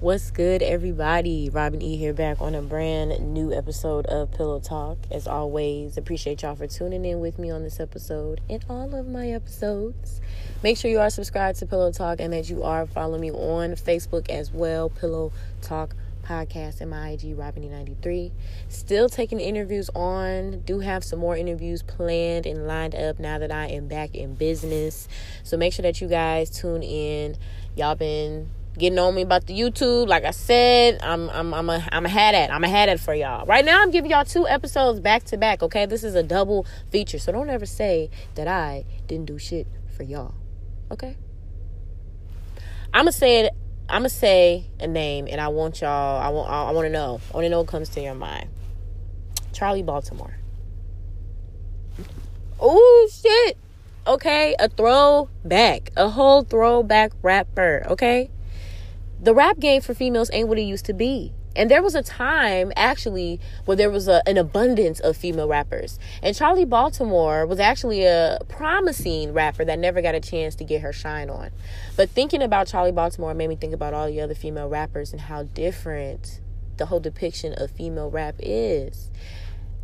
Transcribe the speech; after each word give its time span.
What's 0.00 0.30
good, 0.30 0.62
everybody? 0.62 1.50
Robin 1.50 1.82
E 1.82 1.96
here 1.96 2.14
back 2.14 2.40
on 2.40 2.54
a 2.54 2.62
brand 2.62 3.34
new 3.34 3.52
episode 3.52 4.06
of 4.06 4.30
Pillow 4.30 4.60
Talk. 4.60 4.96
As 5.10 5.26
always, 5.26 5.96
appreciate 5.96 6.42
y'all 6.42 6.54
for 6.54 6.68
tuning 6.68 7.04
in 7.04 7.18
with 7.18 7.36
me 7.36 7.50
on 7.50 7.64
this 7.64 7.80
episode 7.80 8.40
and 8.48 8.64
all 8.70 8.94
of 8.94 9.08
my 9.08 9.30
episodes. 9.30 10.20
Make 10.62 10.76
sure 10.76 10.92
you 10.92 11.00
are 11.00 11.10
subscribed 11.10 11.58
to 11.58 11.66
Pillow 11.66 11.90
Talk 11.90 12.20
and 12.20 12.32
that 12.32 12.48
you 12.48 12.62
are 12.62 12.86
following 12.86 13.22
me 13.22 13.32
on 13.32 13.72
Facebook 13.72 14.30
as 14.30 14.52
well, 14.52 14.88
Pillow 14.88 15.32
Talk 15.62 15.96
Podcast 16.28 16.80
and 16.80 16.90
my 16.90 17.10
IG, 17.10 17.36
Robin 17.36 17.62
E93. 17.62 18.30
Still 18.68 19.08
taking 19.08 19.40
interviews 19.40 19.88
on. 19.94 20.60
Do 20.60 20.80
have 20.80 21.02
some 21.02 21.18
more 21.18 21.36
interviews 21.36 21.82
planned 21.82 22.44
and 22.44 22.66
lined 22.66 22.94
up 22.94 23.18
now 23.18 23.38
that 23.38 23.50
I 23.50 23.68
am 23.68 23.88
back 23.88 24.14
in 24.14 24.34
business. 24.34 25.08
So 25.42 25.56
make 25.56 25.72
sure 25.72 25.84
that 25.84 26.00
you 26.00 26.08
guys 26.08 26.50
tune 26.50 26.82
in. 26.82 27.36
Y'all 27.76 27.94
been 27.94 28.50
getting 28.76 28.98
on 28.98 29.14
me 29.14 29.22
about 29.22 29.46
the 29.46 29.58
YouTube. 29.58 30.06
Like 30.06 30.24
I 30.24 30.32
said, 30.32 31.00
I'm 31.02 31.30
I'm 31.30 31.54
I'm 31.54 31.70
a 31.70 31.88
I'm 31.90 32.04
a 32.04 32.10
hat 32.10 32.34
at. 32.34 32.52
I'm 32.52 32.62
a 32.62 32.68
hat 32.68 32.88
at 32.88 33.00
for 33.00 33.14
y'all. 33.14 33.46
Right 33.46 33.64
now 33.64 33.82
I'm 33.82 33.90
giving 33.90 34.10
y'all 34.10 34.24
two 34.24 34.46
episodes 34.46 35.00
back 35.00 35.24
to 35.24 35.38
back, 35.38 35.62
okay? 35.62 35.86
This 35.86 36.04
is 36.04 36.14
a 36.14 36.22
double 36.22 36.66
feature. 36.90 37.18
So 37.18 37.32
don't 37.32 37.48
ever 37.48 37.66
say 37.66 38.10
that 38.34 38.46
I 38.46 38.84
didn't 39.06 39.26
do 39.26 39.38
shit 39.38 39.66
for 39.96 40.02
y'all. 40.02 40.34
Okay? 40.90 41.16
I'ma 42.92 43.10
say 43.10 43.40
it 43.40 43.52
I'ma 43.88 44.08
say 44.08 44.66
a 44.78 44.86
name 44.86 45.28
and 45.30 45.40
I 45.40 45.48
want 45.48 45.80
y'all 45.80 46.20
I 46.20 46.28
want 46.28 46.50
I 46.50 46.70
want 46.72 46.86
to 46.86 46.92
know. 46.92 47.20
I 47.30 47.34
want 47.34 47.44
to 47.44 47.48
know 47.48 47.60
what 47.60 47.68
comes 47.68 47.88
to 47.90 48.00
your 48.00 48.14
mind. 48.14 48.48
Charlie 49.52 49.82
Baltimore. 49.82 50.36
Oh 52.60 53.08
shit. 53.10 53.56
Okay, 54.06 54.54
a 54.58 54.68
throwback, 54.68 55.90
a 55.96 56.08
whole 56.08 56.42
throwback 56.42 57.12
rapper, 57.22 57.84
okay? 57.88 58.30
the 59.20 59.34
rap 59.34 59.58
game 59.58 59.80
for 59.80 59.94
females 59.94 60.30
ain't 60.32 60.48
what 60.48 60.58
it 60.58 60.62
used 60.62 60.84
to 60.86 60.92
be. 60.92 61.32
And 61.58 61.68
there 61.68 61.82
was 61.82 61.96
a 61.96 62.02
time 62.02 62.72
actually 62.76 63.40
where 63.64 63.76
there 63.76 63.90
was 63.90 64.06
a, 64.06 64.22
an 64.28 64.38
abundance 64.38 65.00
of 65.00 65.16
female 65.16 65.48
rappers. 65.48 65.98
And 66.22 66.34
Charlie 66.34 66.64
Baltimore 66.64 67.44
was 67.46 67.58
actually 67.58 68.04
a 68.04 68.38
promising 68.48 69.32
rapper 69.32 69.64
that 69.64 69.76
never 69.76 70.00
got 70.00 70.14
a 70.14 70.20
chance 70.20 70.54
to 70.54 70.64
get 70.64 70.82
her 70.82 70.92
shine 70.92 71.28
on. 71.28 71.50
But 71.96 72.10
thinking 72.10 72.42
about 72.42 72.68
Charlie 72.68 72.92
Baltimore 72.92 73.34
made 73.34 73.48
me 73.48 73.56
think 73.56 73.74
about 73.74 73.92
all 73.92 74.06
the 74.06 74.20
other 74.20 74.36
female 74.36 74.68
rappers 74.68 75.10
and 75.10 75.22
how 75.22 75.42
different 75.42 76.40
the 76.76 76.86
whole 76.86 77.00
depiction 77.00 77.54
of 77.54 77.72
female 77.72 78.08
rap 78.08 78.36
is. 78.38 79.10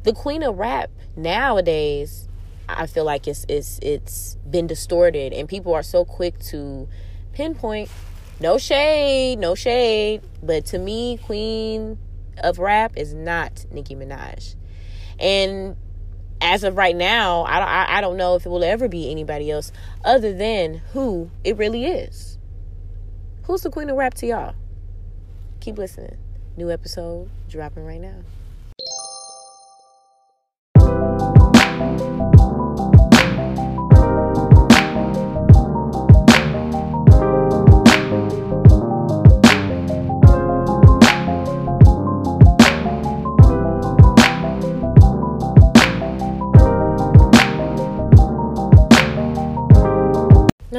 The 0.05 0.13
queen 0.13 0.45
of 0.45 0.57
rap 0.57 0.91
nowadays, 1.17 2.29
I 2.69 2.87
feel 2.87 3.05
like 3.05 3.27
it's 3.27 3.45
it's 3.49 3.81
it's 3.83 4.37
been 4.49 4.69
distorted 4.69 5.33
and 5.33 5.49
people 5.49 5.75
are 5.75 5.83
so 5.83 6.05
quick 6.05 6.39
to 6.51 6.89
pinpoint 7.33 7.91
no 8.45 8.59
shade, 8.59 9.39
no 9.39 9.55
shade. 9.55 10.21
But 10.43 10.67
to 10.67 10.79
me, 10.79 11.17
Queen 11.17 11.97
of 12.37 12.59
Rap 12.59 12.93
is 12.95 13.15
not 13.15 13.65
Nicki 13.71 13.97
Minaj. 13.97 14.55
And 15.19 15.77
as 16.43 16.63
of 16.63 16.77
right 16.77 16.95
now, 16.95 17.45
I, 17.45 17.61
I, 17.61 17.99
I 17.99 18.01
don't 18.03 18.19
know 18.19 18.35
if 18.35 18.45
it 18.45 18.51
will 18.51 18.63
ever 18.63 18.87
be 18.87 19.11
anybody 19.11 19.51
else 19.51 19.73
other 20.05 20.35
than 20.35 20.83
who 20.93 21.31
it 21.43 21.57
really 21.57 21.87
is. 21.87 22.37
Who's 23.45 23.63
the 23.63 23.71
Queen 23.71 23.89
of 23.89 23.97
Rap 23.97 24.13
to 24.15 24.27
y'all? 24.27 24.55
Keep 25.61 25.79
listening. 25.79 26.19
New 26.59 26.71
episode 26.71 27.31
dropping 27.49 27.87
right 27.87 28.01
now. 28.01 28.19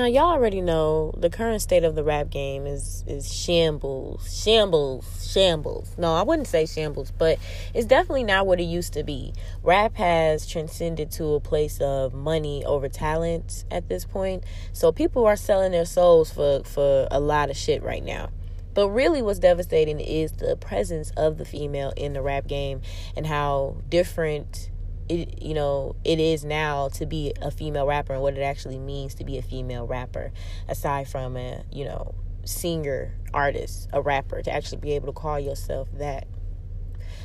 Now 0.05 0.11
y'all 0.11 0.33
already 0.33 0.61
know 0.61 1.15
the 1.17 1.31
current 1.31 1.63
state 1.63 1.83
of 1.83 1.95
the 1.95 2.03
rap 2.03 2.29
game 2.29 2.67
is 2.67 3.03
is 3.07 3.33
shambles, 3.33 4.39
shambles, 4.43 5.27
shambles. 5.33 5.95
No, 5.97 6.13
I 6.13 6.21
wouldn't 6.21 6.47
say 6.47 6.67
shambles, 6.67 7.09
but 7.09 7.39
it's 7.73 7.87
definitely 7.87 8.23
not 8.23 8.45
what 8.45 8.59
it 8.59 8.65
used 8.65 8.93
to 8.93 9.03
be. 9.03 9.33
Rap 9.63 9.95
has 9.95 10.45
transcended 10.45 11.09
to 11.13 11.33
a 11.33 11.39
place 11.39 11.81
of 11.81 12.13
money 12.13 12.63
over 12.65 12.87
talent 12.87 13.65
at 13.71 13.89
this 13.89 14.05
point. 14.05 14.43
So 14.73 14.91
people 14.91 15.25
are 15.25 15.35
selling 15.35 15.71
their 15.71 15.85
souls 15.85 16.31
for 16.31 16.61
for 16.65 17.07
a 17.09 17.19
lot 17.19 17.49
of 17.49 17.57
shit 17.57 17.81
right 17.81 18.03
now. 18.03 18.29
But 18.75 18.89
really, 18.89 19.23
what's 19.23 19.39
devastating 19.39 19.99
is 19.99 20.33
the 20.33 20.55
presence 20.55 21.09
of 21.17 21.39
the 21.39 21.45
female 21.45 21.93
in 21.97 22.13
the 22.13 22.21
rap 22.21 22.45
game 22.45 22.81
and 23.17 23.25
how 23.25 23.77
different 23.89 24.69
it 25.09 25.41
you 25.41 25.53
know 25.53 25.95
it 26.03 26.19
is 26.19 26.43
now 26.43 26.89
to 26.89 27.05
be 27.05 27.33
a 27.41 27.51
female 27.51 27.85
rapper 27.85 28.13
and 28.13 28.21
what 28.21 28.37
it 28.37 28.41
actually 28.41 28.79
means 28.79 29.13
to 29.15 29.23
be 29.23 29.37
a 29.37 29.41
female 29.41 29.85
rapper 29.85 30.31
aside 30.67 31.07
from 31.07 31.37
a 31.37 31.63
you 31.71 31.85
know 31.85 32.15
singer 32.45 33.13
artist 33.33 33.89
a 33.91 34.01
rapper 34.01 34.41
to 34.41 34.51
actually 34.51 34.77
be 34.77 34.93
able 34.93 35.07
to 35.07 35.13
call 35.13 35.39
yourself 35.39 35.89
that. 35.93 36.27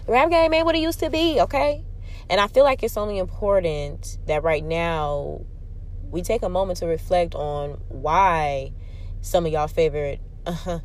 The 0.06 0.12
rap 0.12 0.30
game 0.30 0.52
ain't 0.52 0.64
what 0.64 0.74
it 0.74 0.80
used 0.80 1.00
to 1.00 1.10
be 1.10 1.40
okay? 1.40 1.84
And 2.28 2.40
i 2.40 2.46
feel 2.46 2.64
like 2.64 2.82
it's 2.82 2.96
only 2.96 3.18
important 3.18 4.18
that 4.26 4.42
right 4.42 4.64
now 4.64 5.40
we 6.10 6.22
take 6.22 6.42
a 6.42 6.48
moment 6.48 6.78
to 6.78 6.86
reflect 6.86 7.34
on 7.34 7.80
why 7.88 8.72
some 9.20 9.46
of 9.46 9.52
y'all 9.52 9.68
favorite 9.68 10.20
uh, 10.46 10.78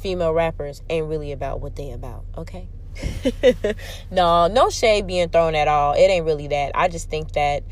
female 0.00 0.32
rappers 0.32 0.82
ain't 0.88 1.06
really 1.06 1.32
about 1.32 1.60
what 1.60 1.76
they 1.76 1.90
about 1.90 2.24
okay 2.36 2.68
no, 4.10 4.46
no 4.46 4.70
shade 4.70 5.06
being 5.06 5.28
thrown 5.28 5.54
at 5.54 5.68
all. 5.68 5.94
It 5.94 6.10
ain't 6.10 6.24
really 6.24 6.48
that. 6.48 6.72
I 6.74 6.88
just 6.88 7.10
think 7.10 7.32
that 7.32 7.62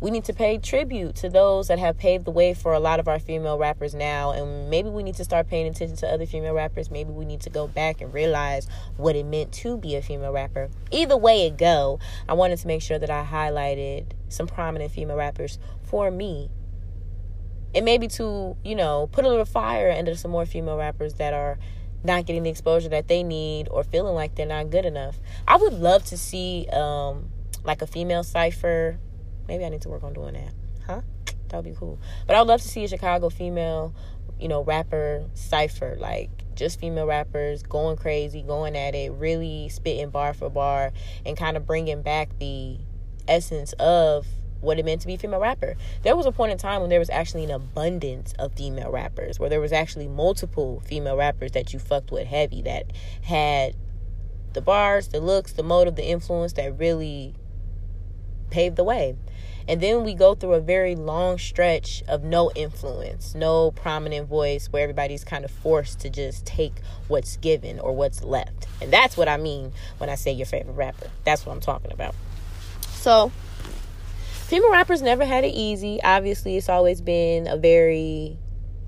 we 0.00 0.10
need 0.12 0.24
to 0.24 0.32
pay 0.32 0.58
tribute 0.58 1.16
to 1.16 1.28
those 1.28 1.68
that 1.68 1.78
have 1.78 1.98
paved 1.98 2.24
the 2.24 2.30
way 2.30 2.54
for 2.54 2.72
a 2.72 2.78
lot 2.78 3.00
of 3.00 3.08
our 3.08 3.18
female 3.18 3.58
rappers 3.58 3.94
now. 3.94 4.30
And 4.30 4.70
maybe 4.70 4.88
we 4.88 5.02
need 5.02 5.16
to 5.16 5.24
start 5.24 5.48
paying 5.48 5.66
attention 5.66 5.96
to 5.96 6.08
other 6.08 6.24
female 6.24 6.54
rappers. 6.54 6.90
Maybe 6.90 7.10
we 7.10 7.24
need 7.24 7.40
to 7.42 7.50
go 7.50 7.66
back 7.66 8.00
and 8.00 8.14
realize 8.14 8.68
what 8.96 9.16
it 9.16 9.26
meant 9.26 9.52
to 9.54 9.76
be 9.76 9.96
a 9.96 10.02
female 10.02 10.32
rapper. 10.32 10.68
Either 10.92 11.16
way 11.16 11.46
it 11.46 11.56
go, 11.56 11.98
I 12.28 12.34
wanted 12.34 12.58
to 12.58 12.66
make 12.68 12.80
sure 12.80 12.98
that 12.98 13.10
I 13.10 13.24
highlighted 13.24 14.12
some 14.28 14.46
prominent 14.46 14.92
female 14.92 15.16
rappers 15.16 15.58
for 15.82 16.10
me. 16.10 16.48
And 17.74 17.84
maybe 17.84 18.06
to, 18.08 18.56
you 18.64 18.76
know, 18.76 19.08
put 19.10 19.24
a 19.24 19.28
little 19.28 19.44
fire 19.44 19.88
into 19.88 20.16
some 20.16 20.30
more 20.30 20.46
female 20.46 20.76
rappers 20.76 21.14
that 21.14 21.34
are 21.34 21.58
not 22.04 22.26
getting 22.26 22.44
the 22.44 22.50
exposure 22.50 22.88
that 22.90 23.08
they 23.08 23.22
need 23.22 23.68
or 23.70 23.82
feeling 23.82 24.14
like 24.14 24.34
they're 24.34 24.46
not 24.46 24.70
good 24.70 24.84
enough. 24.84 25.18
I 25.46 25.56
would 25.56 25.72
love 25.72 26.04
to 26.06 26.16
see 26.16 26.66
um 26.72 27.30
like 27.64 27.82
a 27.82 27.86
female 27.86 28.22
cipher. 28.22 28.98
Maybe 29.46 29.64
I 29.64 29.68
need 29.68 29.82
to 29.82 29.88
work 29.88 30.02
on 30.02 30.12
doing 30.12 30.34
that. 30.34 30.52
Huh? 30.86 31.00
That 31.48 31.56
would 31.56 31.64
be 31.64 31.76
cool. 31.76 31.98
But 32.26 32.36
I 32.36 32.40
would 32.40 32.48
love 32.48 32.62
to 32.62 32.68
see 32.68 32.84
a 32.84 32.88
Chicago 32.88 33.30
female, 33.30 33.94
you 34.38 34.48
know, 34.48 34.62
rapper 34.62 35.24
cipher 35.34 35.96
like 35.98 36.30
just 36.54 36.80
female 36.80 37.06
rappers 37.06 37.62
going 37.62 37.96
crazy, 37.96 38.42
going 38.42 38.76
at 38.76 38.94
it, 38.94 39.12
really 39.12 39.68
spitting 39.68 40.10
bar 40.10 40.34
for 40.34 40.50
bar 40.50 40.92
and 41.24 41.36
kind 41.36 41.56
of 41.56 41.66
bringing 41.66 42.02
back 42.02 42.36
the 42.38 42.78
essence 43.28 43.72
of 43.74 44.26
what 44.60 44.78
it 44.78 44.84
meant 44.84 45.00
to 45.02 45.06
be 45.06 45.14
a 45.14 45.18
female 45.18 45.40
rapper. 45.40 45.76
There 46.02 46.16
was 46.16 46.26
a 46.26 46.32
point 46.32 46.52
in 46.52 46.58
time 46.58 46.80
when 46.80 46.90
there 46.90 46.98
was 46.98 47.10
actually 47.10 47.44
an 47.44 47.50
abundance 47.50 48.34
of 48.38 48.52
female 48.52 48.90
rappers, 48.90 49.38
where 49.38 49.50
there 49.50 49.60
was 49.60 49.72
actually 49.72 50.08
multiple 50.08 50.82
female 50.86 51.16
rappers 51.16 51.52
that 51.52 51.72
you 51.72 51.78
fucked 51.78 52.10
with 52.10 52.26
heavy 52.26 52.62
that 52.62 52.92
had 53.22 53.76
the 54.52 54.60
bars, 54.60 55.08
the 55.08 55.20
looks, 55.20 55.52
the 55.52 55.62
motive, 55.62 55.96
the 55.96 56.06
influence 56.06 56.54
that 56.54 56.78
really 56.78 57.34
paved 58.50 58.76
the 58.76 58.84
way. 58.84 59.16
And 59.68 59.82
then 59.82 60.02
we 60.02 60.14
go 60.14 60.34
through 60.34 60.54
a 60.54 60.60
very 60.60 60.96
long 60.96 61.36
stretch 61.36 62.02
of 62.08 62.24
no 62.24 62.50
influence, 62.54 63.34
no 63.34 63.70
prominent 63.70 64.26
voice, 64.26 64.68
where 64.68 64.82
everybody's 64.82 65.24
kind 65.24 65.44
of 65.44 65.50
forced 65.50 66.00
to 66.00 66.10
just 66.10 66.46
take 66.46 66.80
what's 67.06 67.36
given 67.36 67.78
or 67.78 67.94
what's 67.94 68.24
left. 68.24 68.66
And 68.80 68.90
that's 68.90 69.18
what 69.18 69.28
I 69.28 69.36
mean 69.36 69.72
when 69.98 70.08
I 70.08 70.14
say 70.14 70.32
your 70.32 70.46
favorite 70.46 70.72
rapper. 70.72 71.10
That's 71.24 71.44
what 71.44 71.52
I'm 71.52 71.60
talking 71.60 71.92
about. 71.92 72.14
So, 72.80 73.30
female 74.48 74.72
rappers 74.72 75.02
never 75.02 75.26
had 75.26 75.44
it 75.44 75.52
easy. 75.54 76.00
Obviously, 76.02 76.56
it's 76.56 76.70
always 76.70 77.02
been 77.02 77.46
a 77.46 77.58
very 77.58 78.38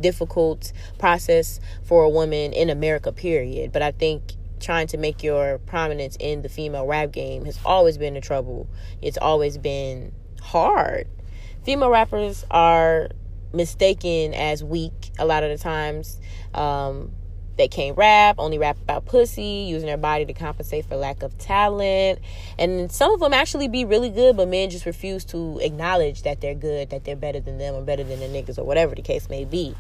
difficult 0.00 0.72
process 0.98 1.60
for 1.84 2.02
a 2.02 2.08
woman 2.08 2.54
in 2.54 2.70
America, 2.70 3.12
period. 3.12 3.70
But 3.70 3.82
I 3.82 3.92
think 3.92 4.22
trying 4.58 4.86
to 4.86 4.96
make 4.96 5.22
your 5.22 5.58
prominence 5.58 6.16
in 6.18 6.40
the 6.40 6.48
female 6.48 6.86
rap 6.86 7.12
game 7.12 7.44
has 7.44 7.58
always 7.62 7.98
been 7.98 8.16
a 8.16 8.22
trouble. 8.22 8.68
It's 9.02 9.18
always 9.18 9.58
been 9.58 10.12
hard. 10.40 11.06
Female 11.62 11.90
rappers 11.90 12.46
are 12.50 13.10
mistaken 13.52 14.32
as 14.32 14.64
weak 14.64 15.10
a 15.18 15.26
lot 15.26 15.44
of 15.44 15.50
the 15.50 15.62
times. 15.62 16.18
Um, 16.54 17.12
they 17.56 17.69
can't 17.69 17.97
rap, 17.97 18.37
only 18.38 18.58
rap 18.58 18.79
about 18.81 19.06
pussy, 19.06 19.67
using 19.69 19.87
their 19.87 19.97
body 19.97 20.25
to 20.25 20.32
compensate 20.32 20.87
for 20.87 20.97
lack 20.97 21.23
of 21.23 21.37
talent. 21.38 22.19
And 22.58 22.91
some 22.91 23.12
of 23.12 23.20
them 23.20 23.35
actually 23.35 23.69
be 23.69 23.85
really 23.85 24.11
good, 24.11 24.37
but 24.37 24.49
men 24.49 24.70
just 24.70 24.87
refuse 24.87 25.25
to 25.26 25.58
acknowledge 25.61 26.23
that 26.23 26.41
they're 26.41 26.55
good, 26.55 26.91
that 26.91 27.05
they're 27.05 27.17
better 27.17 27.41
than 27.41 27.58
them 27.58 27.75
or 27.75 27.82
better 27.82 28.05
than 28.05 28.20
the 28.20 28.26
niggas 28.26 28.58
or 28.58 28.64
whatever 28.64 28.94
the 28.94 29.02
case 29.02 29.29
may 29.29 29.44
be. 29.44 29.75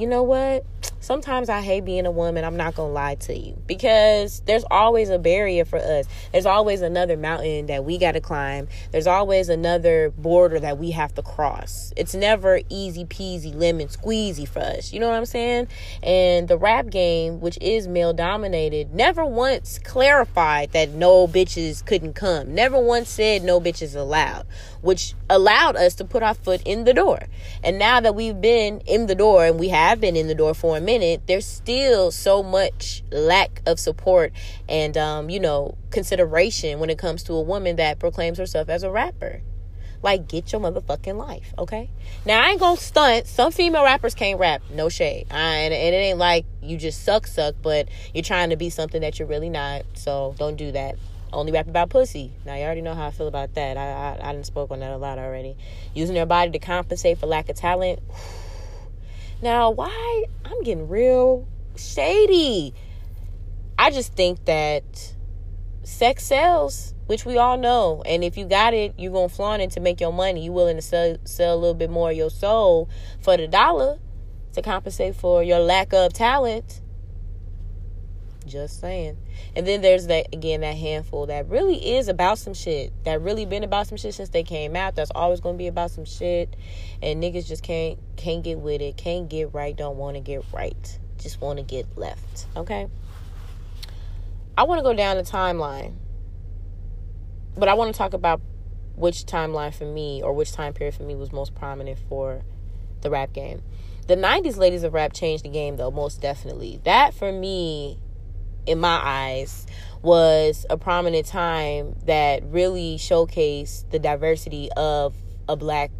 You 0.00 0.06
know 0.06 0.22
what? 0.22 0.64
sometimes 1.00 1.48
I 1.48 1.60
hate 1.62 1.84
being 1.84 2.06
a 2.06 2.10
woman. 2.10 2.44
I'm 2.44 2.56
not 2.56 2.74
going 2.74 2.90
to 2.90 2.92
lie 2.92 3.14
to 3.16 3.36
you 3.36 3.60
because 3.66 4.40
there's 4.46 4.64
always 4.70 5.10
a 5.10 5.18
barrier 5.18 5.64
for 5.64 5.78
us. 5.78 6.06
There's 6.32 6.46
always 6.46 6.82
another 6.82 7.16
mountain 7.16 7.66
that 7.66 7.84
we 7.84 7.98
got 7.98 8.12
to 8.12 8.20
climb. 8.20 8.68
There's 8.92 9.06
always 9.06 9.48
another 9.48 10.10
border 10.10 10.60
that 10.60 10.78
we 10.78 10.92
have 10.92 11.14
to 11.14 11.22
cross. 11.22 11.92
It's 11.96 12.14
never 12.14 12.60
easy 12.68 13.04
peasy 13.04 13.54
lemon 13.54 13.88
squeezy 13.88 14.46
for 14.46 14.60
us. 14.60 14.92
You 14.92 15.00
know 15.00 15.08
what 15.08 15.16
I'm 15.16 15.26
saying? 15.26 15.68
And 16.02 16.46
the 16.46 16.58
rap 16.58 16.90
game, 16.90 17.40
which 17.40 17.58
is 17.60 17.88
male 17.88 18.12
dominated, 18.12 18.94
never 18.94 19.24
once 19.24 19.78
clarified 19.78 20.72
that 20.72 20.90
no 20.90 21.26
bitches 21.26 21.84
couldn't 21.84 22.12
come. 22.12 22.54
Never 22.54 22.78
once 22.78 23.08
said 23.08 23.42
no 23.42 23.60
bitches 23.60 23.96
allowed, 23.96 24.46
which 24.82 25.14
allowed 25.28 25.76
us 25.76 25.94
to 25.96 26.04
put 26.04 26.22
our 26.22 26.34
foot 26.34 26.62
in 26.64 26.84
the 26.84 26.94
door. 26.94 27.20
And 27.64 27.78
now 27.78 28.00
that 28.00 28.14
we've 28.14 28.40
been 28.40 28.80
in 28.80 29.06
the 29.06 29.14
door 29.14 29.44
and 29.44 29.58
we 29.58 29.68
have 29.68 29.89
been 29.98 30.14
in 30.14 30.28
the 30.28 30.34
door 30.34 30.52
for 30.52 30.76
a 30.76 30.80
minute, 30.80 31.22
there's 31.26 31.46
still 31.46 32.10
so 32.10 32.42
much 32.42 33.02
lack 33.10 33.62
of 33.66 33.80
support 33.80 34.32
and, 34.68 34.94
um, 34.98 35.30
you 35.30 35.40
know, 35.40 35.78
consideration 35.90 36.78
when 36.78 36.90
it 36.90 36.98
comes 36.98 37.22
to 37.24 37.32
a 37.32 37.40
woman 37.40 37.76
that 37.76 37.98
proclaims 37.98 38.36
herself 38.36 38.68
as 38.68 38.82
a 38.82 38.90
rapper. 38.90 39.40
Like, 40.02 40.28
get 40.28 40.52
your 40.52 40.60
motherfucking 40.60 41.16
life, 41.16 41.52
okay? 41.58 41.90
Now, 42.24 42.42
I 42.42 42.50
ain't 42.50 42.60
gonna 42.60 42.76
stunt. 42.76 43.26
Some 43.26 43.52
female 43.52 43.84
rappers 43.84 44.14
can't 44.14 44.38
rap. 44.38 44.62
No 44.70 44.88
shade. 44.88 45.26
I, 45.30 45.56
and, 45.56 45.74
and 45.74 45.94
it 45.94 45.98
ain't 45.98 46.18
like 46.18 46.46
you 46.62 46.76
just 46.76 47.02
suck, 47.02 47.26
suck, 47.26 47.54
but 47.60 47.88
you're 48.14 48.24
trying 48.24 48.50
to 48.50 48.56
be 48.56 48.70
something 48.70 49.00
that 49.00 49.18
you're 49.18 49.28
really 49.28 49.50
not. 49.50 49.82
So 49.94 50.34
don't 50.38 50.56
do 50.56 50.72
that. 50.72 50.96
Only 51.32 51.52
rap 51.52 51.68
about 51.68 51.90
pussy. 51.90 52.32
Now, 52.44 52.56
you 52.56 52.64
already 52.64 52.80
know 52.80 52.94
how 52.94 53.06
I 53.06 53.10
feel 53.10 53.28
about 53.28 53.54
that. 53.54 53.76
I, 53.76 54.18
I, 54.20 54.30
I 54.30 54.32
didn't 54.32 54.46
spoke 54.46 54.70
on 54.70 54.80
that 54.80 54.90
a 54.90 54.96
lot 54.96 55.18
already. 55.18 55.54
Using 55.94 56.14
their 56.14 56.26
body 56.26 56.50
to 56.52 56.58
compensate 56.58 57.18
for 57.18 57.26
lack 57.26 57.48
of 57.48 57.56
talent. 57.56 58.00
Now, 59.42 59.70
why? 59.70 60.24
I'm 60.44 60.62
getting 60.62 60.88
real 60.88 61.48
shady. 61.76 62.74
I 63.78 63.90
just 63.90 64.14
think 64.14 64.44
that 64.44 65.14
sex 65.82 66.24
sells, 66.24 66.94
which 67.06 67.24
we 67.24 67.38
all 67.38 67.56
know. 67.56 68.02
And 68.04 68.22
if 68.22 68.36
you 68.36 68.44
got 68.44 68.74
it, 68.74 68.94
you're 68.98 69.12
going 69.12 69.30
to 69.30 69.34
flaunt 69.34 69.62
it 69.62 69.70
to 69.72 69.80
make 69.80 70.00
your 70.00 70.12
money. 70.12 70.44
You're 70.44 70.52
willing 70.52 70.76
to 70.76 70.82
sell, 70.82 71.16
sell 71.24 71.54
a 71.54 71.58
little 71.58 71.74
bit 71.74 71.90
more 71.90 72.10
of 72.10 72.16
your 72.16 72.30
soul 72.30 72.88
for 73.22 73.36
the 73.36 73.48
dollar 73.48 73.98
to 74.52 74.62
compensate 74.62 75.16
for 75.16 75.42
your 75.42 75.60
lack 75.60 75.92
of 75.94 76.12
talent. 76.12 76.82
Just 78.50 78.80
saying. 78.80 79.16
And 79.54 79.64
then 79.64 79.80
there's 79.80 80.08
that 80.08 80.34
again 80.34 80.62
that 80.62 80.76
handful 80.76 81.26
that 81.26 81.48
really 81.48 81.94
is 81.94 82.08
about 82.08 82.38
some 82.38 82.52
shit. 82.52 82.92
That 83.04 83.20
really 83.20 83.46
been 83.46 83.62
about 83.62 83.86
some 83.86 83.96
shit 83.96 84.14
since 84.14 84.30
they 84.30 84.42
came 84.42 84.74
out. 84.74 84.96
That's 84.96 85.12
always 85.14 85.38
gonna 85.38 85.56
be 85.56 85.68
about 85.68 85.92
some 85.92 86.04
shit. 86.04 86.56
And 87.00 87.22
niggas 87.22 87.46
just 87.46 87.62
can't 87.62 87.98
can't 88.16 88.42
get 88.42 88.58
with 88.58 88.82
it, 88.82 88.96
can't 88.96 89.28
get 89.28 89.54
right, 89.54 89.76
don't 89.76 89.96
wanna 89.96 90.20
get 90.20 90.44
right. 90.52 90.98
Just 91.18 91.40
wanna 91.40 91.62
get 91.62 91.86
left. 91.96 92.46
Okay? 92.56 92.88
I 94.58 94.64
wanna 94.64 94.82
go 94.82 94.94
down 94.94 95.16
the 95.16 95.22
timeline. 95.22 95.94
But 97.56 97.68
I 97.68 97.74
wanna 97.74 97.92
talk 97.92 98.14
about 98.14 98.40
which 98.96 99.26
timeline 99.26 99.72
for 99.72 99.84
me 99.84 100.22
or 100.22 100.32
which 100.32 100.52
time 100.52 100.72
period 100.74 100.94
for 100.94 101.04
me 101.04 101.14
was 101.14 101.32
most 101.32 101.54
prominent 101.54 102.00
for 102.08 102.42
the 103.02 103.10
rap 103.10 103.32
game. 103.32 103.62
The 104.08 104.16
90s 104.16 104.56
ladies 104.56 104.82
of 104.82 104.92
rap 104.92 105.12
changed 105.12 105.44
the 105.44 105.48
game 105.48 105.76
though, 105.76 105.92
most 105.92 106.20
definitely. 106.20 106.80
That 106.82 107.14
for 107.14 107.30
me 107.30 108.00
in 108.70 108.78
my 108.78 109.00
eyes 109.02 109.66
was 110.00 110.64
a 110.70 110.78
prominent 110.78 111.26
time 111.26 111.96
that 112.06 112.42
really 112.44 112.96
showcased 112.96 113.90
the 113.90 113.98
diversity 113.98 114.70
of 114.76 115.14
a 115.48 115.56
black 115.56 115.90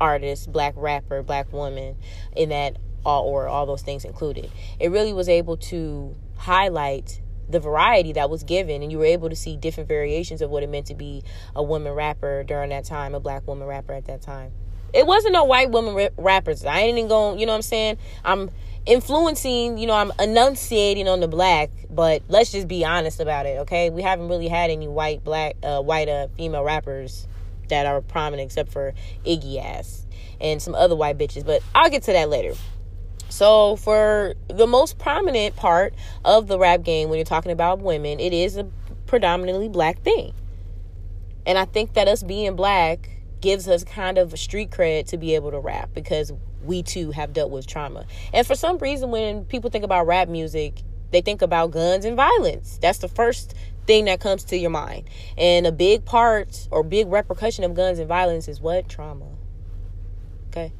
artist, 0.00 0.52
black 0.52 0.74
rapper, 0.76 1.22
black 1.22 1.52
woman 1.52 1.96
in 2.36 2.50
that 2.50 2.76
all 3.04 3.24
or 3.24 3.48
all 3.48 3.64
those 3.64 3.82
things 3.82 4.04
included. 4.04 4.50
It 4.78 4.90
really 4.90 5.14
was 5.14 5.28
able 5.28 5.56
to 5.56 6.14
highlight 6.36 7.22
the 7.48 7.58
variety 7.58 8.12
that 8.12 8.30
was 8.30 8.44
given 8.44 8.82
and 8.82 8.92
you 8.92 8.98
were 8.98 9.06
able 9.06 9.30
to 9.30 9.36
see 9.36 9.56
different 9.56 9.88
variations 9.88 10.42
of 10.42 10.50
what 10.50 10.62
it 10.62 10.68
meant 10.68 10.86
to 10.86 10.94
be 10.94 11.24
a 11.56 11.62
woman 11.62 11.92
rapper 11.92 12.44
during 12.44 12.68
that 12.68 12.84
time, 12.84 13.14
a 13.14 13.20
black 13.20 13.46
woman 13.46 13.66
rapper 13.66 13.94
at 13.94 14.04
that 14.04 14.20
time. 14.20 14.52
It 14.92 15.06
wasn't 15.06 15.32
no 15.32 15.44
white 15.44 15.70
woman 15.70 16.10
rappers. 16.18 16.64
I 16.64 16.80
ain't 16.80 16.98
even 16.98 17.08
going, 17.08 17.38
you 17.38 17.46
know 17.46 17.52
what 17.52 17.56
I'm 17.56 17.62
saying? 17.62 17.98
I'm 18.24 18.50
influencing, 18.86 19.78
you 19.78 19.86
know, 19.86 19.94
I'm 19.94 20.12
enunciating 20.18 21.08
on 21.08 21.20
the 21.20 21.28
black, 21.28 21.70
but 21.90 22.22
let's 22.28 22.52
just 22.52 22.68
be 22.68 22.84
honest 22.84 23.20
about 23.20 23.46
it, 23.46 23.60
okay? 23.60 23.90
We 23.90 24.02
haven't 24.02 24.28
really 24.28 24.48
had 24.48 24.70
any 24.70 24.88
white, 24.88 25.22
black, 25.22 25.56
uh, 25.62 25.80
white 25.80 26.08
uh, 26.08 26.28
female 26.36 26.64
rappers 26.64 27.26
that 27.68 27.86
are 27.86 28.00
prominent 28.00 28.46
except 28.46 28.72
for 28.72 28.94
Iggy 29.24 29.62
ass 29.62 30.06
and 30.40 30.60
some 30.60 30.74
other 30.74 30.96
white 30.96 31.18
bitches, 31.18 31.44
but 31.44 31.62
I'll 31.74 31.90
get 31.90 32.02
to 32.04 32.12
that 32.12 32.28
later. 32.28 32.54
So, 33.28 33.76
for 33.76 34.34
the 34.48 34.66
most 34.66 34.98
prominent 34.98 35.54
part 35.54 35.94
of 36.24 36.48
the 36.48 36.58
rap 36.58 36.82
game, 36.82 37.08
when 37.08 37.18
you're 37.18 37.24
talking 37.24 37.52
about 37.52 37.78
women, 37.78 38.18
it 38.18 38.32
is 38.32 38.56
a 38.56 38.66
predominantly 39.06 39.68
black 39.68 40.02
thing. 40.02 40.34
And 41.46 41.56
I 41.56 41.64
think 41.64 41.94
that 41.94 42.08
us 42.08 42.22
being 42.22 42.56
black 42.56 43.08
gives 43.40 43.68
us 43.68 43.84
kind 43.84 44.18
of 44.18 44.38
street 44.38 44.70
cred 44.70 45.06
to 45.06 45.16
be 45.16 45.34
able 45.34 45.50
to 45.50 45.58
rap 45.58 45.90
because 45.94 46.32
we 46.62 46.82
too 46.82 47.10
have 47.10 47.32
dealt 47.32 47.50
with 47.50 47.66
trauma. 47.66 48.06
And 48.32 48.46
for 48.46 48.54
some 48.54 48.78
reason, 48.78 49.10
when 49.10 49.44
people 49.44 49.70
think 49.70 49.84
about 49.84 50.06
rap 50.06 50.28
music, 50.28 50.82
they 51.10 51.20
think 51.20 51.42
about 51.42 51.70
guns 51.70 52.04
and 52.04 52.16
violence. 52.16 52.78
That's 52.80 52.98
the 52.98 53.08
first 53.08 53.54
thing 53.86 54.04
that 54.04 54.20
comes 54.20 54.44
to 54.44 54.56
your 54.56 54.70
mind. 54.70 55.08
And 55.36 55.66
a 55.66 55.72
big 55.72 56.04
part 56.04 56.68
or 56.70 56.82
big 56.82 57.08
repercussion 57.08 57.64
of 57.64 57.74
guns 57.74 57.98
and 57.98 58.08
violence 58.08 58.46
is 58.46 58.60
what? 58.60 58.88
Trauma. 58.88 59.26
Okay. 60.48 60.72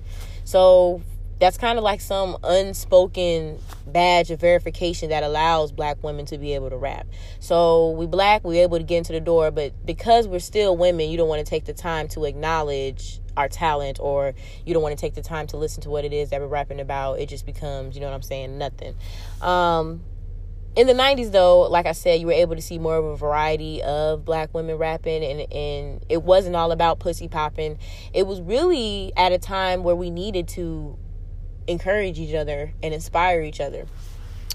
So 0.45 1.03
that's 1.41 1.57
kind 1.57 1.79
of 1.79 1.85
like 1.85 2.03
some 2.03 2.37
unspoken 2.45 3.59
badge 3.87 4.31
of 4.31 4.39
verification 4.39 5.09
that 5.09 5.23
allows 5.23 5.73
black 5.73 6.03
women 6.05 6.27
to 6.27 6.37
be 6.37 6.55
able 6.55 6.69
to 6.69 6.77
rap. 6.77 7.07
So 7.41 7.93
we 7.93 8.07
black, 8.07 8.45
we're 8.45 8.63
able 8.63 8.77
to 8.77 8.85
get 8.85 8.99
into 8.99 9.13
the 9.13 9.21
door, 9.21 9.51
but 9.51 9.73
because 9.87 10.29
we're 10.29 10.39
still 10.39 10.77
women, 10.77 11.09
you 11.09 11.17
don't 11.17 11.29
want 11.29 11.45
to 11.45 11.49
take 11.49 11.65
the 11.65 11.73
time 11.73 12.09
to 12.09 12.27
acknowledge 12.27 13.21
our 13.39 13.49
talent 13.49 13.99
or 14.01 14.35
you 14.67 14.75
don't 14.75 14.83
want 14.83 14.97
to 14.97 15.01
take 15.01 15.15
the 15.15 15.23
time 15.23 15.47
to 15.49 15.57
listen 15.57 15.83
to 15.83 15.91
what 15.91 16.05
it 16.05 16.13
is 16.13 16.29
that 16.29 16.43
we're 16.43 16.47
rapping 16.47 16.79
about. 16.79 17.19
It 17.19 17.31
just 17.31 17.47
becomes, 17.47 17.95
you 17.95 18.03
know 18.03 18.09
what 18.09 18.15
I'm 18.15 18.23
saying, 18.23 18.59
nothing. 18.59 18.95
Um, 19.41 20.03
in 20.77 20.87
the 20.87 20.93
90s 20.93 21.33
though 21.33 21.63
like 21.63 21.85
i 21.87 21.91
said 21.91 22.21
you 22.21 22.29
were 22.29 22.33
able 22.33 22.55
to 22.55 22.63
see 22.63 22.79
more 22.79 22.97
of 22.97 23.05
a 23.05 23.17
variety 23.17 23.83
of 23.83 24.25
black 24.25 24.55
women 24.55 24.77
rapping 24.77 25.25
and 25.25 25.53
and 25.53 26.05
it 26.09 26.23
wasn't 26.23 26.55
all 26.55 26.71
about 26.71 27.01
pussy 27.01 27.27
popping 27.27 27.77
it 28.15 28.25
was 28.25 28.41
really 28.41 29.13
at 29.17 29.33
a 29.33 29.39
time 29.39 29.83
where 29.83 29.97
we 29.97 30.11
needed 30.11 30.47
to 30.47 30.97
encourage 31.67 32.19
each 32.19 32.35
other 32.35 32.73
and 32.83 32.95
inspire 32.95 33.43
each 33.43 33.61
other. 33.61 33.87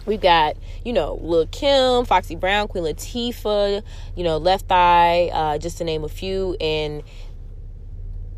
We've 0.06 0.22
got, 0.22 0.56
you 0.84 0.94
know, 0.94 1.20
Lil 1.22 1.48
Kim, 1.48 2.06
Foxy 2.06 2.36
Brown, 2.36 2.68
Queen 2.68 2.84
Latifah, 2.84 3.82
you 4.16 4.24
know, 4.24 4.38
Left 4.38 4.72
Eye, 4.72 5.32
uh, 5.34 5.58
just 5.58 5.80
to 5.80 5.84
name 5.84 6.04
a 6.04 6.10
few. 6.10 6.56
And 6.62 7.02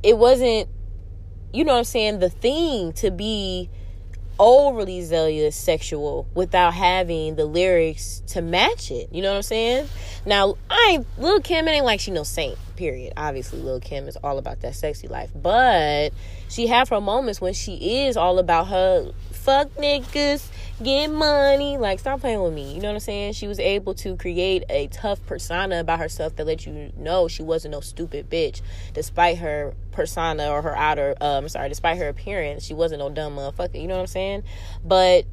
it 0.01 0.17
wasn't, 0.17 0.69
you 1.51 1.65
know 1.65 1.73
what 1.73 1.79
I'm 1.79 1.83
saying, 1.83 2.19
the 2.19 2.29
thing 2.29 2.93
to 2.93 3.11
be 3.11 3.69
overly 4.39 5.01
zealous 5.03 5.55
sexual 5.55 6.27
without 6.35 6.73
having 6.73 7.35
the 7.35 7.45
lyrics 7.45 8.21
to 8.27 8.41
match 8.41 8.91
it. 8.91 9.09
You 9.11 9.21
know 9.21 9.31
what 9.31 9.37
I'm 9.37 9.43
saying? 9.43 9.89
Now, 10.25 10.55
I 10.69 11.05
Lil 11.17 11.41
Kim, 11.41 11.67
it 11.67 11.71
ain't 11.71 11.85
like 11.85 11.99
she 11.99 12.11
no 12.11 12.23
saint, 12.23 12.57
period. 12.77 13.13
Obviously, 13.17 13.59
Lil 13.59 13.79
Kim 13.79 14.07
is 14.07 14.17
all 14.23 14.37
about 14.37 14.61
that 14.61 14.75
sexy 14.75 15.07
life. 15.07 15.31
But 15.35 16.13
she 16.47 16.67
have 16.67 16.89
her 16.89 17.01
moments 17.01 17.41
when 17.41 17.53
she 17.53 18.05
is 18.05 18.15
all 18.15 18.39
about 18.39 18.67
her 18.67 19.11
fuck 19.31 19.69
niggas, 19.75 20.45
get 20.83 21.07
money. 21.07 21.77
Like, 21.77 21.99
stop 21.99 22.19
playing 22.19 22.41
with 22.41 22.53
me. 22.53 22.73
You 22.73 22.81
know 22.81 22.89
what 22.89 22.95
I'm 22.95 22.99
saying? 22.99 23.33
She 23.33 23.47
was 23.47 23.59
able 23.59 23.93
to 23.95 24.17
create 24.17 24.63
a 24.69 24.87
tough 24.87 25.25
persona 25.25 25.79
about 25.79 25.99
herself 25.99 26.35
that 26.35 26.45
let 26.45 26.65
you 26.65 26.91
know 26.97 27.27
she 27.29 27.43
wasn't 27.43 27.71
no 27.71 27.79
stupid 27.79 28.29
bitch. 28.29 28.61
Despite 28.93 29.37
her 29.37 29.73
persona 29.91 30.49
or 30.49 30.61
her 30.61 30.75
outer, 30.75 31.15
um, 31.21 31.47
sorry, 31.47 31.69
despite 31.69 31.97
her 31.97 32.09
appearance, 32.09 32.65
she 32.65 32.73
wasn't 32.73 32.99
no 32.99 33.09
dumb 33.09 33.37
motherfucker. 33.37 33.81
You 33.81 33.87
know 33.87 33.95
what 33.95 34.01
I'm 34.01 34.07
saying? 34.07 34.43
But 34.83 35.25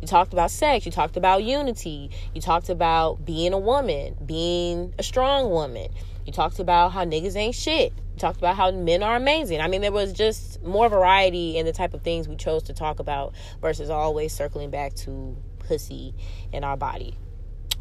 you 0.00 0.06
talked 0.06 0.32
about 0.32 0.50
sex. 0.50 0.86
You 0.86 0.92
talked 0.92 1.16
about 1.16 1.42
unity. 1.42 2.10
You 2.34 2.40
talked 2.40 2.68
about 2.68 3.24
being 3.24 3.52
a 3.52 3.58
woman, 3.58 4.16
being 4.24 4.94
a 4.98 5.02
strong 5.02 5.50
woman. 5.50 5.88
You 6.24 6.32
talked 6.32 6.58
about 6.58 6.92
how 6.92 7.04
niggas 7.04 7.36
ain't 7.36 7.54
shit. 7.54 7.92
You 8.14 8.18
talked 8.18 8.38
about 8.38 8.56
how 8.56 8.70
men 8.70 9.02
are 9.02 9.16
amazing. 9.16 9.60
I 9.60 9.68
mean, 9.68 9.80
there 9.80 9.92
was 9.92 10.12
just 10.12 10.62
more 10.62 10.88
variety 10.88 11.56
in 11.58 11.66
the 11.66 11.72
type 11.72 11.94
of 11.94 12.02
things 12.02 12.28
we 12.28 12.36
chose 12.36 12.62
to 12.64 12.74
talk 12.74 13.00
about 13.00 13.34
versus 13.60 13.90
always 13.90 14.32
circling 14.32 14.70
back 14.70 14.94
to 14.94 15.36
pussy 15.58 16.14
and 16.52 16.64
our 16.64 16.76
body, 16.76 17.16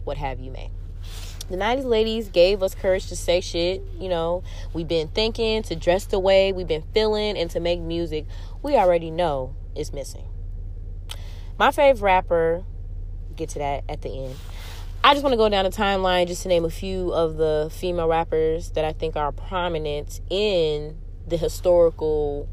what 0.04 0.18
have 0.18 0.40
you, 0.40 0.52
may. 0.52 0.72
The 1.50 1.58
90s 1.58 1.86
ladies 1.86 2.30
gave 2.30 2.64
us 2.64 2.74
courage 2.74 3.08
to 3.08 3.16
say 3.16 3.42
shit. 3.42 3.84
You 4.00 4.08
know, 4.08 4.44
we've 4.74 4.88
been 4.88 5.10
thinking, 5.10 5.64
to 5.64 5.76
dress 5.76 6.06
the 6.06 6.20
way 6.20 6.54
we've 6.54 6.68
been 6.68 6.86
feeling, 6.94 7.38
and 7.38 7.52
to 7.52 7.60
make 7.60 7.82
music 7.82 8.26
we 8.64 8.76
already 8.76 9.12
know 9.12 9.56
is 9.76 9.92
missing. 9.92 10.26
My 11.60 11.72
favorite 11.72 12.02
rapper, 12.02 12.64
get 13.36 13.50
to 13.50 13.60
that 13.60 13.84
at 13.90 14.02
the 14.02 14.10
end. 14.10 14.36
I 15.04 15.14
just 15.14 15.24
want 15.24 15.34
to 15.34 15.38
go 15.38 15.50
down 15.50 15.66
the 15.66 15.72
timeline 15.72 16.28
just 16.28 16.44
to 16.44 16.48
name 16.48 16.64
a 16.64 16.70
few 16.70 17.12
of 17.12 17.38
the 17.38 17.72
female 17.74 18.08
rappers 18.08 18.70
that 18.72 18.86
I 18.86 18.94
think 18.94 19.16
are 19.16 19.32
prominent 19.32 20.22
in 20.30 20.96
the 21.28 21.38
historical 21.38 22.48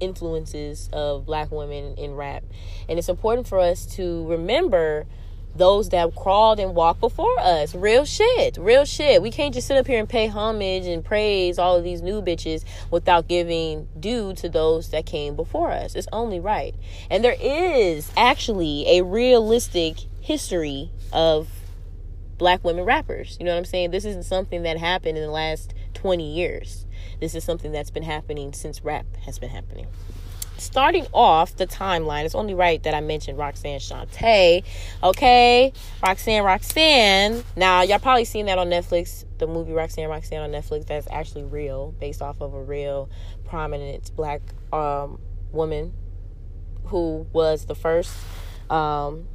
influences 0.00 0.88
of 0.94 1.26
black 1.26 1.50
women 1.50 1.94
in 1.96 2.14
rap. 2.14 2.42
And 2.88 2.98
it's 2.98 3.10
important 3.10 3.46
for 3.46 3.58
us 3.58 3.84
to 3.96 4.26
remember 4.26 5.06
those 5.54 5.90
that 5.90 6.14
crawled 6.14 6.58
and 6.58 6.74
walked 6.74 7.00
before 7.00 7.38
us. 7.38 7.74
Real 7.74 8.06
shit. 8.06 8.56
Real 8.56 8.86
shit. 8.86 9.20
We 9.20 9.30
can't 9.30 9.52
just 9.52 9.66
sit 9.66 9.76
up 9.76 9.86
here 9.86 10.00
and 10.00 10.08
pay 10.08 10.26
homage 10.26 10.86
and 10.86 11.04
praise 11.04 11.58
all 11.58 11.76
of 11.76 11.84
these 11.84 12.00
new 12.00 12.22
bitches 12.22 12.64
without 12.90 13.28
giving 13.28 13.88
due 14.00 14.32
to 14.36 14.48
those 14.48 14.90
that 14.90 15.04
came 15.04 15.36
before 15.36 15.70
us. 15.70 15.94
It's 15.94 16.08
only 16.12 16.40
right. 16.40 16.74
And 17.10 17.22
there 17.22 17.36
is 17.38 18.10
actually 18.16 18.98
a 18.98 19.02
realistic 19.02 19.98
history 20.20 20.90
of 21.12 21.48
black 22.36 22.64
women 22.64 22.84
rappers. 22.84 23.36
You 23.38 23.46
know 23.46 23.52
what 23.52 23.58
I'm 23.58 23.64
saying? 23.64 23.90
This 23.90 24.04
isn't 24.04 24.24
something 24.24 24.62
that 24.62 24.78
happened 24.78 25.18
in 25.18 25.24
the 25.24 25.30
last 25.30 25.74
20 25.94 26.24
years. 26.32 26.86
This 27.20 27.34
is 27.34 27.44
something 27.44 27.72
that's 27.72 27.90
been 27.90 28.04
happening 28.04 28.52
since 28.52 28.84
rap 28.84 29.06
has 29.24 29.38
been 29.38 29.50
happening 29.50 29.86
starting 30.58 31.06
off 31.12 31.56
the 31.56 31.66
timeline, 31.66 32.24
it's 32.24 32.34
only 32.34 32.54
right 32.54 32.82
that 32.82 32.94
I 32.94 33.00
mentioned 33.00 33.38
Roxanne 33.38 33.80
Shante. 33.80 34.64
Okay, 35.02 35.72
Roxanne, 36.02 36.44
Roxanne. 36.44 37.42
Now, 37.56 37.82
y'all 37.82 37.98
probably 37.98 38.24
seen 38.24 38.46
that 38.46 38.58
on 38.58 38.68
Netflix, 38.68 39.24
the 39.38 39.46
movie 39.46 39.72
Roxanne, 39.72 40.08
Roxanne 40.08 40.42
on 40.42 40.50
Netflix. 40.50 40.86
That's 40.86 41.08
actually 41.10 41.44
real, 41.44 41.92
based 42.00 42.22
off 42.22 42.40
of 42.40 42.54
a 42.54 42.62
real 42.62 43.08
prominent 43.44 44.14
black 44.16 44.42
um, 44.72 45.20
woman 45.52 45.92
who 46.84 47.26
was 47.32 47.66
the 47.66 47.74
first 47.74 48.14
um, 48.70 49.26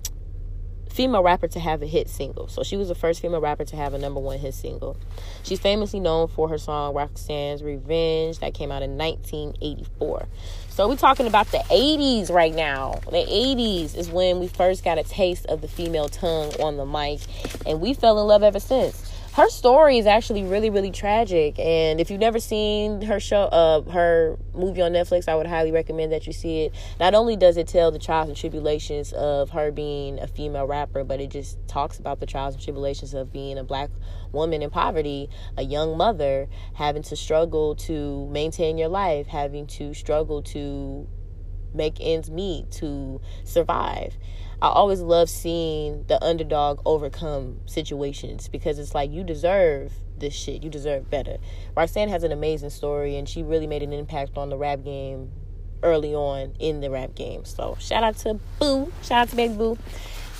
female 0.93 1.23
rapper 1.23 1.47
to 1.47 1.59
have 1.59 1.81
a 1.81 1.87
hit 1.87 2.07
single. 2.07 2.47
So 2.47 2.63
she 2.63 2.77
was 2.77 2.87
the 2.87 2.95
first 2.95 3.21
female 3.21 3.41
rapper 3.41 3.65
to 3.65 3.75
have 3.75 3.93
a 3.93 3.97
number 3.97 4.19
one 4.19 4.37
hit 4.37 4.53
single. 4.53 4.95
She's 5.41 5.59
famously 5.59 5.99
known 5.99 6.27
for 6.27 6.47
her 6.49 6.57
song 6.57 6.93
Roxanne's 6.93 7.63
Revenge 7.63 8.39
that 8.39 8.53
came 8.53 8.71
out 8.71 8.83
in 8.83 8.97
1984. 8.97 10.27
So 10.69 10.87
we're 10.87 10.95
talking 10.95 11.27
about 11.27 11.47
the 11.47 11.59
80s 11.69 12.31
right 12.31 12.53
now. 12.53 12.99
The 13.05 13.25
80s 13.25 13.97
is 13.97 14.09
when 14.09 14.39
we 14.39 14.47
first 14.47 14.83
got 14.83 14.97
a 14.97 15.03
taste 15.03 15.45
of 15.47 15.61
the 15.61 15.67
female 15.67 16.09
tongue 16.09 16.53
on 16.61 16.77
the 16.77 16.85
mic, 16.85 17.21
and 17.65 17.81
we 17.81 17.93
fell 17.93 18.19
in 18.19 18.27
love 18.27 18.43
ever 18.43 18.59
since 18.59 19.12
her 19.33 19.49
story 19.49 19.97
is 19.97 20.05
actually 20.05 20.43
really 20.43 20.69
really 20.69 20.91
tragic. 20.91 21.57
And 21.57 21.99
if 21.99 22.11
you've 22.11 22.19
never 22.19 22.39
seen 22.39 23.01
her 23.01 23.19
show 23.19 23.43
uh 23.43 23.81
her 23.91 24.37
movie 24.53 24.81
on 24.83 24.93
netflix 24.93 25.27
i 25.27 25.35
would 25.35 25.47
highly 25.47 25.71
recommend 25.71 26.11
that 26.11 26.27
you 26.27 26.33
see 26.33 26.65
it. 26.65 26.75
Not 26.99 27.15
only 27.15 27.35
does 27.35 27.57
it 27.57 27.67
tell 27.67 27.89
the 27.89 27.97
trials 27.97 28.27
and 28.29 28.37
tribulations 28.37 29.11
of 29.13 29.49
her 29.49 29.71
being 29.71 30.19
a 30.19 30.27
female 30.27 30.67
rapper 30.67 31.03
but 31.03 31.19
it 31.19 31.31
just 31.31 31.57
talks 31.67 31.97
about 31.97 32.19
the 32.19 32.27
trials 32.27 32.53
and 32.53 32.63
tribulations 32.63 33.15
of 33.15 33.33
being 33.33 33.57
a 33.57 33.63
black 33.63 33.89
woman 34.31 34.61
in 34.61 34.69
poverty 34.69 35.29
a 35.57 35.63
young 35.63 35.97
mother 35.97 36.47
having 36.75 37.01
to 37.01 37.15
struggle 37.15 37.75
to 37.75 38.27
maintain 38.27 38.77
your 38.77 38.89
life 38.89 39.25
having 39.25 39.65
to 39.65 39.95
struggle 39.95 40.43
to 40.43 41.07
make 41.73 41.97
ends 41.99 42.29
meet 42.29 42.69
to 42.69 43.19
survive 43.43 44.15
I 44.63 44.69
always 44.69 45.01
love 45.01 45.29
seeing 45.29 46.05
the 46.07 46.23
underdog 46.23 46.81
overcome 46.85 47.59
situations 47.65 48.47
because 48.47 48.79
it's 48.79 48.95
like 48.95 49.11
you 49.11 49.25
deserve 49.25 49.91
this 50.17 50.33
shit. 50.33 50.63
You 50.63 50.69
deserve 50.69 51.09
better. 51.09 51.35
Roxanne 51.75 52.07
has 52.07 52.23
an 52.23 52.31
amazing 52.31 52.69
story 52.69 53.17
and 53.17 53.27
she 53.27 53.43
really 53.43 53.67
made 53.67 53.83
an 53.83 53.91
impact 53.91 54.37
on 54.37 54.47
the 54.47 54.55
rap 54.55 54.85
game 54.85 55.33
early 55.83 56.15
on 56.15 56.53
in 56.59 56.79
the 56.79 56.89
rap 56.89 57.13
game. 57.13 57.43
So 57.43 57.75
shout 57.77 58.05
out 58.05 58.15
to 58.19 58.39
Boo. 58.57 58.89
Shout 59.03 59.23
out 59.23 59.29
to 59.31 59.35
Baby 59.35 59.55
Boo. 59.55 59.77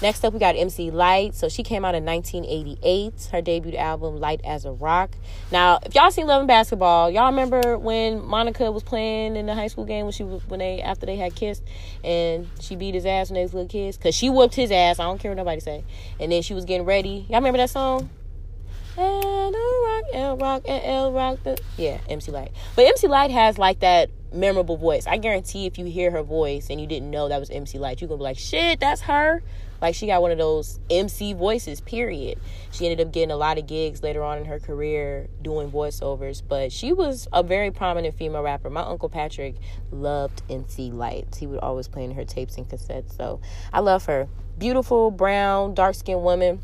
Next 0.04 0.26
up, 0.26 0.34
we 0.34 0.40
got 0.40 0.58
MC 0.58 0.92
Lyte. 0.92 1.34
So 1.34 1.48
she 1.48 1.64
came 1.64 1.86
out 1.86 1.96
in 1.96 2.04
1988. 2.04 3.30
Her 3.32 3.42
debut 3.42 3.78
album, 3.78 4.20
Lyte 4.20 4.42
as 4.44 4.66
a 4.66 4.72
Rock. 4.74 5.12
Now, 5.50 5.80
if 5.82 5.96
y'all 5.96 6.12
seen 6.12 6.28
Love 6.28 6.42
and 6.42 6.48
Basketball, 6.48 7.10
y'all 7.10 7.28
remember 7.28 7.78
when 7.78 8.22
Monica 8.22 8.70
was 8.70 8.84
playing 8.84 9.38
in 9.38 9.46
the 9.46 9.56
high 9.56 9.68
school 9.68 9.86
game 9.86 10.04
when 10.04 10.12
she 10.12 10.26
was 10.26 10.46
when 10.50 10.60
they 10.60 10.82
after 10.82 11.06
they 11.06 11.16
had 11.16 11.36
kissed 11.36 11.64
and 12.04 12.50
she 12.60 12.76
beat 12.76 12.96
his 12.96 13.06
ass 13.06 13.30
when 13.30 13.36
they 13.36 13.44
was 13.44 13.54
little 13.54 13.70
kids 13.70 13.96
because 13.96 14.14
she 14.14 14.30
whooped 14.30 14.56
his 14.56 14.72
ass. 14.72 15.00
I 15.00 15.06
don't 15.06 15.22
care 15.22 15.32
what 15.32 15.38
nobody 15.38 15.62
say. 15.62 15.86
And 16.20 16.34
then 16.34 16.42
she 16.42 16.54
was 16.54 16.66
getting 16.66 16.86
ready. 16.86 17.26
Y'all 17.30 17.38
remember 17.38 17.60
that 17.60 17.70
song? 17.70 18.10
And 18.98 19.56
rock, 19.56 20.04
L 20.14 20.38
rock, 20.38 20.64
and 20.68 20.84
L 20.84 21.14
rock. 21.14 21.40
The, 21.44 21.58
yeah, 21.78 22.00
MC 22.10 22.30
Lyte. 22.30 22.52
But 22.76 22.88
MC 22.88 23.08
Lyte 23.08 23.32
has 23.32 23.58
like 23.58 23.80
that 23.80 24.10
memorable 24.34 24.76
voice. 24.76 25.08
I 25.08 25.16
guarantee 25.16 25.66
if 25.66 25.78
you 25.78 25.86
hear 25.86 26.12
her 26.12 26.24
voice 26.24 26.68
and 26.70 26.82
you 26.82 26.88
didn't 26.88 27.10
know 27.10 27.30
that 27.30 27.40
was 27.40 27.50
MC 27.50 27.80
Lyte, 27.80 28.02
you're 28.02 28.10
gonna 28.10 28.18
be 28.18 28.24
like, 28.24 28.38
shit, 28.38 28.82
that's 28.82 29.02
her. 29.02 29.42
Like 29.84 29.96
she 29.96 30.08
got 30.08 30.22
one 30.22 30.32
of 30.32 30.38
those 30.38 30.80
MC 30.90 31.34
voices, 31.34 31.82
period. 31.82 32.40
She 32.72 32.86
ended 32.86 33.06
up 33.06 33.12
getting 33.12 33.32
a 33.32 33.36
lot 33.36 33.58
of 33.58 33.68
gigs 33.68 34.02
later 34.02 34.24
on 34.24 34.38
in 34.38 34.46
her 34.46 34.58
career 34.58 35.28
doing 35.42 35.70
voiceovers, 35.70 36.42
but 36.48 36.72
she 36.72 36.94
was 36.94 37.28
a 37.34 37.44
very 37.44 37.70
prominent 37.70 38.16
female 38.16 38.44
rapper. 38.44 38.70
My 38.70 38.84
uncle 38.84 39.10
Patrick 39.10 39.56
loved 39.92 40.42
MC 40.50 40.92
Lytes. 40.92 41.36
He 41.36 41.48
would 41.48 41.60
always 41.60 41.90
play 41.90 42.06
in 42.06 42.12
her 42.12 42.24
tapes 42.24 42.56
and 42.56 42.66
cassettes. 42.66 43.18
So 43.18 43.42
I 43.74 43.82
love 43.82 44.06
her. 44.06 44.30
Beautiful, 44.58 45.12
brown, 45.12 45.74
dark 45.74 45.96
skinned 45.96 46.24
woman. 46.24 46.62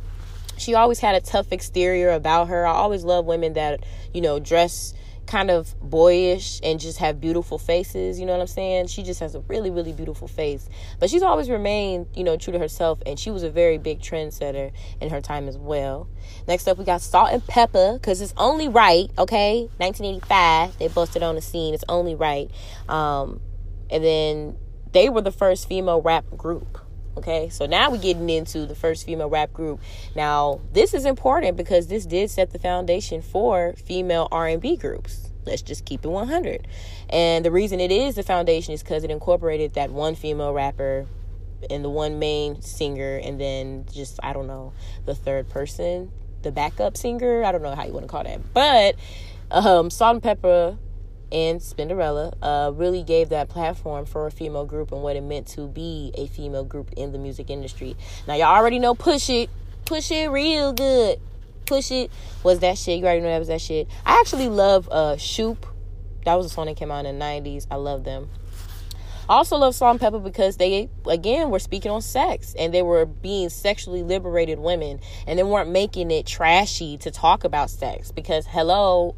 She 0.58 0.74
always 0.74 1.00
had 1.00 1.16
a 1.16 1.20
tough 1.20 1.52
exterior 1.52 2.12
about 2.12 2.48
her. 2.48 2.66
I 2.66 2.72
always 2.72 3.04
love 3.04 3.26
women 3.26 3.52
that, 3.56 3.84
you 4.14 4.22
know, 4.22 4.40
dress 4.40 4.94
kind 5.30 5.52
of 5.52 5.80
boyish 5.80 6.60
and 6.64 6.80
just 6.80 6.98
have 6.98 7.22
beautiful 7.22 7.60
faces. 7.60 8.20
You 8.20 8.26
know 8.26 8.32
what 8.34 8.42
I'm 8.42 8.48
saying? 8.48 8.88
She 8.88 9.04
just 9.04 9.20
has 9.20 9.36
a 9.36 9.42
really, 9.42 9.70
really 9.70 9.94
beautiful 9.94 10.28
face. 10.28 10.68
But 11.00 11.12
she's 11.12 11.22
always 11.22 11.50
remained, 11.50 12.08
you 12.16 12.24
know, 12.24 12.36
true 12.36 12.52
to 12.52 12.60
herself. 12.60 13.00
And 13.06 13.20
she 13.20 13.30
was 13.30 13.44
a 13.44 13.50
very 13.50 13.78
big 13.78 14.02
trendsetter 14.02 14.72
in 15.00 15.10
her 15.12 15.22
time 15.22 15.48
as 15.48 15.58
well. 15.58 16.10
Next 16.48 16.68
up, 16.68 16.80
we 16.80 16.84
got 16.84 17.02
Salt-N-Pepa 17.02 17.94
because 17.94 18.22
it's 18.22 18.34
only 18.38 18.68
right, 18.68 19.12
okay? 19.20 19.70
1985, 19.78 20.80
they 20.80 20.88
busted 20.88 21.22
on 21.22 21.36
the 21.36 21.42
scene. 21.42 21.76
It's 21.76 21.86
only 21.88 22.16
right. 22.16 22.50
Um, 22.90 23.40
and 23.92 24.04
then 24.04 24.58
they 24.94 25.10
were 25.10 25.22
the 25.22 25.32
first 25.32 25.68
female 25.68 26.02
rap 26.02 26.26
group 26.36 26.80
Okay, 27.18 27.50
so 27.50 27.66
now 27.66 27.90
we're 27.90 27.98
getting 27.98 28.30
into 28.30 28.66
the 28.66 28.76
first 28.76 29.06
female 29.06 29.30
rap 29.30 29.52
group. 29.52 29.82
Now, 30.16 30.62
this 30.72 30.94
is 30.94 31.06
important 31.06 31.58
because 31.58 31.88
this 31.88 32.06
did 32.06 32.30
set 32.30 32.52
the 32.52 32.60
foundation 32.60 33.22
for 33.22 33.74
female 33.74 34.28
R&B 34.32 34.78
groups. 34.78 35.32
Let's 35.46 35.62
just 35.62 35.86
keep 35.86 36.06
it 36.06 36.10
100. 36.10 36.68
And 37.10 37.44
the 37.44 37.52
reason 37.52 37.80
it 37.80 37.92
is 37.92 38.16
the 38.16 38.24
foundation 38.24 38.74
is 38.74 38.84
because 38.84 39.04
it 39.04 39.12
incorporated 39.12 39.74
that 39.74 39.90
one 39.90 40.16
female 40.16 40.54
rapper 40.54 41.08
and 41.70 41.84
the 41.84 41.90
one 41.90 42.20
main 42.20 42.62
singer, 42.62 43.18
and 43.18 43.40
then 43.42 43.86
just, 43.92 44.20
I 44.24 44.32
don't 44.32 44.48
know, 44.48 44.72
the 45.06 45.16
third 45.16 45.50
person, 45.50 46.12
the 46.42 46.52
backup 46.52 46.96
singer. 46.96 47.44
I 47.44 47.52
don't 47.52 47.62
know 47.62 47.76
how 47.76 47.86
you 47.86 47.92
want 47.92 48.06
to 48.06 48.10
call 48.10 48.24
that. 48.24 48.54
But 48.54 48.96
um, 49.52 49.90
Salt-N-Pepa 49.90 50.70
and 50.70 50.80
Spinderella 51.32 52.34
uh, 52.42 52.72
really 52.74 53.04
gave 53.04 53.30
that 53.30 53.50
platform 53.50 54.06
for 54.06 54.28
a 54.28 54.32
female 54.32 54.66
group 54.66 54.92
and 54.92 55.02
what 55.02 55.16
it 55.16 55.22
meant 55.22 55.48
to 55.50 55.68
be 55.68 56.12
a 56.16 56.28
female 56.28 56.64
group 56.64 56.92
in 56.98 57.12
the 57.12 57.18
music 57.18 57.50
industry. 57.50 57.96
Now, 58.28 58.36
y'all 58.36 58.56
already 58.56 58.80
know 58.80 58.96
Push 58.96 59.30
It. 59.30 59.50
Push 59.86 60.12
It 60.12 60.30
real 60.30 60.74
good. 60.74 61.20
Push 61.66 61.92
It 61.92 62.12
was 62.44 62.60
that 62.60 62.78
shit. 62.78 63.00
You 63.00 63.06
already 63.06 63.22
know 63.22 63.30
that 63.30 63.40
was 63.40 63.48
that 63.50 63.62
shit. 63.62 63.88
I 64.06 64.20
actually 64.20 64.50
love 64.50 64.90
uh, 64.90 65.18
Shoop. 65.18 65.66
That 66.26 66.36
was 66.36 66.48
a 66.48 66.50
song 66.50 66.66
that 66.66 66.78
came 66.78 66.92
out 66.92 67.06
in 67.06 67.18
the 67.18 67.26
90s. 67.26 67.68
I 67.72 67.76
love 67.76 68.04
them. 68.04 68.30
I 69.30 69.34
also 69.34 69.58
love 69.58 69.76
Salt-N-Pepa 69.76 70.24
because 70.24 70.58
they 70.58 70.90
again 71.06 71.52
were 71.52 71.60
speaking 71.60 71.92
on 71.92 72.02
sex 72.02 72.56
and 72.58 72.74
they 72.74 72.82
were 72.82 73.06
being 73.06 73.50
sexually 73.50 74.02
liberated 74.02 74.58
women 74.58 75.00
and 75.28 75.38
they 75.38 75.44
weren't 75.44 75.70
making 75.70 76.10
it 76.10 76.26
trashy 76.26 76.98
to 76.98 77.12
talk 77.12 77.44
about 77.44 77.70
sex 77.70 78.12
because 78.12 78.48
hello, 78.48 79.16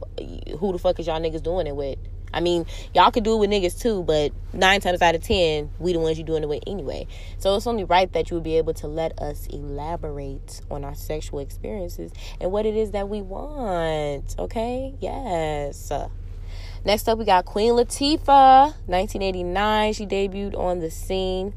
who 0.59 0.73
the 0.73 0.79
fuck 0.79 0.99
is 0.99 1.07
y'all 1.07 1.21
niggas 1.21 1.41
doing 1.41 1.65
it 1.65 1.77
with? 1.77 1.97
I 2.33 2.41
mean, 2.41 2.65
y'all 2.93 3.11
could 3.11 3.23
do 3.23 3.35
it 3.35 3.37
with 3.37 3.51
niggas 3.51 3.81
too, 3.81 4.03
but 4.03 4.33
nine 4.51 4.81
times 4.81 5.01
out 5.01 5.15
of 5.15 5.23
ten, 5.23 5.69
we 5.79 5.93
the 5.93 5.99
ones 5.99 6.17
you 6.17 6.25
doing 6.25 6.43
it 6.43 6.49
with 6.49 6.63
anyway. 6.67 7.07
So 7.37 7.55
it's 7.55 7.65
only 7.65 7.85
right 7.85 8.11
that 8.11 8.29
you 8.29 8.35
would 8.35 8.43
be 8.43 8.57
able 8.57 8.73
to 8.75 8.87
let 8.87 9.17
us 9.17 9.47
elaborate 9.47 10.59
on 10.69 10.83
our 10.83 10.95
sexual 10.95 11.39
experiences 11.39 12.11
and 12.41 12.51
what 12.51 12.65
it 12.65 12.75
is 12.75 12.91
that 12.91 13.07
we 13.07 13.21
want. 13.21 14.35
Okay? 14.37 14.93
Yes. 14.99 15.89
Next 16.83 17.07
up, 17.07 17.19
we 17.19 17.25
got 17.25 17.45
Queen 17.45 17.73
Latifah, 17.73 18.73
1989. 18.87 19.93
She 19.93 20.07
debuted 20.07 20.57
on 20.57 20.79
the 20.79 20.89
scene. 20.89 21.53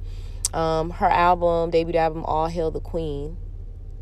Um, 0.52 0.90
her 0.90 1.08
album, 1.08 1.70
debut 1.70 1.98
album, 1.98 2.24
All 2.24 2.46
Hail 2.46 2.70
the 2.70 2.80
Queen, 2.80 3.38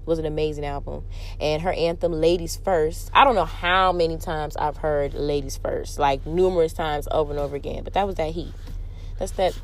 was 0.04 0.18
an 0.18 0.26
amazing 0.26 0.66
album. 0.66 1.04
And 1.40 1.62
her 1.62 1.72
anthem, 1.72 2.12
Ladies 2.12 2.56
First, 2.56 3.08
I 3.14 3.22
don't 3.22 3.36
know 3.36 3.44
how 3.44 3.92
many 3.92 4.18
times 4.18 4.56
I've 4.56 4.78
heard 4.78 5.14
Ladies 5.14 5.56
First, 5.56 5.98
like 5.98 6.26
numerous 6.26 6.72
times 6.72 7.06
over 7.12 7.30
and 7.30 7.38
over 7.38 7.54
again, 7.54 7.84
but 7.84 7.92
that 7.92 8.04
was 8.04 8.16
that 8.16 8.32
heat. 8.32 8.52
That's 9.20 9.32
that, 9.32 9.56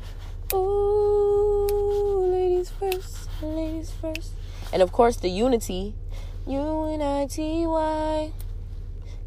ooh, 0.53 2.29
ladies 2.31 2.69
first, 2.69 3.27
ladies 3.41 3.91
first. 3.91 4.31
And 4.71 4.81
of 4.81 4.93
course, 4.93 5.17
the 5.17 5.29
unity, 5.29 5.93
U 6.47 6.85
N 6.85 7.01
I 7.01 7.27
T 7.27 7.67
Y. 7.67 8.31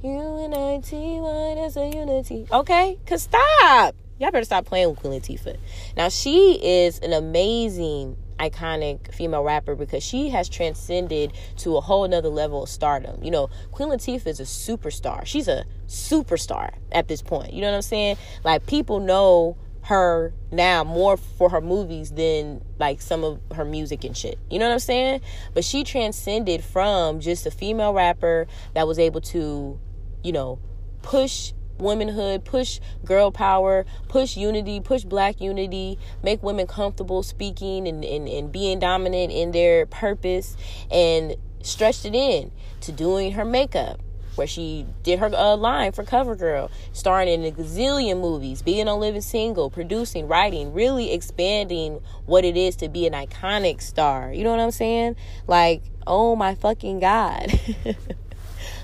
Unity, 0.02 1.20
one 1.20 1.58
is 1.58 1.76
a 1.76 1.86
unity. 1.86 2.46
Okay? 2.50 2.98
Cause 3.06 3.22
stop. 3.22 3.94
y'all 4.18 4.32
better 4.32 4.44
stop 4.44 4.64
playing 4.64 4.90
with 4.90 4.98
Queen 4.98 5.20
Latifah. 5.20 5.56
Now 5.96 6.08
she 6.08 6.58
is 6.60 6.98
an 6.98 7.12
amazing 7.12 8.16
iconic 8.40 9.14
female 9.14 9.44
rapper 9.44 9.76
because 9.76 10.02
she 10.02 10.30
has 10.30 10.48
transcended 10.48 11.32
to 11.58 11.76
a 11.76 11.80
whole 11.80 12.08
nother 12.08 12.30
level 12.30 12.64
of 12.64 12.68
stardom. 12.68 13.22
You 13.22 13.30
know, 13.30 13.50
Queen 13.70 13.90
Latifah 13.90 14.26
is 14.26 14.40
a 14.40 14.42
superstar. 14.42 15.24
She's 15.24 15.46
a 15.46 15.64
superstar 15.86 16.74
at 16.90 17.06
this 17.06 17.22
point. 17.22 17.52
You 17.52 17.60
know 17.60 17.70
what 17.70 17.76
I'm 17.76 17.82
saying? 17.82 18.16
Like 18.42 18.66
people 18.66 18.98
know 18.98 19.56
her 19.82 20.32
now 20.50 20.84
more 20.84 21.16
for 21.16 21.50
her 21.50 21.60
movies 21.60 22.12
than 22.12 22.64
like 22.78 23.00
some 23.00 23.24
of 23.24 23.40
her 23.54 23.64
music 23.64 24.04
and 24.04 24.16
shit. 24.16 24.38
You 24.50 24.58
know 24.58 24.66
what 24.66 24.74
I'm 24.74 24.78
saying? 24.80 25.20
But 25.54 25.64
she 25.64 25.84
transcended 25.84 26.62
from 26.62 27.20
just 27.20 27.46
a 27.46 27.50
female 27.50 27.92
rapper 27.92 28.46
that 28.74 28.86
was 28.86 28.98
able 28.98 29.20
to, 29.22 29.78
you 30.22 30.32
know, 30.32 30.58
push 31.02 31.52
womanhood, 31.78 32.44
push 32.44 32.80
girl 33.04 33.30
power, 33.30 33.84
push 34.08 34.36
unity, 34.36 34.80
push 34.80 35.02
black 35.04 35.40
unity, 35.40 35.98
make 36.22 36.42
women 36.42 36.66
comfortable 36.66 37.22
speaking 37.22 37.86
and, 37.86 38.04
and, 38.04 38.28
and 38.28 38.52
being 38.52 38.78
dominant 38.78 39.32
in 39.32 39.50
their 39.52 39.84
purpose, 39.86 40.56
and 40.90 41.36
stretched 41.62 42.04
it 42.04 42.14
in 42.14 42.50
to 42.80 42.92
doing 42.92 43.32
her 43.32 43.44
makeup. 43.44 44.00
Where 44.34 44.46
she 44.46 44.86
did 45.02 45.18
her 45.18 45.26
uh, 45.26 45.56
line 45.56 45.92
for 45.92 46.04
CoverGirl, 46.04 46.70
starring 46.94 47.28
in 47.28 47.44
a 47.44 47.50
gazillion 47.50 48.18
movies, 48.18 48.62
being 48.62 48.88
on 48.88 48.98
Living 48.98 49.20
Single, 49.20 49.68
producing, 49.68 50.26
writing, 50.26 50.72
really 50.72 51.12
expanding 51.12 52.00
what 52.24 52.42
it 52.42 52.56
is 52.56 52.74
to 52.76 52.88
be 52.88 53.06
an 53.06 53.12
iconic 53.12 53.82
star. 53.82 54.32
You 54.32 54.44
know 54.44 54.50
what 54.50 54.60
I'm 54.60 54.70
saying? 54.70 55.16
Like, 55.46 55.82
oh 56.06 56.34
my 56.34 56.54
fucking 56.54 57.00
God. 57.00 57.60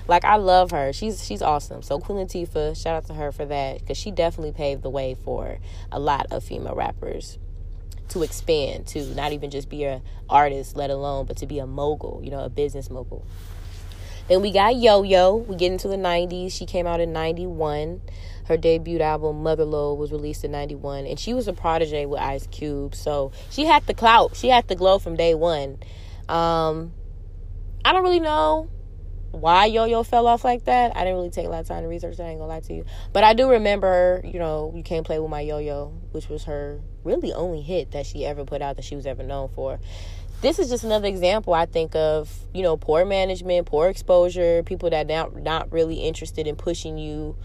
Like 0.09 0.25
I 0.25 0.37
love 0.37 0.71
her. 0.71 0.91
She's 0.91 1.23
she's 1.23 1.43
awesome. 1.43 1.83
So 1.83 1.99
Queen 1.99 2.17
Latifah, 2.17 2.75
shout 2.75 2.95
out 2.95 3.05
to 3.05 3.13
her 3.13 3.31
for 3.31 3.45
that 3.45 3.79
because 3.79 3.95
she 3.95 4.09
definitely 4.09 4.51
paved 4.51 4.81
the 4.81 4.89
way 4.89 5.15
for 5.23 5.59
a 5.91 5.99
lot 5.99 6.25
of 6.31 6.43
female 6.43 6.73
rappers 6.73 7.37
to 8.09 8.23
expand 8.23 8.87
to 8.87 9.05
not 9.13 9.33
even 9.33 9.51
just 9.51 9.69
be 9.69 9.83
a 9.83 10.01
artist, 10.27 10.75
let 10.75 10.89
alone 10.89 11.27
but 11.27 11.37
to 11.37 11.45
be 11.45 11.59
a 11.59 11.67
mogul. 11.67 12.21
You 12.23 12.31
know, 12.31 12.43
a 12.43 12.49
business 12.49 12.89
mogul. 12.89 13.23
Then 14.27 14.41
we 14.41 14.51
got 14.51 14.75
Yo 14.77 15.03
Yo. 15.03 15.35
We 15.35 15.55
get 15.55 15.71
into 15.71 15.87
the 15.87 15.95
90s. 15.95 16.53
She 16.53 16.65
came 16.65 16.87
out 16.87 16.99
in 16.99 17.13
91. 17.13 18.01
Her 18.45 18.57
debut 18.57 18.99
album, 18.99 19.43
Mother 19.43 19.65
Lode, 19.65 19.99
was 19.99 20.11
released 20.11 20.43
in 20.43 20.51
91. 20.51 21.05
And 21.05 21.19
she 21.19 21.35
was 21.35 21.47
a 21.47 21.53
protege 21.53 22.07
with 22.07 22.19
Ice 22.19 22.47
Cube. 22.47 22.95
So 22.95 23.31
she 23.51 23.65
had 23.65 23.85
the 23.85 23.93
clout. 23.93 24.35
She 24.35 24.49
had 24.49 24.67
the 24.67 24.75
glow 24.75 24.97
from 24.97 25.15
day 25.15 25.35
one. 25.35 25.77
Um, 26.27 26.93
I 27.85 27.93
don't 27.93 28.01
really 28.01 28.19
know 28.19 28.69
why 29.31 29.65
Yo 29.65 29.85
Yo 29.85 30.03
fell 30.03 30.27
off 30.27 30.43
like 30.43 30.65
that. 30.65 30.95
I 30.95 30.99
didn't 30.99 31.15
really 31.15 31.29
take 31.29 31.45
a 31.45 31.49
lot 31.49 31.61
of 31.61 31.67
time 31.67 31.83
to 31.83 31.87
research 31.87 32.17
that. 32.17 32.25
I 32.25 32.29
ain't 32.29 32.39
gonna 32.39 32.51
lie 32.51 32.59
to 32.61 32.73
you, 32.73 32.85
but 33.13 33.23
I 33.23 33.33
do 33.33 33.49
remember, 33.49 34.21
you 34.23 34.39
know, 34.39 34.71
you 34.75 34.83
can't 34.83 35.05
play 35.05 35.19
with 35.19 35.29
my 35.29 35.41
Yo 35.41 35.57
Yo, 35.57 35.93
which 36.11 36.29
was 36.29 36.45
her 36.45 36.81
really 37.03 37.33
only 37.33 37.61
hit 37.61 37.91
that 37.91 38.05
she 38.05 38.25
ever 38.25 38.45
put 38.45 38.61
out 38.61 38.75
that 38.75 38.85
she 38.85 38.95
was 38.95 39.05
ever 39.05 39.23
known 39.23 39.49
for. 39.49 39.79
This 40.41 40.57
is 40.57 40.69
just 40.69 40.85
another 40.85 41.07
example 41.07 41.53
I 41.53 41.65
think 41.65 41.95
of, 41.95 42.33
you 42.53 42.63
know, 42.63 42.77
poor 42.77 43.03
management, 43.03 43.67
poor 43.67 43.89
exposure, 43.89 44.63
people 44.63 44.89
that 44.89 45.07
not 45.07 45.35
not 45.35 45.71
really 45.71 45.95
interested 45.95 46.47
in 46.47 46.55
pushing 46.55 46.97
you 46.97 47.35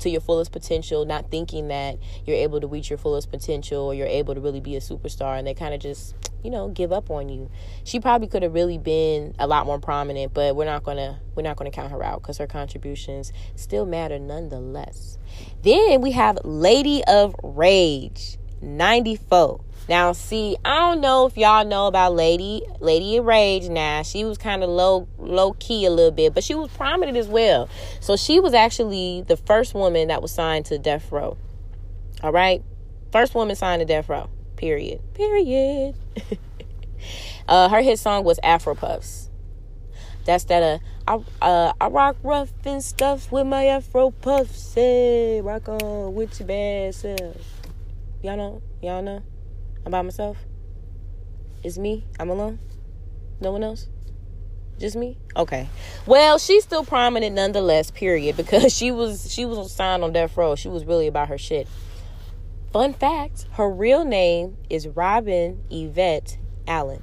to 0.00 0.10
your 0.10 0.20
fullest 0.20 0.52
potential, 0.52 1.04
not 1.04 1.30
thinking 1.30 1.68
that 1.68 1.98
you're 2.24 2.36
able 2.36 2.60
to 2.60 2.66
reach 2.66 2.90
your 2.90 2.98
fullest 2.98 3.30
potential 3.30 3.82
or 3.84 3.94
you're 3.94 4.06
able 4.06 4.34
to 4.34 4.40
really 4.40 4.60
be 4.60 4.76
a 4.76 4.80
superstar, 4.80 5.38
and 5.38 5.46
they 5.46 5.54
kind 5.54 5.74
of 5.74 5.80
just, 5.80 6.14
you 6.42 6.50
know, 6.50 6.68
give 6.68 6.92
up 6.92 7.10
on 7.10 7.28
you. 7.28 7.50
She 7.84 8.00
probably 8.00 8.28
could 8.28 8.42
have 8.42 8.54
really 8.54 8.78
been 8.78 9.34
a 9.38 9.46
lot 9.46 9.66
more 9.66 9.78
prominent, 9.78 10.34
but 10.34 10.56
we're 10.56 10.64
not 10.64 10.82
gonna 10.82 11.20
we're 11.34 11.42
not 11.42 11.56
gonna 11.56 11.70
count 11.70 11.92
her 11.92 12.02
out 12.02 12.22
because 12.22 12.38
her 12.38 12.46
contributions 12.46 13.32
still 13.56 13.86
matter 13.86 14.18
nonetheless. 14.18 15.18
Then 15.62 16.00
we 16.00 16.12
have 16.12 16.38
Lady 16.44 17.02
of 17.06 17.34
Rage, 17.42 18.38
94. 18.60 19.60
Now, 19.88 20.12
see, 20.12 20.56
I 20.64 20.80
don't 20.80 21.00
know 21.00 21.26
if 21.26 21.36
y'all 21.36 21.64
know 21.64 21.86
about 21.86 22.14
Lady 22.14 22.62
Lady 22.80 23.16
of 23.16 23.24
Rage. 23.24 23.68
Now, 23.68 24.02
she 24.02 24.24
was 24.24 24.36
kind 24.36 24.62
of 24.62 24.68
low 24.68 25.08
low 25.18 25.54
key 25.54 25.86
a 25.86 25.90
little 25.90 26.10
bit, 26.10 26.34
but 26.34 26.44
she 26.44 26.54
was 26.54 26.70
prominent 26.70 27.16
as 27.16 27.26
well. 27.26 27.70
So 28.00 28.16
she 28.16 28.38
was 28.38 28.52
actually 28.52 29.24
the 29.26 29.36
first 29.36 29.74
woman 29.74 30.08
that 30.08 30.20
was 30.20 30.30
signed 30.30 30.66
to 30.66 30.78
Death 30.78 31.10
Row. 31.10 31.38
All 32.22 32.32
right, 32.32 32.62
first 33.12 33.34
woman 33.34 33.56
signed 33.56 33.80
to 33.80 33.86
Death 33.86 34.08
Row. 34.08 34.28
Period. 34.56 35.00
Period. 35.14 35.94
uh, 37.48 37.68
her 37.70 37.80
hit 37.80 37.98
song 37.98 38.24
was 38.24 38.38
Afro 38.42 38.74
Puffs. 38.74 39.30
That's 40.26 40.44
that. 40.44 40.62
Uh, 40.62 41.22
I 41.40 41.46
uh, 41.46 41.72
I 41.80 41.88
rock 41.88 42.16
rough 42.22 42.52
and 42.66 42.84
stuff 42.84 43.32
with 43.32 43.46
my 43.46 43.64
Afro 43.64 44.10
Puffs. 44.10 44.74
Hey, 44.74 45.40
rock 45.40 45.66
on 45.70 46.14
with 46.14 46.38
your 46.38 46.48
bad 46.48 46.94
self. 46.94 47.36
Y'all 48.20 48.36
know. 48.36 48.62
Y'all 48.82 49.00
know. 49.00 49.22
I'm 49.88 49.92
by 49.92 50.02
myself. 50.02 50.36
It's 51.64 51.78
me. 51.78 52.04
I'm 52.20 52.28
alone. 52.28 52.58
No 53.40 53.52
one 53.52 53.64
else. 53.64 53.88
Just 54.78 54.96
me. 54.96 55.16
Okay. 55.34 55.66
Well, 56.04 56.38
she's 56.38 56.62
still 56.62 56.84
prominent 56.84 57.34
nonetheless. 57.34 57.90
Period. 57.90 58.36
Because 58.36 58.74
she 58.76 58.90
was 58.90 59.32
she 59.32 59.46
was 59.46 59.72
signed 59.72 60.04
on 60.04 60.12
death 60.12 60.36
row. 60.36 60.54
She 60.56 60.68
was 60.68 60.84
really 60.84 61.06
about 61.06 61.28
her 61.28 61.38
shit. 61.38 61.66
Fun 62.70 62.92
fact: 62.92 63.46
her 63.52 63.70
real 63.70 64.04
name 64.04 64.58
is 64.68 64.86
Robin 64.86 65.64
Yvette 65.70 66.36
Allen. 66.66 67.02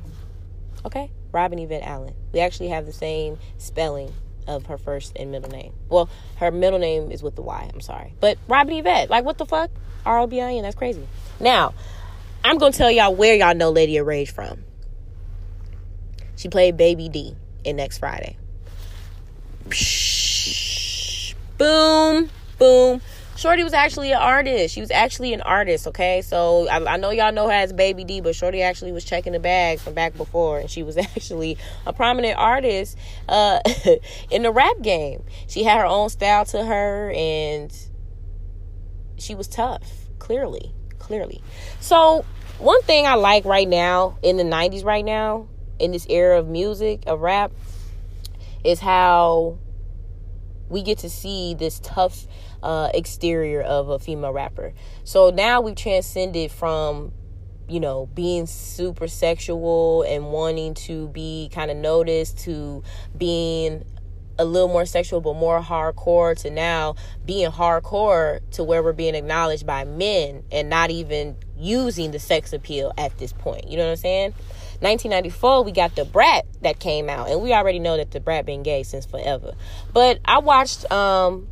Okay, 0.86 1.10
Robin 1.32 1.58
Yvette 1.58 1.82
Allen. 1.82 2.14
We 2.34 2.40
actually 2.40 2.70
have 2.70 2.86
the 2.86 2.94
same 2.94 3.40
spelling 3.58 4.14
of 4.46 4.68
her 4.68 4.78
first 4.78 5.14
and 5.16 5.32
middle 5.32 5.50
name. 5.50 5.74
Well, 5.90 6.08
her 6.36 6.52
middle 6.52 6.78
name 6.78 7.12
is 7.12 7.24
with 7.24 7.36
the 7.36 7.42
Y. 7.42 7.68
I'm 7.74 7.82
sorry, 7.82 8.14
but 8.20 8.38
Robin 8.48 8.76
Yvette. 8.76 9.10
Like, 9.10 9.26
what 9.26 9.40
the 9.40 9.48
fuck? 9.48 9.72
R 10.06 10.20
O 10.20 10.28
B 10.28 10.40
I 10.40 10.54
N. 10.54 10.62
That's 10.62 10.76
crazy. 10.76 11.08
Now, 11.40 11.74
I'm 12.46 12.60
gonna 12.60 12.72
tell 12.72 12.92
y'all 12.92 13.16
where 13.16 13.34
y'all 13.34 13.56
know 13.56 13.72
Lady 13.72 13.98
of 13.98 14.06
Rage 14.06 14.30
from. 14.30 14.64
She 16.36 16.48
played 16.48 16.78
Baby 16.78 17.10
D 17.10 17.36
in 17.64 17.76
Next 17.76 17.98
Friday. 17.98 18.38
Boom, 21.58 22.30
boom. 22.60 23.02
Shorty 23.36 23.64
was 23.64 23.74
actually 23.74 24.12
an 24.12 24.20
artist. 24.20 24.76
She 24.76 24.80
was 24.80 24.92
actually 24.92 25.34
an 25.34 25.42
artist, 25.42 25.88
okay? 25.88 26.22
So 26.22 26.68
I, 26.70 26.94
I, 26.94 26.98
know 26.98 27.10
y'all 27.10 27.34
know 27.34 27.48
her 27.48 27.54
as 27.54 27.74
Baby 27.74 28.04
D, 28.04 28.22
but 28.22 28.36
Shorty 28.36 28.62
actually 28.62 28.92
was 28.92 29.04
checking 29.04 29.34
the 29.34 29.40
bag 29.40 29.80
from 29.80 29.96
back 29.96 30.16
before, 30.16 30.60
and 30.60 30.70
she 30.70 30.84
was 30.84 30.98
actually 30.98 31.58
a 31.88 31.94
prominent 31.94 32.38
artist 32.38 32.96
uh, 33.28 33.60
in 34.30 34.44
the 34.44 34.52
rap 34.52 34.82
game. 34.84 35.24
She 35.48 35.64
had 35.64 35.80
her 35.80 35.86
own 35.86 36.10
style 36.10 36.46
to 36.46 36.64
her, 36.64 37.12
and 37.16 37.76
she 39.18 39.34
was 39.34 39.48
tough, 39.48 39.82
clearly 40.20 40.76
clearly. 41.00 41.42
So, 41.80 42.26
one 42.60 42.82
thing 42.84 43.06
I 43.06 43.16
like 43.16 43.46
right 43.46 43.68
now 43.68 44.18
in 44.22 44.38
the 44.38 44.44
90s, 44.44 44.86
right 44.86 45.04
now, 45.04 45.48
in 45.78 45.92
this 45.92 46.06
era 46.10 46.40
of 46.40 46.48
music, 46.48 47.04
of 47.06 47.20
rap, 47.22 47.52
is 48.64 48.80
how 48.80 49.58
we 50.70 50.82
get 50.82 51.00
to 51.00 51.10
see 51.10 51.54
this 51.54 51.80
tough 51.84 52.26
uh, 52.64 52.90
exterior 52.94 53.62
of 53.62 53.90
a 53.90 54.00
female 54.00 54.32
rapper. 54.32 54.74
So 55.04 55.30
now 55.30 55.62
we've 55.62 55.76
transcended 55.76 56.52
from 56.52 57.12
you 57.68 57.80
know, 57.80 58.08
being 58.14 58.46
super 58.46 59.08
sexual 59.08 60.04
and 60.04 60.32
wanting 60.32 60.74
to 60.74 61.08
be 61.10 61.50
kind 61.52 61.72
of 61.72 61.78
noticed 61.78 62.38
to 62.40 62.84
being 63.18 63.84
a 64.38 64.46
little 64.46 64.68
more 64.68 64.86
sexual 64.86 65.22
but 65.22 65.36
more 65.36 65.62
hardcore 65.62 66.38
to 66.42 66.50
now 66.50 66.96
being 67.26 67.50
hardcore 67.50 68.40
to 68.52 68.64
where 68.64 68.84
we're 68.84 68.94
being 68.94 69.16
acknowledged 69.16 69.66
by 69.66 69.86
men 69.86 70.44
and 70.52 70.70
not 70.70 70.92
even 70.92 71.36
using 71.58 72.12
the 72.12 72.20
sex 72.20 72.54
appeal 72.54 72.92
at 72.98 73.18
this 73.18 73.34
point. 73.34 73.68
You 73.70 73.78
know 73.78 73.86
what 73.86 73.92
I'm 73.92 73.98
saying? 73.98 74.32
1994 74.82 75.64
we 75.64 75.72
got 75.72 75.96
The 75.96 76.06
Brat 76.06 76.46
that 76.62 76.80
came 76.80 77.10
out 77.10 77.30
and 77.30 77.42
we 77.42 77.54
already 77.54 77.80
know 77.80 77.98
that 77.98 78.12
The 78.12 78.20
Brat 78.20 78.46
been 78.46 78.64
gay 78.64 78.84
since 78.84 79.06
forever. 79.06 79.54
But 79.94 80.20
I 80.26 80.40
watched 80.40 80.90
um 80.92 81.48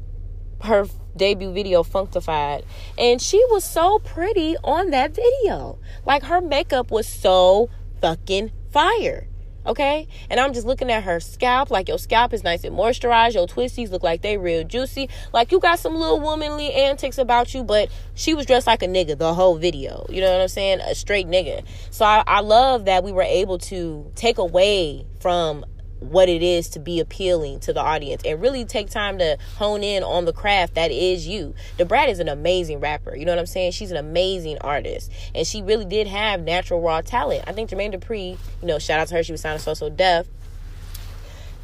her 0.63 0.85
debut 1.15 1.53
video 1.53 1.83
Funkdafied 1.83 2.63
and 2.97 3.21
she 3.21 3.43
was 3.49 3.63
so 3.63 3.99
pretty 3.99 4.57
on 4.63 4.89
that 4.89 5.15
video. 5.15 5.79
Like 6.05 6.23
her 6.23 6.41
makeup 6.41 6.91
was 6.91 7.07
so 7.07 7.69
fucking 8.01 8.51
fire. 8.71 9.27
Okay? 9.65 10.07
And 10.29 10.39
I'm 10.39 10.53
just 10.53 10.65
looking 10.65 10.91
at 10.91 11.03
her 11.03 11.19
scalp, 11.19 11.71
like 11.71 11.87
your 11.87 11.97
scalp 11.97 12.33
is 12.33 12.43
nice 12.43 12.63
and 12.63 12.75
moisturized. 12.75 13.33
Your 13.33 13.47
twisties 13.47 13.91
look 13.91 14.03
like 14.03 14.21
they 14.21 14.37
real 14.37 14.63
juicy. 14.63 15.09
Like 15.31 15.51
you 15.51 15.59
got 15.59 15.79
some 15.79 15.95
little 15.95 16.19
womanly 16.19 16.73
antics 16.73 17.17
about 17.17 17.53
you, 17.53 17.63
but 17.63 17.89
she 18.13 18.33
was 18.33 18.45
dressed 18.45 18.67
like 18.67 18.83
a 18.83 18.87
nigga 18.87 19.17
the 19.17 19.33
whole 19.33 19.57
video. 19.57 20.05
You 20.09 20.21
know 20.21 20.31
what 20.31 20.41
I'm 20.41 20.47
saying? 20.47 20.79
A 20.81 20.95
straight 20.95 21.27
nigga. 21.27 21.63
So 21.91 22.05
I, 22.05 22.23
I 22.27 22.41
love 22.41 22.85
that 22.85 23.03
we 23.03 23.11
were 23.11 23.23
able 23.23 23.57
to 23.59 24.11
take 24.15 24.37
away 24.37 25.05
from 25.19 25.65
what 26.03 26.29
it 26.29 26.43
is 26.43 26.69
to 26.69 26.79
be 26.79 26.99
appealing 26.99 27.59
to 27.61 27.73
the 27.73 27.81
audience 27.81 28.21
and 28.25 28.41
really 28.41 28.65
take 28.65 28.89
time 28.89 29.17
to 29.17 29.37
hone 29.57 29.83
in 29.83 30.03
on 30.03 30.25
the 30.25 30.33
craft 30.33 30.75
that 30.75 30.91
is 30.91 31.27
you. 31.27 31.53
Da 31.77 31.85
Brat 31.85 32.09
is 32.09 32.19
an 32.19 32.29
amazing 32.29 32.79
rapper. 32.79 33.15
You 33.15 33.25
know 33.25 33.31
what 33.31 33.39
I'm 33.39 33.45
saying? 33.45 33.71
She's 33.71 33.91
an 33.91 33.97
amazing 33.97 34.57
artist. 34.61 35.11
And 35.33 35.45
she 35.45 35.61
really 35.61 35.85
did 35.85 36.07
have 36.07 36.41
natural 36.41 36.81
raw 36.81 37.01
talent. 37.01 37.43
I 37.47 37.53
think 37.53 37.69
Jermaine 37.69 37.93
Dupri, 37.93 38.37
you 38.61 38.67
know, 38.67 38.79
shout 38.79 38.99
out 38.99 39.07
to 39.09 39.15
her, 39.15 39.23
she 39.23 39.31
was 39.31 39.41
signed 39.41 39.61
So 39.61 39.73
So 39.73 39.89
Def 39.89 40.27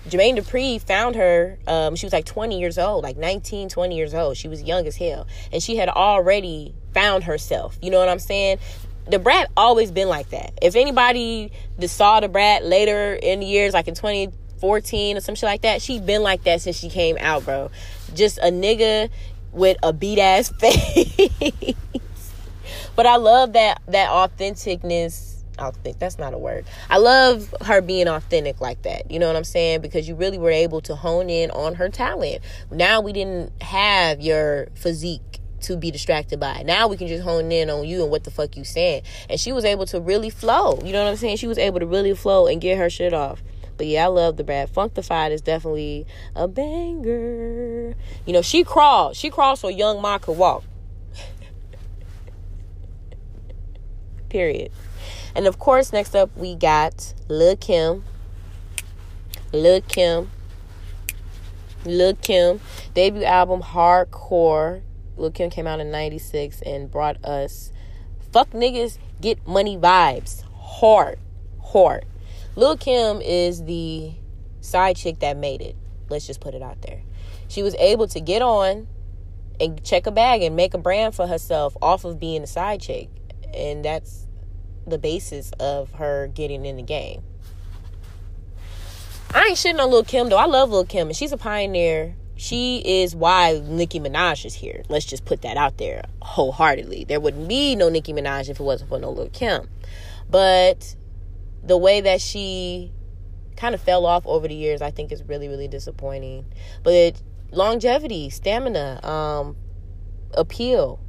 Jermaine 0.08 0.38
Dupri 0.38 0.82
found 0.82 1.16
her. 1.16 1.60
Um, 1.68 1.96
she 1.96 2.06
was 2.06 2.14
like 2.14 2.26
20 2.26 2.60
years 2.60 2.78
old, 2.78 3.04
like 3.04 3.18
19, 3.18 3.70
20 3.70 3.96
years 3.96 4.14
old. 4.14 4.38
She 4.38 4.48
was 4.48 4.64
young 4.64 4.88
as 4.88 4.96
hell, 4.96 5.28
and 5.52 5.62
she 5.62 5.76
had 5.76 5.90
already 5.90 6.74
found 6.94 7.26
herself. 7.26 7.78
You 7.82 7.92
know 7.92 8.00
what 8.00 8.10
I'm 8.10 8.20
saying? 8.20 8.60
Da 9.10 9.18
Brat 9.18 9.50
always 9.58 9.92
been 9.92 10.08
like 10.08 10.30
that. 10.30 10.54
If 10.62 10.76
anybody 10.76 11.52
that 11.78 11.88
saw 11.88 12.20
the 12.20 12.28
Brat 12.28 12.64
later 12.64 13.14
in 13.14 13.40
the 13.40 13.46
years, 13.46 13.74
like 13.74 13.88
in 13.88 13.96
2014 13.96 15.18
or 15.18 15.20
some 15.22 15.36
shit 15.36 15.48
like 15.48 15.62
that, 15.62 15.82
she 15.82 16.00
been 16.00 16.22
like 16.22 16.44
that 16.44 16.62
since 16.62 16.78
she 16.78 16.90
came 16.90 17.18
out, 17.20 17.46
bro. 17.46 17.72
Just 18.14 18.38
a 18.38 18.52
nigga 18.52 19.10
with 19.52 19.78
a 19.82 19.94
beat 19.94 20.20
ass 20.20 20.50
face. 20.60 21.76
but 22.96 23.06
I 23.06 23.16
love 23.16 23.54
that 23.54 23.82
that 23.88 24.10
authenticness 24.10 25.30
I 25.60 25.72
think 25.72 26.00
That's 26.00 26.18
not 26.18 26.34
a 26.34 26.38
word. 26.38 26.66
I 26.90 26.98
love 26.98 27.54
her 27.62 27.82
being 27.82 28.08
authentic 28.08 28.62
like 28.62 28.84
that. 28.84 29.12
You 29.12 29.20
know 29.20 29.28
what 29.28 29.36
I'm 29.36 29.44
saying? 29.44 29.82
Because 29.82 30.08
you 30.08 30.16
really 30.16 30.38
were 30.38 30.52
able 30.52 30.82
to 30.82 30.96
hone 30.96 31.30
in 31.30 31.52
on 31.52 31.76
her 31.76 31.90
talent. 31.90 32.42
Now 32.72 33.02
we 33.02 33.14
didn't 33.14 33.62
have 33.62 34.22
your 34.22 34.68
physique 34.76 35.39
to 35.62 35.78
be 35.78 35.92
distracted 35.92 36.40
by. 36.40 36.64
Now 36.64 36.88
we 36.88 36.98
can 36.98 37.08
just 37.08 37.24
hone 37.24 37.52
in 37.52 37.70
on 37.70 37.86
you 37.86 38.02
and 38.02 38.12
what 38.12 38.24
the 38.24 38.32
fuck 38.32 38.56
you 38.58 38.64
saying. 38.64 39.04
And 39.30 39.40
she 39.40 39.52
was 39.52 39.66
able 39.66 39.86
to 39.88 40.00
really 40.00 40.30
flow. 40.30 40.80
You 40.84 40.94
know 40.94 41.04
what 41.04 41.10
I'm 41.10 41.18
saying? 41.18 41.38
She 41.38 41.48
was 41.48 41.58
able 41.58 41.80
to 41.80 41.86
really 41.86 42.16
flow 42.16 42.48
and 42.48 42.62
get 42.62 42.78
her 42.78 42.90
shit 42.90 43.14
off. 43.14 43.42
But 43.80 43.88
yeah, 43.88 44.04
I 44.04 44.08
love 44.08 44.36
the 44.36 44.44
Brat. 44.44 44.70
Funkdafied 44.70 45.32
is 45.32 45.40
definitely 45.42 46.06
a 46.36 46.50
banger. 46.50 47.96
You 48.26 48.34
know, 48.34 48.42
she 48.42 48.66
crawled. 48.66 49.16
She 49.16 49.30
crawled 49.30 49.58
so 49.58 49.70
Young 49.70 50.00
M.A 50.00 50.20
could 50.20 50.38
walk. 50.38 50.66
Period. 54.28 54.72
And 55.34 55.48
of 55.48 55.60
course, 55.60 55.94
next 55.94 56.14
up 56.14 56.30
we 56.36 56.56
got 56.56 57.14
Lil 57.30 57.56
Kim. 57.56 58.04
Lil 59.54 59.80
Kim. 59.82 60.30
Lil 61.86 62.16
Kim. 62.16 62.60
Debut 62.94 63.24
album 63.24 63.62
Hardcore. 63.62 64.82
Lil 65.20 65.32
Kim 65.32 65.50
came 65.50 65.68
out 65.68 65.80
in 65.80 65.92
96 65.92 66.62
and 66.62 66.90
brought 66.90 67.24
us 67.24 67.72
fuck 68.32 68.52
niggas 68.52 68.98
get 69.22 69.46
money 69.48 69.78
vibes. 69.78 70.44
Hard. 70.54 71.20
Hard. 71.64 72.06
Lil 72.56 72.78
Kim 72.78 73.22
is 73.22 73.64
the 73.66 74.14
side 74.62 74.96
chick 74.96 75.20
that 75.20 75.38
made 75.38 75.62
it. 75.62 75.76
Let's 76.10 76.26
just 76.26 76.42
put 76.42 76.54
it 76.54 76.62
out 76.62 76.82
there. 76.82 77.02
She 77.48 77.64
was 77.64 77.76
able 77.76 78.08
to 78.08 78.20
get 78.20 78.42
on 78.42 78.88
and 79.60 79.84
check 79.84 80.08
a 80.08 80.12
bag 80.12 80.42
and 80.42 80.56
make 80.56 80.74
a 80.74 80.78
brand 80.78 81.16
for 81.16 81.28
herself 81.28 81.76
off 81.82 82.06
of 82.06 82.20
being 82.20 82.44
a 82.44 82.48
side 82.48 82.82
chick. 82.82 83.10
And 83.54 83.84
that's 83.84 84.28
the 84.88 84.98
basis 84.98 85.52
of 85.60 85.92
her 85.94 86.28
getting 86.28 86.66
in 86.66 86.78
the 86.78 86.84
game. 86.84 87.22
I 89.34 89.48
ain't 89.50 89.58
shitting 89.58 89.80
on 89.80 89.92
Lil 89.92 90.04
Kim 90.04 90.30
though. 90.30 90.38
I 90.38 90.46
love 90.46 90.72
Lil 90.72 90.86
Kim 90.86 91.08
and 91.08 91.16
she's 91.16 91.32
a 91.32 91.38
pioneer. 91.38 92.16
She 92.40 92.78
is 92.86 93.18
why 93.18 93.62
Nicki 93.66 94.00
Minaj 94.00 94.46
is 94.46 94.54
here. 94.54 94.84
Let's 94.88 95.06
just 95.06 95.26
put 95.26 95.42
that 95.42 95.58
out 95.58 95.78
there 95.78 96.06
wholeheartedly. 96.22 97.04
There 97.04 97.20
wouldn't 97.20 97.50
be 97.50 97.76
no 97.76 97.90
Nicki 97.90 98.14
Minaj 98.14 98.50
if 98.50 98.62
it 98.62 98.64
wasn't 98.64 98.90
for 98.90 98.98
no 98.98 99.12
Lil 99.12 99.28
Kim. 99.28 99.70
But 100.30 100.96
the 101.62 101.78
way 101.78 102.00
that 102.00 102.22
she 102.22 102.94
kind 103.58 103.76
of 103.76 103.82
fell 103.82 104.06
off 104.06 104.26
over 104.26 104.48
the 104.48 104.56
years, 104.56 104.82
I 104.82 104.90
think 104.90 105.12
is 105.12 105.22
really, 105.24 105.50
really 105.50 105.68
disappointing. 105.68 106.46
But 106.82 107.22
longevity, 107.52 108.30
stamina, 108.30 109.06
um, 109.06 109.58
appeal, 110.34 111.02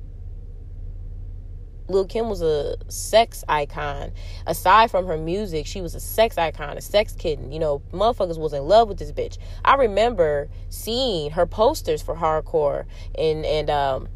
Lil 1.90 2.06
Kim 2.06 2.28
was 2.28 2.42
a 2.42 2.76
sex 2.88 3.44
icon. 3.48 4.12
Aside 4.46 4.90
from 4.90 5.06
her 5.06 5.16
music, 5.16 5.66
she 5.66 5.80
was 5.80 5.94
a 5.94 6.00
sex 6.00 6.38
icon, 6.38 6.76
a 6.78 6.80
sex 6.80 7.12
kitten. 7.12 7.52
You 7.52 7.58
know, 7.58 7.82
motherfuckers 7.92 8.38
was 8.38 8.52
in 8.52 8.64
love 8.64 8.88
with 8.88 8.98
this 8.98 9.12
bitch. 9.12 9.38
I 9.64 9.74
remember 9.74 10.48
seeing 10.68 11.32
her 11.32 11.46
posters 11.46 12.02
for 12.02 12.16
hardcore 12.16 12.84
and 13.16 13.44
and 13.44 13.70
um 13.70 14.08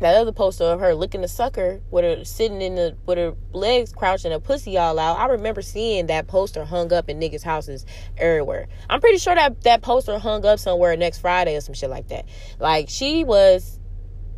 that 0.00 0.14
other 0.16 0.30
poster 0.30 0.64
of 0.64 0.78
her 0.80 0.94
looking 0.94 1.24
a 1.24 1.28
sucker 1.28 1.80
with 1.90 2.04
her 2.04 2.24
sitting 2.24 2.62
in 2.62 2.76
the 2.76 2.96
with 3.06 3.18
her 3.18 3.34
legs 3.52 3.92
crouching 3.92 4.30
her 4.30 4.38
pussy 4.38 4.78
all 4.78 4.98
out. 4.98 5.18
I 5.18 5.26
remember 5.26 5.60
seeing 5.60 6.06
that 6.06 6.28
poster 6.28 6.64
hung 6.64 6.92
up 6.92 7.08
in 7.08 7.18
niggas' 7.18 7.42
houses 7.42 7.84
everywhere. 8.16 8.68
I'm 8.88 9.00
pretty 9.00 9.18
sure 9.18 9.34
that 9.34 9.62
that 9.62 9.82
poster 9.82 10.18
hung 10.18 10.46
up 10.46 10.60
somewhere 10.60 10.96
next 10.96 11.18
Friday 11.18 11.56
or 11.56 11.60
some 11.60 11.74
shit 11.74 11.90
like 11.90 12.08
that. 12.08 12.26
Like 12.60 12.88
she 12.88 13.24
was 13.24 13.80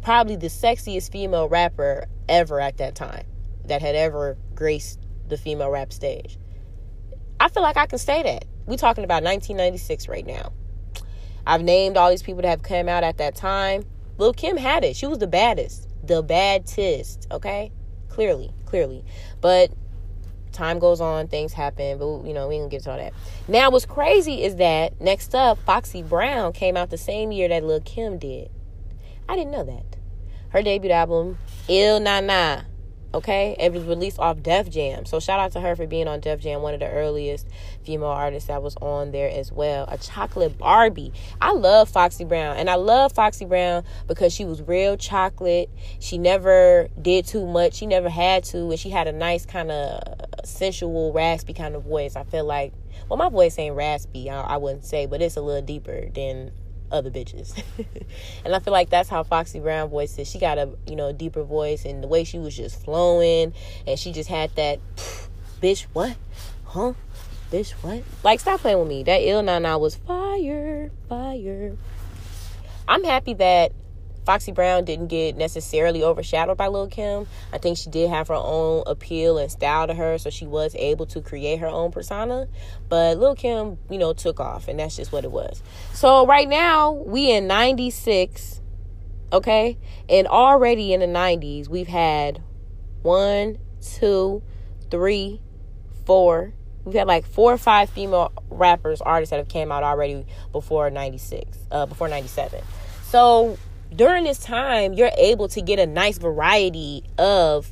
probably 0.02 0.36
the 0.36 0.46
sexiest 0.46 1.12
female 1.12 1.48
rapper 1.48 2.06
ever 2.30 2.60
at 2.60 2.78
that 2.78 2.94
time 2.94 3.26
that 3.66 3.82
had 3.82 3.94
ever 3.94 4.38
graced 4.54 5.00
the 5.28 5.36
female 5.36 5.70
rap 5.70 5.92
stage. 5.92 6.38
I 7.38 7.48
feel 7.48 7.62
like 7.62 7.76
I 7.76 7.86
can 7.86 7.98
say 7.98 8.22
that. 8.22 8.44
We're 8.66 8.76
talking 8.76 9.04
about 9.04 9.22
1996 9.22 10.08
right 10.08 10.26
now. 10.26 10.52
I've 11.46 11.62
named 11.62 11.96
all 11.96 12.10
these 12.10 12.22
people 12.22 12.42
that 12.42 12.48
have 12.48 12.62
come 12.62 12.88
out 12.88 13.02
at 13.02 13.18
that 13.18 13.34
time. 13.34 13.84
Lil 14.18 14.32
Kim 14.32 14.56
had 14.56 14.84
it. 14.84 14.96
She 14.96 15.06
was 15.06 15.18
the 15.18 15.26
baddest, 15.26 15.88
the 16.06 16.22
baddest. 16.22 17.26
Okay, 17.30 17.72
clearly, 18.08 18.52
clearly. 18.66 19.04
But 19.40 19.72
time 20.52 20.78
goes 20.78 21.00
on, 21.00 21.28
things 21.28 21.52
happen. 21.52 21.98
But 21.98 22.24
you 22.26 22.34
know, 22.34 22.48
we 22.48 22.56
ain't 22.56 22.64
gonna 22.64 22.70
get 22.70 22.82
to 22.84 22.90
all 22.92 22.98
that. 22.98 23.14
Now, 23.48 23.70
what's 23.70 23.86
crazy 23.86 24.44
is 24.44 24.56
that 24.56 25.00
next 25.00 25.34
up, 25.34 25.58
Foxy 25.64 26.02
Brown 26.02 26.52
came 26.52 26.76
out 26.76 26.90
the 26.90 26.98
same 26.98 27.32
year 27.32 27.48
that 27.48 27.64
Lil 27.64 27.80
Kim 27.80 28.18
did. 28.18 28.50
I 29.28 29.36
didn't 29.36 29.52
know 29.52 29.64
that. 29.64 29.96
Her 30.50 30.62
debut 30.62 30.90
album, 30.90 31.38
Ill 31.68 32.00
Na 32.00 32.20
Na, 32.20 32.62
okay? 33.14 33.54
It 33.58 33.72
was 33.72 33.84
released 33.84 34.18
off 34.18 34.42
Def 34.42 34.68
Jam. 34.68 35.06
So 35.06 35.20
shout 35.20 35.38
out 35.38 35.52
to 35.52 35.60
her 35.60 35.76
for 35.76 35.86
being 35.86 36.08
on 36.08 36.20
Def 36.20 36.40
Jam, 36.40 36.62
one 36.62 36.74
of 36.74 36.80
the 36.80 36.90
earliest 36.90 37.46
female 37.84 38.08
artists 38.08 38.48
that 38.48 38.62
was 38.62 38.76
on 38.76 39.12
there 39.12 39.30
as 39.30 39.52
well. 39.52 39.84
A 39.88 39.96
chocolate 39.96 40.58
Barbie. 40.58 41.12
I 41.40 41.52
love 41.52 41.88
Foxy 41.88 42.24
Brown. 42.24 42.56
And 42.56 42.68
I 42.68 42.74
love 42.74 43.12
Foxy 43.12 43.44
Brown 43.44 43.84
because 44.08 44.32
she 44.32 44.44
was 44.44 44.60
real 44.62 44.96
chocolate. 44.96 45.70
She 46.00 46.18
never 46.18 46.88
did 47.00 47.26
too 47.26 47.46
much. 47.46 47.74
She 47.74 47.86
never 47.86 48.08
had 48.08 48.44
to. 48.44 48.70
And 48.70 48.78
she 48.78 48.90
had 48.90 49.06
a 49.06 49.12
nice 49.12 49.46
kind 49.46 49.70
of 49.70 50.02
sensual, 50.44 51.12
raspy 51.12 51.52
kind 51.52 51.76
of 51.76 51.84
voice. 51.84 52.16
I 52.16 52.24
feel 52.24 52.44
like 52.44 52.72
well, 53.08 53.16
my 53.16 53.28
voice 53.28 53.58
ain't 53.58 53.74
raspy, 53.74 54.30
I, 54.30 54.40
I, 54.40 54.56
wouldn't 54.56 54.84
say, 54.84 55.06
but 55.06 55.20
it's 55.20 55.36
a 55.36 55.40
little 55.40 55.62
deeper 55.62 56.08
than 56.10 56.52
other 56.90 57.10
bitches. 57.10 57.60
and 58.44 58.54
I 58.54 58.58
feel 58.58 58.72
like 58.72 58.90
that's 58.90 59.08
how 59.08 59.22
Foxy 59.22 59.60
Brown 59.60 59.88
voice 59.88 60.18
is. 60.18 60.30
She 60.30 60.38
got 60.38 60.58
a, 60.58 60.70
you 60.86 60.96
know, 60.96 61.12
deeper 61.12 61.42
voice 61.42 61.84
and 61.84 62.02
the 62.02 62.08
way 62.08 62.24
she 62.24 62.38
was 62.38 62.56
just 62.56 62.82
flowing 62.84 63.54
and 63.86 63.98
she 63.98 64.12
just 64.12 64.28
had 64.28 64.54
that 64.56 64.80
bitch 65.62 65.86
what? 65.92 66.16
Huh? 66.64 66.94
Bitch 67.50 67.72
what? 67.82 68.02
Like 68.22 68.40
stop 68.40 68.60
playing 68.60 68.78
with 68.78 68.88
me. 68.88 69.02
That 69.02 69.18
Ill 69.18 69.42
Na 69.42 69.58
Na 69.58 69.76
was 69.76 69.96
fire, 69.96 70.90
fire. 71.08 71.76
I'm 72.86 73.04
happy 73.04 73.34
that 73.34 73.72
Foxy 74.24 74.52
Brown 74.52 74.84
didn't 74.84 75.08
get 75.08 75.36
necessarily 75.36 76.02
overshadowed 76.02 76.56
by 76.56 76.68
Lil 76.68 76.88
Kim. 76.88 77.26
I 77.52 77.58
think 77.58 77.78
she 77.78 77.90
did 77.90 78.10
have 78.10 78.28
her 78.28 78.34
own 78.34 78.84
appeal 78.86 79.38
and 79.38 79.50
style 79.50 79.86
to 79.86 79.94
her, 79.94 80.18
so 80.18 80.30
she 80.30 80.46
was 80.46 80.74
able 80.76 81.06
to 81.06 81.20
create 81.20 81.60
her 81.60 81.66
own 81.66 81.90
persona. 81.90 82.46
But 82.88 83.18
Lil 83.18 83.34
Kim, 83.34 83.78
you 83.88 83.98
know, 83.98 84.12
took 84.12 84.40
off, 84.40 84.68
and 84.68 84.78
that's 84.78 84.96
just 84.96 85.12
what 85.12 85.24
it 85.24 85.32
was. 85.32 85.62
So 85.94 86.26
right 86.26 86.48
now, 86.48 86.92
we 86.92 87.30
in 87.30 87.46
96, 87.46 88.60
okay? 89.32 89.78
And 90.08 90.26
already 90.26 90.92
in 90.92 91.00
the 91.00 91.06
90s, 91.06 91.68
we've 91.68 91.88
had 91.88 92.42
one, 93.02 93.58
two, 93.80 94.42
three, 94.90 95.40
four. 96.04 96.52
We've 96.84 96.94
had 96.94 97.06
like 97.06 97.26
four 97.26 97.52
or 97.52 97.58
five 97.58 97.90
female 97.90 98.32
rappers, 98.50 99.00
artists 99.00 99.30
that 99.30 99.36
have 99.36 99.48
came 99.48 99.70
out 99.72 99.82
already 99.82 100.26
before 100.52 100.90
96, 100.90 101.58
uh, 101.70 101.86
before 101.86 102.08
97. 102.08 102.62
So 103.04 103.58
during 103.94 104.24
this 104.24 104.38
time, 104.38 104.94
you're 104.94 105.10
able 105.16 105.48
to 105.48 105.60
get 105.60 105.78
a 105.78 105.86
nice 105.86 106.18
variety 106.18 107.04
of 107.18 107.68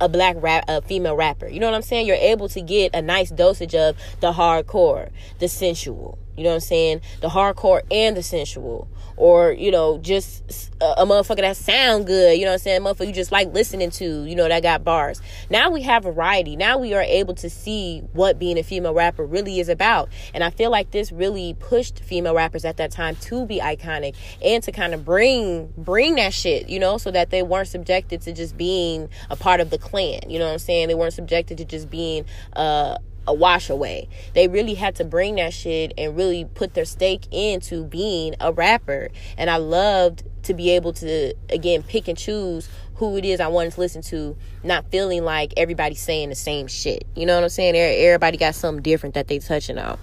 a 0.00 0.08
black 0.08 0.36
rap 0.38 0.64
a 0.68 0.80
female 0.82 1.16
rapper. 1.16 1.48
You 1.48 1.60
know 1.60 1.66
what 1.66 1.74
I'm 1.74 1.82
saying? 1.82 2.06
You're 2.06 2.16
able 2.16 2.48
to 2.50 2.60
get 2.60 2.94
a 2.94 3.02
nice 3.02 3.30
dosage 3.30 3.74
of 3.74 3.96
the 4.20 4.32
hardcore, 4.32 5.10
the 5.38 5.48
sensual. 5.48 6.18
You 6.38 6.44
know 6.44 6.50
what 6.50 6.54
I'm 6.56 6.60
saying? 6.60 7.00
The 7.20 7.28
hardcore 7.28 7.82
and 7.90 8.16
the 8.16 8.22
sensual. 8.22 8.88
Or 9.16 9.50
you 9.50 9.72
know 9.72 9.98
just 9.98 10.70
a, 10.80 11.02
a 11.02 11.06
motherfucker 11.06 11.40
that 11.40 11.56
sound 11.56 12.06
good. 12.06 12.38
You 12.38 12.44
know 12.44 12.52
what 12.52 12.60
i'm 12.60 12.60
saying? 12.60 12.82
Motherfucker 12.82 13.08
you 13.08 13.12
just 13.12 13.32
like 13.32 13.52
listening 13.52 13.90
to 13.90 14.24
you 14.24 14.36
know 14.36 14.48
that 14.48 14.62
got 14.62 14.84
bars. 14.84 15.20
Now 15.50 15.70
we 15.70 15.82
have 15.82 16.04
variety. 16.04 16.54
Now 16.54 16.78
we 16.78 16.94
are 16.94 17.02
able 17.02 17.34
to 17.34 17.50
see 17.50 18.00
what 18.12 18.38
being 18.38 18.58
a 18.58 18.62
female 18.62 18.94
rapper 18.94 19.26
really 19.26 19.58
is 19.58 19.68
about. 19.68 20.08
And 20.32 20.44
i 20.44 20.50
feel 20.50 20.70
like 20.70 20.92
this 20.92 21.10
really 21.10 21.54
pushed 21.58 21.98
female 22.00 22.34
rappers 22.34 22.64
at 22.64 22.76
that 22.76 22.92
time 22.92 23.16
to 23.16 23.44
be 23.44 23.58
iconic 23.58 24.14
and 24.42 24.62
to 24.62 24.72
kind 24.72 24.94
of 24.94 25.04
bring 25.04 25.72
bring 25.76 26.14
that 26.16 26.32
shit 26.32 26.68
you 26.68 26.78
know 26.78 26.98
so 26.98 27.10
that 27.10 27.30
they 27.30 27.42
weren't 27.42 27.68
subjected 27.68 28.20
to 28.22 28.32
just 28.32 28.56
being 28.56 29.08
a 29.30 29.36
part 29.36 29.60
of 29.60 29.70
the 29.70 29.78
clan 29.78 30.20
you 30.28 30.38
know 30.38 30.46
what 30.46 30.52
i'm 30.52 30.58
saying? 30.58 30.88
They 30.88 30.94
weren't 30.94 31.14
subjected 31.14 31.58
to 31.58 31.64
just 31.64 31.90
being 31.90 32.24
uh 32.54 32.98
a 33.28 33.34
wash 33.34 33.70
away. 33.70 34.08
They 34.34 34.48
really 34.48 34.74
had 34.74 34.96
to 34.96 35.04
bring 35.04 35.36
that 35.36 35.52
shit 35.52 35.92
and 35.96 36.16
really 36.16 36.46
put 36.46 36.74
their 36.74 36.84
stake 36.84 37.26
into 37.30 37.84
being 37.84 38.34
a 38.40 38.52
rapper. 38.52 39.10
And 39.36 39.50
I 39.50 39.56
loved 39.56 40.24
to 40.44 40.54
be 40.54 40.70
able 40.70 40.94
to 40.94 41.34
again 41.50 41.82
pick 41.82 42.08
and 42.08 42.16
choose 42.16 42.68
who 42.96 43.16
it 43.16 43.24
is 43.24 43.38
I 43.38 43.46
wanted 43.46 43.74
to 43.74 43.80
listen 43.80 44.02
to, 44.02 44.36
not 44.64 44.90
feeling 44.90 45.22
like 45.22 45.54
everybody's 45.56 46.00
saying 46.00 46.30
the 46.30 46.34
same 46.34 46.66
shit. 46.66 47.06
You 47.14 47.26
know 47.26 47.36
what 47.36 47.44
I'm 47.44 47.48
saying? 47.48 47.76
Everybody 47.76 48.38
got 48.38 48.56
something 48.56 48.82
different 48.82 49.14
that 49.14 49.28
they 49.28 49.38
touching 49.38 49.78
on. 49.78 49.98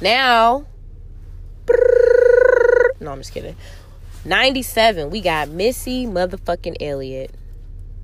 Now, 0.00 0.64
no, 3.00 3.12
I'm 3.12 3.18
just 3.18 3.32
kidding. 3.32 3.56
97, 4.24 5.10
we 5.10 5.20
got 5.20 5.50
Missy 5.50 6.06
motherfucking 6.06 6.76
Elliott. 6.80 7.32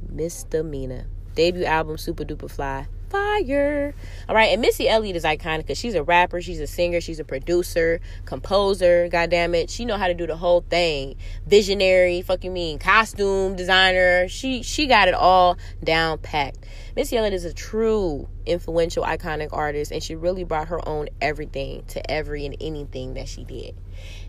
Misdemeanor. 0.06 1.06
Debut 1.34 1.64
album, 1.64 1.96
Supa 1.96 2.26
Dupa 2.26 2.50
Fly 2.50 2.86
fire. 3.12 3.94
All 4.28 4.34
right, 4.34 4.46
and 4.46 4.62
Missy 4.62 4.88
Elliott 4.88 5.16
is 5.16 5.24
iconic 5.24 5.58
because 5.58 5.78
she's 5.78 5.94
a 5.94 6.02
rapper, 6.02 6.40
she's 6.40 6.58
a 6.58 6.66
singer, 6.66 7.00
she's 7.00 7.20
a 7.20 7.24
producer, 7.24 8.00
composer. 8.24 9.08
God 9.08 9.30
damn 9.30 9.54
it, 9.54 9.68
she 9.70 9.84
know 9.84 9.98
how 9.98 10.08
to 10.08 10.14
do 10.14 10.26
the 10.26 10.36
whole 10.36 10.62
thing. 10.62 11.16
Visionary, 11.46 12.22
fucking 12.22 12.52
mean, 12.52 12.78
costume 12.78 13.54
designer. 13.54 14.28
She 14.28 14.62
she 14.62 14.86
got 14.86 15.08
it 15.08 15.14
all 15.14 15.58
down 15.84 16.18
packed. 16.18 16.64
Missy 16.96 17.16
Elliott 17.16 17.34
is 17.34 17.44
a 17.44 17.52
true 17.52 18.28
influential, 18.46 19.04
iconic 19.04 19.50
artist, 19.52 19.92
and 19.92 20.02
she 20.02 20.14
really 20.14 20.44
brought 20.44 20.68
her 20.68 20.88
own 20.88 21.08
everything 21.20 21.84
to 21.88 22.10
every 22.10 22.46
and 22.46 22.56
anything 22.60 23.14
that 23.14 23.28
she 23.28 23.44
did. 23.44 23.76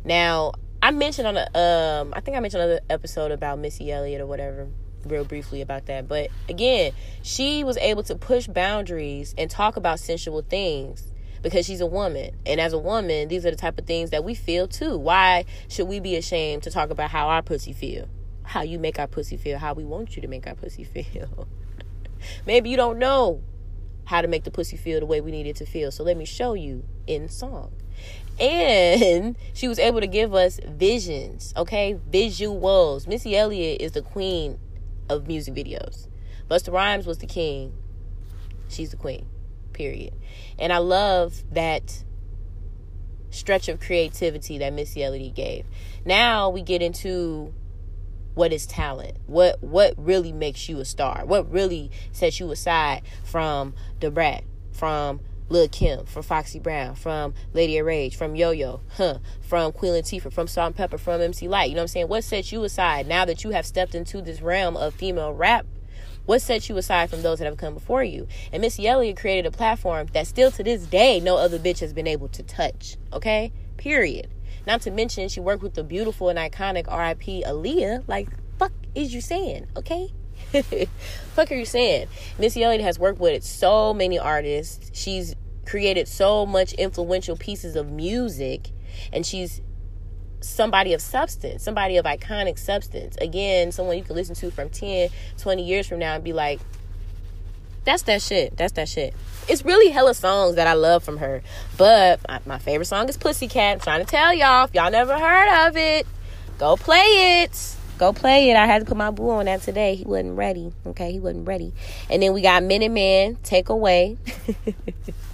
Now, 0.03 0.53
I 0.81 0.91
mentioned 0.91 1.27
on 1.27 1.37
a 1.37 1.57
um, 1.57 2.13
I 2.13 2.19
think 2.19 2.35
I 2.35 2.41
mentioned 2.41 2.63
another 2.63 2.81
episode 2.89 3.31
about 3.31 3.59
Missy 3.59 3.91
Elliott 3.91 4.19
or 4.19 4.25
whatever 4.25 4.67
real 5.05 5.25
briefly 5.25 5.61
about 5.61 5.85
that. 5.87 6.07
But 6.07 6.29
again, 6.49 6.93
she 7.21 7.63
was 7.63 7.77
able 7.77 8.03
to 8.03 8.15
push 8.15 8.47
boundaries 8.47 9.33
and 9.37 9.49
talk 9.49 9.77
about 9.77 9.99
sensual 9.99 10.41
things 10.41 11.13
because 11.41 11.65
she's 11.65 11.81
a 11.81 11.85
woman. 11.85 12.31
And 12.45 12.59
as 12.59 12.73
a 12.73 12.79
woman, 12.79 13.27
these 13.27 13.45
are 13.45 13.51
the 13.51 13.57
type 13.57 13.77
of 13.77 13.85
things 13.85 14.09
that 14.09 14.23
we 14.23 14.33
feel 14.33 14.67
too. 14.67 14.97
Why 14.97 15.45
should 15.67 15.87
we 15.87 15.99
be 15.99 16.15
ashamed 16.15 16.63
to 16.63 16.71
talk 16.71 16.89
about 16.89 17.11
how 17.11 17.27
our 17.27 17.43
pussy 17.43 17.73
feel? 17.73 18.07
How 18.43 18.61
you 18.61 18.79
make 18.79 18.97
our 18.97 19.07
pussy 19.07 19.37
feel, 19.37 19.59
how 19.59 19.73
we 19.73 19.83
want 19.83 20.15
you 20.15 20.21
to 20.21 20.27
make 20.27 20.47
our 20.47 20.55
pussy 20.55 20.83
feel. 20.83 21.47
Maybe 22.45 22.69
you 22.69 22.77
don't 22.77 22.97
know 22.97 23.41
how 24.05 24.21
to 24.21 24.27
make 24.27 24.43
the 24.43 24.51
pussy 24.51 24.77
feel 24.77 24.99
the 24.99 25.05
way 25.05 25.21
we 25.21 25.31
need 25.31 25.47
it 25.47 25.57
to 25.57 25.65
feel. 25.65 25.91
So 25.91 26.03
let 26.03 26.17
me 26.17 26.25
show 26.25 26.53
you 26.53 26.83
in 27.07 27.29
song. 27.29 27.73
And 28.39 29.37
she 29.53 29.67
was 29.67 29.79
able 29.79 30.01
to 30.01 30.07
give 30.07 30.33
us 30.33 30.59
visions, 30.65 31.53
okay? 31.55 31.99
Visuals. 32.11 33.07
Missy 33.07 33.35
Elliott 33.35 33.81
is 33.81 33.91
the 33.91 34.01
queen 34.01 34.59
of 35.09 35.27
music 35.27 35.53
videos. 35.53 36.07
Busta 36.49 36.71
Rhymes 36.71 37.05
was 37.05 37.19
the 37.19 37.27
king. 37.27 37.73
She's 38.67 38.91
the 38.91 38.97
queen. 38.97 39.27
Period. 39.73 40.13
And 40.59 40.71
I 40.71 40.77
love 40.77 41.43
that 41.51 42.03
stretch 43.29 43.67
of 43.67 43.79
creativity 43.79 44.57
that 44.59 44.73
Missy 44.73 45.03
Elliott 45.03 45.35
gave. 45.35 45.65
Now 46.05 46.49
we 46.49 46.61
get 46.61 46.81
into 46.81 47.53
what 48.35 48.53
is 48.53 48.65
talent. 48.65 49.17
What 49.25 49.61
what 49.63 49.93
really 49.97 50.31
makes 50.31 50.67
you 50.69 50.79
a 50.79 50.85
star? 50.85 51.23
What 51.25 51.51
really 51.51 51.91
sets 52.11 52.39
you 52.39 52.51
aside 52.51 53.01
from 53.23 53.73
the 53.99 54.11
Brat, 54.11 54.43
from 54.71 55.21
Lil 55.53 55.67
Kim, 55.67 56.05
from 56.05 56.23
Foxy 56.23 56.57
Brown, 56.57 56.95
from 56.95 57.35
Lady 57.53 57.77
of 57.77 57.85
Rage, 57.85 58.15
from 58.15 58.35
Yo 58.35 58.49
Yo, 58.49 58.81
huh, 58.97 59.19
from 59.39 59.71
Queen 59.71 59.93
Latifah, 59.93 60.33
from 60.33 60.47
Salt-N-Pepa, 60.47 60.99
from 60.99 61.21
MC 61.21 61.47
Lyte. 61.47 61.69
You 61.69 61.75
know 61.75 61.81
what 61.81 61.83
I'm 61.83 61.87
saying? 61.89 62.07
What 62.07 62.23
sets 62.23 62.51
you 62.51 62.63
aside 62.63 63.07
now 63.07 63.23
that 63.23 63.43
you 63.43 63.51
have 63.51 63.63
stepped 63.63 63.93
into 63.93 64.19
this 64.19 64.41
realm 64.41 64.75
of 64.75 64.95
female 64.95 65.31
rap? 65.31 65.67
What 66.25 66.41
sets 66.41 66.69
you 66.69 66.77
aside 66.77 67.11
from 67.11 67.21
those 67.21 67.37
that 67.37 67.45
have 67.45 67.57
come 67.57 67.75
before 67.75 68.03
you? 68.03 68.27
And 68.51 68.61
Missy 68.61 68.87
Elliott 68.87 69.17
created 69.17 69.45
a 69.45 69.51
platform 69.51 70.07
that 70.13 70.25
still 70.25 70.49
to 70.51 70.63
this 70.63 70.87
day 70.87 71.19
no 71.19 71.37
other 71.37 71.59
bitch 71.59 71.81
has 71.81 71.93
been 71.93 72.07
able 72.07 72.29
to 72.29 72.41
touch. 72.41 72.97
Okay? 73.13 73.53
Period. 73.77 74.29
Not 74.65 74.81
to 74.81 74.91
mention 74.91 75.29
she 75.29 75.39
worked 75.39 75.61
with 75.61 75.75
the 75.75 75.83
beautiful 75.83 76.29
and 76.29 76.39
iconic 76.39 76.87
RIP 76.87 77.45
Aaliyah. 77.45 78.07
Like, 78.07 78.29
fuck 78.57 78.71
is 78.95 79.13
you 79.13 79.21
saying? 79.21 79.67
Okay? 79.77 80.11
fuck 81.35 81.51
are 81.51 81.55
you 81.55 81.65
saying? 81.65 82.07
Missy 82.39 82.63
Elliott 82.63 82.81
has 82.81 82.97
worked 82.97 83.19
with 83.19 83.43
so 83.43 83.93
many 83.93 84.17
artists. 84.17 84.89
She's 84.93 85.35
created 85.65 86.07
so 86.07 86.45
much 86.45 86.73
influential 86.73 87.35
pieces 87.35 87.75
of 87.75 87.91
music 87.91 88.69
and 89.11 89.25
she's 89.25 89.61
somebody 90.41 90.93
of 90.93 91.01
substance, 91.01 91.63
somebody 91.63 91.97
of 91.97 92.05
iconic 92.05 92.57
substance. 92.57 93.15
Again, 93.17 93.71
someone 93.71 93.97
you 93.97 94.03
can 94.03 94.15
listen 94.15 94.35
to 94.35 94.51
from 94.51 94.69
10, 94.69 95.09
20 95.37 95.63
years 95.63 95.87
from 95.87 95.99
now 95.99 96.15
and 96.15 96.23
be 96.23 96.33
like, 96.33 96.59
that's 97.85 98.03
that 98.03 98.21
shit. 98.21 98.55
That's 98.55 98.73
that 98.73 98.87
shit. 98.87 99.13
It's 99.47 99.65
really 99.65 99.89
hella 99.89 100.13
songs 100.13 100.55
that 100.55 100.67
I 100.67 100.73
love 100.73 101.03
from 101.03 101.17
her. 101.17 101.41
But 101.77 102.21
my 102.45 102.57
favorite 102.57 102.85
song 102.85 103.09
is 103.09 103.17
Pussycat. 103.17 103.73
I'm 103.73 103.79
trying 103.79 104.05
to 104.05 104.09
tell 104.09 104.33
y'all, 104.33 104.65
if 104.65 104.73
y'all 104.73 104.91
never 104.91 105.17
heard 105.17 105.67
of 105.67 105.75
it, 105.75 106.07
go 106.57 106.77
play 106.77 107.43
it. 107.43 107.75
Go 107.97 108.13
play 108.13 108.49
it. 108.49 108.55
I 108.55 108.65
had 108.65 108.79
to 108.79 108.85
put 108.85 108.97
my 108.97 109.11
boo 109.11 109.29
on 109.29 109.45
that 109.45 109.61
today. 109.61 109.95
He 109.95 110.03
wasn't 110.03 110.35
ready. 110.35 110.71
Okay, 110.85 111.11
he 111.11 111.19
wasn't 111.19 111.47
ready. 111.47 111.73
And 112.09 112.23
then 112.23 112.33
we 112.33 112.41
got 112.41 112.63
Minuteman, 112.63 113.37
Take 113.43 113.69
Away. 113.69 114.17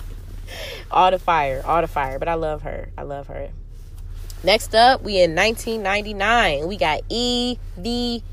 all 0.92 1.12
the 1.12 1.20
fire, 1.20 1.62
all 1.66 1.82
the 1.82 1.88
fire. 1.88 2.20
But 2.20 2.28
I 2.28 2.36
love 2.36 2.62
her. 2.64 2.90
I 2.98 3.04
love 3.04 3.28
her. 3.28 3.50
Next 4.44 4.74
up, 4.74 5.04
we 5.04 5.22
in 5.22 5.36
1999. 5.36 6.68
We 6.68 6.78
got 6.78 7.02
EVE. 7.10 8.24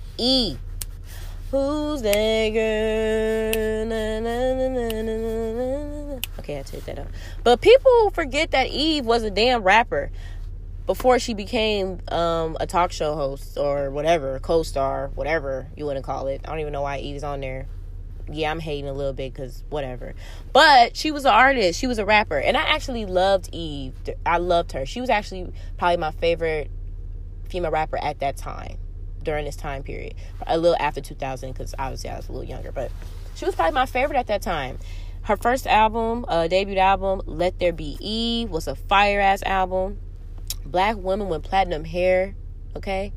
Who's 1.51 2.03
that 2.03 2.51
girl? 2.51 3.87
Na, 3.87 4.21
na, 4.21 4.55
na, 4.55 4.77
okay, 6.39 6.59
I 6.59 6.63
take 6.63 6.85
that 6.85 6.99
out. 6.99 7.09
But 7.45 7.61
people 7.61 8.11
forget 8.11 8.53
that 8.53 8.69
Eve 8.69 9.05
was 9.05 9.23
a 9.23 9.31
damn 9.31 9.63
rapper 9.63 10.11
before 10.87 11.19
she 11.19 11.35
became 11.35 11.99
um, 12.09 12.57
a 12.61 12.67
talk 12.67 12.93
show 12.93 13.17
host 13.17 13.59
or 13.59 13.91
whatever, 13.91 14.39
co-star, 14.39 15.11
whatever 15.15 15.67
you 15.77 15.85
want 15.87 15.97
to 15.97 16.03
call 16.03 16.29
it. 16.29 16.41
I 16.45 16.51
don't 16.51 16.61
even 16.61 16.73
know 16.73 16.83
why 16.83 16.99
Eve's 16.99 17.25
on 17.25 17.41
there 17.41 17.67
yeah, 18.31 18.51
I'm 18.51 18.61
hating 18.61 18.89
a 18.89 18.93
little 18.93 19.13
bit 19.13 19.33
because 19.33 19.63
whatever. 19.69 20.15
But 20.53 20.97
she 20.97 21.11
was 21.11 21.25
an 21.25 21.33
artist. 21.33 21.79
She 21.79 21.87
was 21.87 21.99
a 21.99 22.05
rapper, 22.05 22.39
and 22.39 22.57
I 22.57 22.63
actually 22.63 23.07
loved 23.07 23.49
Eve. 23.53 23.95
I 24.25 24.39
loved 24.39 24.73
her. 24.73 24.87
She 24.87 25.01
was 25.01 25.11
actually 25.11 25.53
probably 25.79 25.99
my 25.99 26.11
favorite 26.11 26.71
female 27.49 27.71
rapper 27.71 27.99
at 27.99 28.21
that 28.21 28.37
time, 28.37 28.79
during 29.23 29.45
this 29.45 29.57
time 29.57 29.83
period. 29.83 30.15
A 30.47 30.59
little 30.59 30.77
after 30.81 31.01
2000, 31.01 31.53
because 31.53 31.75
obviously 31.79 32.11
I 32.11 32.17
was 32.17 32.29
a 32.29 32.33
little 32.33 32.49
younger, 32.49 32.73
but 32.73 32.91
she 33.35 33.45
was 33.45 33.55
probably 33.55 33.75
my 33.75 33.87
favorite 33.87 34.19
at 34.19 34.27
that 34.27 34.43
time. 34.43 34.79
Her 35.23 35.37
first 35.37 35.67
album, 35.67 36.25
uh, 36.29 36.47
debut 36.47 36.79
album, 36.79 37.21
"Let 37.27 37.59
There 37.59 37.73
Be 37.73 37.97
Eve," 38.01 38.51
was 38.51 38.69
a 38.69 38.75
fire 38.77 39.21
ass 39.21 39.43
album. 39.43 39.99
Black 40.65 40.97
woman 40.97 41.29
with 41.29 41.43
platinum 41.43 41.85
hair. 41.85 42.35
Okay, 42.77 43.13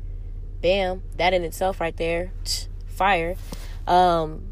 bam, 0.60 1.02
that 1.16 1.34
in 1.34 1.42
itself 1.42 1.80
right 1.80 1.96
there, 1.96 2.32
fire. 2.86 3.36
Um, 3.86 4.49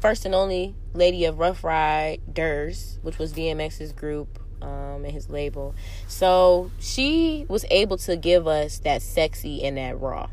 first 0.00 0.24
and 0.24 0.34
only 0.34 0.74
lady 0.94 1.24
of 1.24 1.38
Ruff 1.38 1.62
Ryders, 1.62 2.98
which 3.02 3.18
was 3.18 3.32
DMX's 3.32 3.92
group 3.92 4.38
um, 4.62 5.04
and 5.04 5.12
his 5.12 5.28
label. 5.28 5.74
So 6.08 6.70
she 6.78 7.46
was 7.48 7.64
able 7.70 7.98
to 7.98 8.16
give 8.16 8.46
us 8.46 8.78
that 8.80 9.02
sexy 9.02 9.62
and 9.64 9.76
that 9.76 9.98
raw. 10.00 10.30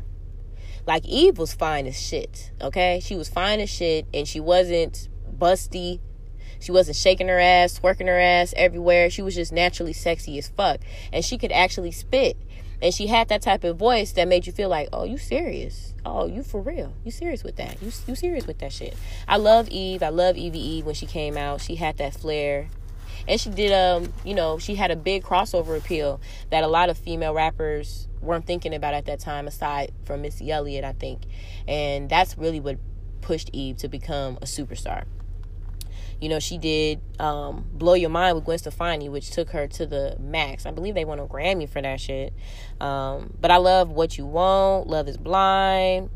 Like 0.86 1.04
Eve 1.04 1.38
was 1.38 1.52
fine 1.52 1.86
as 1.86 2.00
shit, 2.00 2.50
okay? 2.60 3.00
She 3.02 3.14
was 3.14 3.28
fine 3.28 3.60
as 3.60 3.68
shit 3.68 4.06
and 4.14 4.26
she 4.26 4.40
wasn't 4.40 5.08
busty. 5.38 6.00
She 6.60 6.72
wasn't 6.72 6.96
shaking 6.96 7.28
her 7.28 7.38
ass, 7.38 7.78
twerking 7.78 8.06
her 8.06 8.18
ass 8.18 8.52
everywhere. 8.56 9.10
She 9.10 9.22
was 9.22 9.34
just 9.34 9.52
naturally 9.52 9.92
sexy 9.92 10.38
as 10.38 10.48
fuck. 10.48 10.80
And 11.12 11.24
she 11.24 11.38
could 11.38 11.52
actually 11.52 11.92
spit. 11.92 12.36
And 12.80 12.94
she 12.94 13.08
had 13.08 13.28
that 13.28 13.42
type 13.42 13.64
of 13.64 13.76
voice 13.76 14.12
that 14.12 14.28
made 14.28 14.46
you 14.46 14.52
feel 14.52 14.68
like, 14.68 14.88
oh, 14.92 15.04
you 15.04 15.18
serious? 15.18 15.94
Oh, 16.06 16.26
you 16.26 16.42
for 16.42 16.60
real? 16.60 16.92
You 17.04 17.10
serious 17.10 17.42
with 17.42 17.56
that? 17.56 17.82
You 17.82 17.90
you 18.06 18.14
serious 18.14 18.46
with 18.46 18.58
that 18.58 18.72
shit? 18.72 18.96
I 19.26 19.36
love 19.36 19.68
Eve. 19.68 20.02
I 20.02 20.10
love 20.10 20.36
Evie 20.36 20.60
Eve 20.60 20.86
when 20.86 20.94
she 20.94 21.06
came 21.06 21.36
out. 21.36 21.60
She 21.60 21.74
had 21.74 21.98
that 21.98 22.14
flair, 22.14 22.68
and 23.26 23.40
she 23.40 23.50
did 23.50 23.72
um, 23.72 24.12
you 24.24 24.34
know, 24.34 24.58
she 24.58 24.76
had 24.76 24.90
a 24.90 24.96
big 24.96 25.24
crossover 25.24 25.76
appeal 25.76 26.20
that 26.50 26.62
a 26.62 26.68
lot 26.68 26.88
of 26.88 26.96
female 26.96 27.34
rappers 27.34 28.08
weren't 28.20 28.46
thinking 28.46 28.74
about 28.74 28.94
at 28.94 29.06
that 29.06 29.20
time, 29.20 29.46
aside 29.46 29.92
from 30.04 30.22
Missy 30.22 30.50
Elliott, 30.50 30.84
I 30.84 30.92
think, 30.92 31.22
and 31.66 32.08
that's 32.08 32.38
really 32.38 32.60
what 32.60 32.78
pushed 33.20 33.50
Eve 33.52 33.76
to 33.78 33.88
become 33.88 34.36
a 34.36 34.46
superstar. 34.46 35.04
You 36.20 36.28
know, 36.28 36.40
she 36.40 36.58
did 36.58 37.00
um, 37.20 37.64
Blow 37.72 37.94
Your 37.94 38.10
Mind 38.10 38.34
with 38.34 38.44
Gwen 38.44 38.58
Stefani, 38.58 39.08
which 39.08 39.30
took 39.30 39.50
her 39.50 39.68
to 39.68 39.86
the 39.86 40.16
max. 40.18 40.66
I 40.66 40.72
believe 40.72 40.94
they 40.94 41.04
won 41.04 41.18
a 41.20 41.26
Grammy 41.26 41.68
for 41.68 41.80
that 41.80 42.00
shit. 42.00 42.32
Um, 42.80 43.34
but 43.40 43.50
I 43.50 43.58
love 43.58 43.90
What 43.90 44.18
You 44.18 44.26
Want, 44.26 44.88
Love 44.88 45.08
is 45.08 45.16
Blind. 45.16 46.10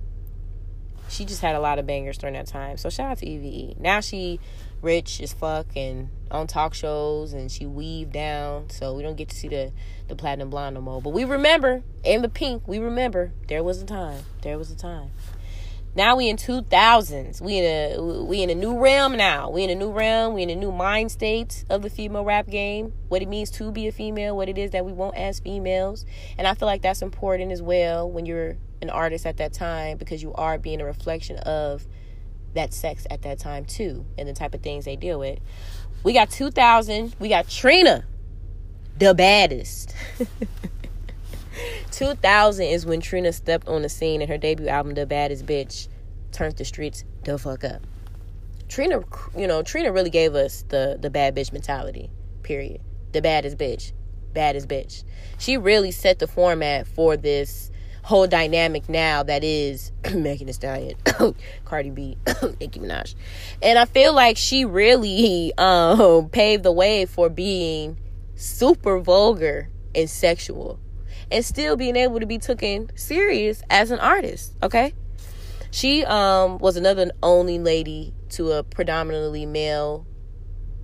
She 1.09 1.25
just 1.25 1.43
had 1.43 1.55
a 1.55 1.61
lot 1.61 1.79
of 1.79 1.87
bangers 1.87 2.19
during 2.19 2.35
that 2.35 2.47
time. 2.47 2.79
So 2.79 2.89
shout 2.89 3.11
out 3.13 3.19
to 3.19 3.27
EVE. 3.27 3.79
Now 3.79 4.01
she 4.01 4.41
rich 4.81 5.21
as 5.21 5.33
fuck 5.33 5.67
and 5.77 6.09
on 6.31 6.47
talk 6.47 6.75
shows 6.75 7.33
and 7.33 7.51
she 7.51 7.67
weaved 7.67 8.13
down. 8.13 8.71
So 8.71 8.95
we 8.95 9.03
don't 9.03 9.17
get 9.17 9.29
to 9.29 9.37
see 9.37 9.49
the, 9.49 9.73
the 10.09 10.17
platinum 10.17 10.51
blonde 10.51 10.75
no 10.75 10.81
more. 10.81 11.01
But 11.01 11.11
we 11.11 11.25
remember, 11.25 11.83
and 12.05 12.25
the 12.25 12.29
pink, 12.29 12.67
we 12.67 12.79
remember 12.79 13.33
there 13.49 13.63
was 13.63 13.81
a 13.81 13.87
time. 13.87 14.25
There 14.43 14.59
was 14.59 14.71
a 14.71 14.77
time. 14.77 15.11
Now 15.95 16.17
we 16.17 16.31
in 16.31 16.39
2000s. 16.39 17.43
We 17.43 17.59
in 17.59 17.65
a 17.65 18.25
we 18.25 18.43
in 18.43 18.49
a 18.49 18.55
new 18.55 18.79
realm 18.79 19.15
now. 19.15 19.51
We 19.51 19.63
in 19.63 19.69
a 19.69 19.75
new 19.75 19.91
realm. 19.91 20.33
We 20.33 20.43
in 20.43 20.49
a 20.49 20.57
new 20.57 20.73
mind 20.73 21.13
state 21.13 21.65
of 21.69 21.83
the 21.83 21.91
female 21.91 22.25
rap 22.25 22.49
game. 22.49 22.95
What 23.09 23.21
it 23.21 23.29
means 23.29 23.51
to 23.53 23.71
be 23.71 23.89
a 23.89 23.93
female. 23.93 24.35
What 24.35 24.49
it 24.49 24.57
is 24.57 24.71
that 24.71 24.87
we 24.87 24.93
want 24.93 25.17
as 25.17 25.41
females. 25.41 26.07
And 26.39 26.47
I 26.47 26.55
feel 26.55 26.67
like 26.67 26.81
that's 26.81 27.03
important 27.03 27.53
as 27.53 27.61
well 27.61 28.11
when 28.11 28.25
you're 28.25 28.57
an 28.81 28.89
artist 28.89 29.27
at 29.27 29.37
that 29.37 29.53
time 29.53 29.99
because 29.99 30.23
you 30.23 30.33
are 30.33 30.59
being 30.59 30.81
a 30.81 30.85
reflection 30.85 31.37
of 31.39 31.87
that 32.55 32.73
sex 32.73 33.07
at 33.11 33.23
that 33.23 33.39
time 33.39 33.65
too 33.67 34.07
and 34.17 34.27
the 34.27 34.33
type 34.33 34.55
of 34.55 34.63
things 34.63 34.87
they 34.87 34.97
deal 34.97 35.19
with. 35.19 35.41
We 36.05 36.15
got 36.15 36.31
2000. 36.31 37.15
We 37.19 37.29
got 37.29 37.49
Trina. 37.51 38.05
the 38.99 39.15
baddest. 39.15 39.95
2000 41.91 42.67
is 42.67 42.87
when 42.87 43.01
Trina 43.01 43.33
stepped 43.33 43.69
on 43.69 43.83
the 43.83 43.89
scene 43.89 44.21
and 44.21 44.31
her 44.31 44.39
debut 44.39 44.69
album, 44.69 44.95
The 44.95 45.07
Baddest 45.07 45.47
Bitch, 45.47 45.89
turned 46.33 46.57
the 46.57 46.65
streets 46.65 47.05
the 47.25 47.39
fuck 47.39 47.65
up. 47.65 47.83
Trina, 48.69 49.03
you 49.37 49.47
know, 49.47 49.63
Trina 49.63 49.93
really 49.93 50.11
gave 50.11 50.35
us 50.35 50.65
the 50.69 50.97
the 50.99 51.11
bad 51.11 51.37
bitch 51.37 51.53
mentality. 51.53 52.09
Period. 52.43 52.81
The 53.13 53.21
baddest 53.21 53.59
bitch, 53.59 53.93
baddest 54.33 54.67
bitch. 54.67 55.05
She 55.39 55.59
really 55.59 55.91
set 55.91 56.19
the 56.19 56.27
format 56.27 56.87
for 56.87 57.17
this 57.19 57.71
whole 58.03 58.27
dynamic 58.27 58.89
now 58.89 59.23
that 59.23 59.45
is 59.45 59.93
Megan 60.15 60.47
Thee 60.47 60.53
Stallion, 60.55 60.97
Cardi 61.65 61.91
B, 61.91 62.17
Nicki 62.61 62.81
Minaj, 62.81 63.15
and 63.63 63.79
I 63.79 63.85
feel 63.85 64.15
like 64.15 64.37
she 64.37 64.65
really 64.65 65.53
um, 65.59 66.31
paved 66.31 66.63
the 66.63 66.73
way 66.73 67.05
for 67.05 67.29
being 67.29 67.99
super 68.35 68.99
vulgar 68.99 69.69
and 69.95 70.09
sexual, 70.09 70.81
and 71.33 71.45
still 71.45 71.77
being 71.77 71.97
able 71.97 72.21
to 72.21 72.27
be 72.27 72.39
taken 72.39 72.91
serious 72.95 73.63
as 73.71 73.91
an 73.91 73.99
artist. 73.99 74.55
Okay, 74.63 74.95
she 75.71 76.05
um, 76.05 76.59
was 76.59 76.77
another 76.77 77.11
only 77.23 77.59
lady 77.59 78.15
to 78.31 78.53
a 78.53 78.63
predominantly 78.63 79.47
male 79.47 80.07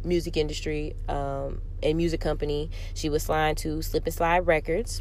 music 0.05 0.37
industry 0.37 0.95
um, 1.09 1.61
and 1.83 1.97
music 1.97 2.21
company. 2.21 2.71
She 2.95 3.09
was 3.09 3.23
signed 3.23 3.59
to 3.59 3.83
Slip 3.83 4.07
and 4.07 4.15
Slide 4.15 4.47
Records 4.47 5.01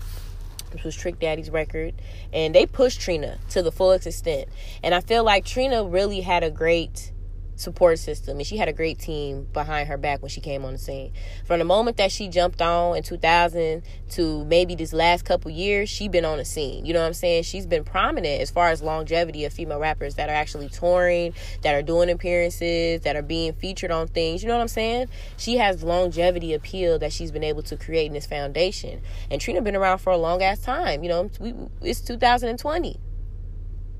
which 0.71 0.83
was 0.83 0.95
Trick 0.95 1.19
Daddy's 1.19 1.49
record, 1.49 1.93
and 2.33 2.53
they 2.53 2.65
pushed 2.65 2.99
Trina 2.99 3.37
to 3.49 3.61
the 3.61 3.71
fullest 3.71 4.05
extent. 4.05 4.49
And 4.83 4.93
I 4.93 4.99
feel 4.99 5.23
like 5.23 5.45
Trina 5.45 5.83
really 5.83 6.21
had 6.21 6.43
a 6.43 6.51
great 6.51 7.11
support 7.57 7.97
system 7.97 8.37
and 8.37 8.45
she 8.45 8.55
had 8.55 8.69
a 8.69 8.73
great 8.73 8.99
team 8.99 9.47
behind 9.51 9.89
her 9.89 9.97
back 9.97 10.21
when 10.21 10.29
she 10.29 10.39
came 10.39 10.63
on 10.63 10.73
the 10.73 10.79
scene. 10.79 11.11
From 11.43 11.59
the 11.59 11.65
moment 11.65 11.97
that 11.97 12.11
she 12.11 12.27
jumped 12.29 12.61
on 12.61 12.95
in 12.95 13.03
2000 13.03 13.83
to 14.11 14.45
maybe 14.45 14.75
this 14.75 14.93
last 14.93 15.25
couple 15.25 15.49
years 15.51 15.89
she 15.89 16.07
been 16.07 16.23
on 16.23 16.37
the 16.37 16.45
scene. 16.45 16.85
You 16.85 16.93
know 16.93 17.01
what 17.01 17.07
i'm 17.07 17.13
saying? 17.13 17.43
She's 17.43 17.65
been 17.65 17.83
prominent 17.83 18.41
as 18.41 18.51
far 18.51 18.69
as 18.69 18.81
longevity 18.81 19.43
of 19.43 19.53
female 19.53 19.79
rappers 19.79 20.15
that 20.15 20.29
are 20.29 20.35
actually 20.35 20.69
touring 20.69 21.33
that 21.63 21.73
are 21.73 21.81
doing 21.81 22.09
appearances 22.09 23.01
that 23.01 23.15
are 23.15 23.23
being 23.23 23.53
featured 23.53 23.91
on 23.91 24.07
things. 24.07 24.43
You 24.43 24.49
know 24.49 24.55
what 24.55 24.61
i'm 24.61 24.67
saying? 24.67 25.07
She 25.37 25.57
has 25.57 25.83
longevity 25.83 26.53
appeal 26.53 26.99
that 26.99 27.11
she's 27.11 27.31
been 27.31 27.43
able 27.43 27.63
to 27.63 27.75
create 27.75 28.05
in 28.05 28.13
this 28.13 28.27
foundation. 28.27 29.01
And 29.31 29.41
trina 29.41 29.61
been 29.61 29.75
around 29.75 29.97
for 29.97 30.11
a 30.11 30.17
long 30.17 30.43
ass 30.43 30.59
time. 30.59 31.03
You 31.03 31.09
know 31.09 31.31
we, 31.39 31.53
it's 31.81 32.01
2020 32.01 32.99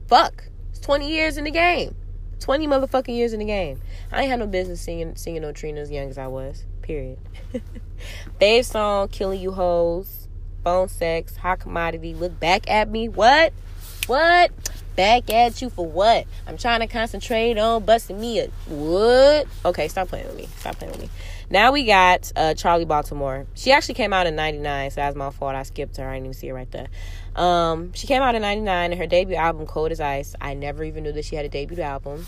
fuck. 0.07 0.45
It's 0.69 0.79
20 0.79 1.09
years 1.09 1.37
in 1.37 1.43
the 1.43 1.51
game 1.51 1.95
20 2.39 2.67
motherfucking 2.67 3.15
years 3.15 3.33
in 3.33 3.39
the 3.39 3.45
game. 3.45 3.81
I 4.11 4.21
ain't 4.21 4.29
had 4.29 4.39
no 4.39 4.47
business 4.47 4.81
singing 4.81 5.15
singing 5.15 5.41
no 5.41 5.51
Trina 5.51 5.81
as 5.81 5.91
young 5.91 6.09
as 6.09 6.17
I 6.17 6.27
was. 6.27 6.65
Period. 6.81 7.17
Fave 8.41 8.65
song, 8.65 9.07
Killing 9.09 9.41
You 9.41 9.51
Hoes, 9.51 10.27
Phone 10.63 10.87
Sex, 10.87 11.37
Hot 11.37 11.59
Commodity, 11.59 12.13
Look 12.13 12.39
Back 12.39 12.69
at 12.69 12.89
Me. 12.89 13.09
What? 13.09 13.53
What? 14.07 14.51
Back 14.97 15.31
at 15.31 15.61
you 15.61 15.69
for 15.69 15.85
what? 15.85 16.25
I'm 16.47 16.57
trying 16.57 16.79
to 16.79 16.87
concentrate 16.87 17.59
on 17.59 17.85
busting 17.85 18.19
me 18.19 18.39
a 18.39 18.47
what? 18.67 19.45
Okay, 19.63 19.87
stop 19.89 20.07
playing 20.07 20.25
with 20.25 20.35
me. 20.35 20.49
Stop 20.57 20.77
playing 20.77 20.93
with 20.93 21.01
me. 21.01 21.09
Now 21.51 21.71
we 21.71 21.85
got 21.85 22.31
uh, 22.35 22.55
Charli 22.55 22.87
Baltimore. 22.87 23.45
She 23.53 23.71
actually 23.71 23.93
came 23.93 24.11
out 24.11 24.25
in 24.25 24.35
99, 24.35 24.89
so 24.89 24.95
that's 24.95 25.15
my 25.15 25.29
fault. 25.29 25.53
I 25.53 25.61
skipped 25.61 25.97
her. 25.97 26.09
I 26.09 26.15
didn't 26.15 26.25
even 26.25 26.33
see 26.33 26.47
her 26.47 26.55
right 26.55 26.71
there. 26.71 26.87
Um, 27.35 27.93
she 27.93 28.07
came 28.07 28.23
out 28.23 28.33
in 28.33 28.41
99 28.41 28.91
and 28.91 28.99
her 28.99 29.05
debut 29.05 29.35
album, 29.35 29.67
Cold 29.67 29.91
as 29.91 30.01
Ice. 30.01 30.35
I 30.41 30.55
never 30.55 30.83
even 30.83 31.03
knew 31.03 31.11
that 31.11 31.25
she 31.25 31.35
had 31.35 31.45
a 31.45 31.49
debut 31.49 31.79
album. 31.83 32.25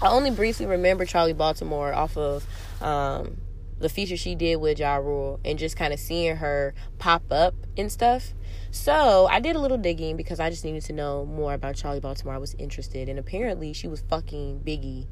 I 0.00 0.08
only 0.08 0.30
briefly 0.30 0.66
remember 0.66 1.06
Charli 1.06 1.36
Baltimore 1.36 1.92
off 1.92 2.16
of 2.16 2.46
um, 2.80 3.36
the 3.78 3.88
feature 3.88 4.16
she 4.16 4.34
did 4.34 4.56
with 4.56 4.78
Ja 4.78 4.96
Rule 4.96 5.38
and 5.44 5.58
just 5.58 5.76
kind 5.76 5.92
of 5.92 6.00
seeing 6.00 6.36
her 6.36 6.74
pop 6.98 7.24
up 7.30 7.54
and 7.76 7.92
stuff. 7.92 8.32
So 8.70 9.26
I 9.30 9.40
did 9.40 9.56
a 9.56 9.58
little 9.58 9.78
digging 9.78 10.16
because 10.16 10.40
I 10.40 10.50
just 10.50 10.64
needed 10.64 10.82
to 10.84 10.92
know 10.92 11.24
more 11.26 11.54
about 11.54 11.76
Charli 11.76 12.00
Baltimore. 12.00 12.34
I 12.34 12.38
was 12.38 12.54
interested, 12.58 13.08
and 13.08 13.18
apparently 13.18 13.72
she 13.72 13.88
was 13.88 14.02
fucking 14.08 14.60
Biggie 14.64 15.06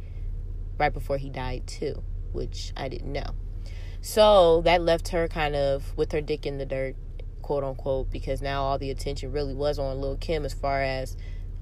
right 0.78 0.92
before 0.92 1.18
he 1.18 1.30
died 1.30 1.66
too, 1.66 2.02
which 2.32 2.72
I 2.76 2.88
didn't 2.88 3.12
know. 3.12 3.34
So 4.00 4.60
that 4.62 4.82
left 4.82 5.08
her 5.08 5.28
kind 5.28 5.56
of 5.56 5.96
with 5.96 6.12
her 6.12 6.20
dick 6.20 6.46
in 6.46 6.58
the 6.58 6.66
dirt 6.66 6.96
quote 7.42 7.64
unquote, 7.64 8.10
because 8.10 8.40
now 8.40 8.62
all 8.62 8.78
the 8.78 8.90
attention 8.90 9.30
really 9.30 9.54
was 9.54 9.78
on 9.78 10.00
Lil 10.00 10.16
Kim 10.16 10.44
as 10.44 10.54
far 10.54 10.82
as 10.82 11.16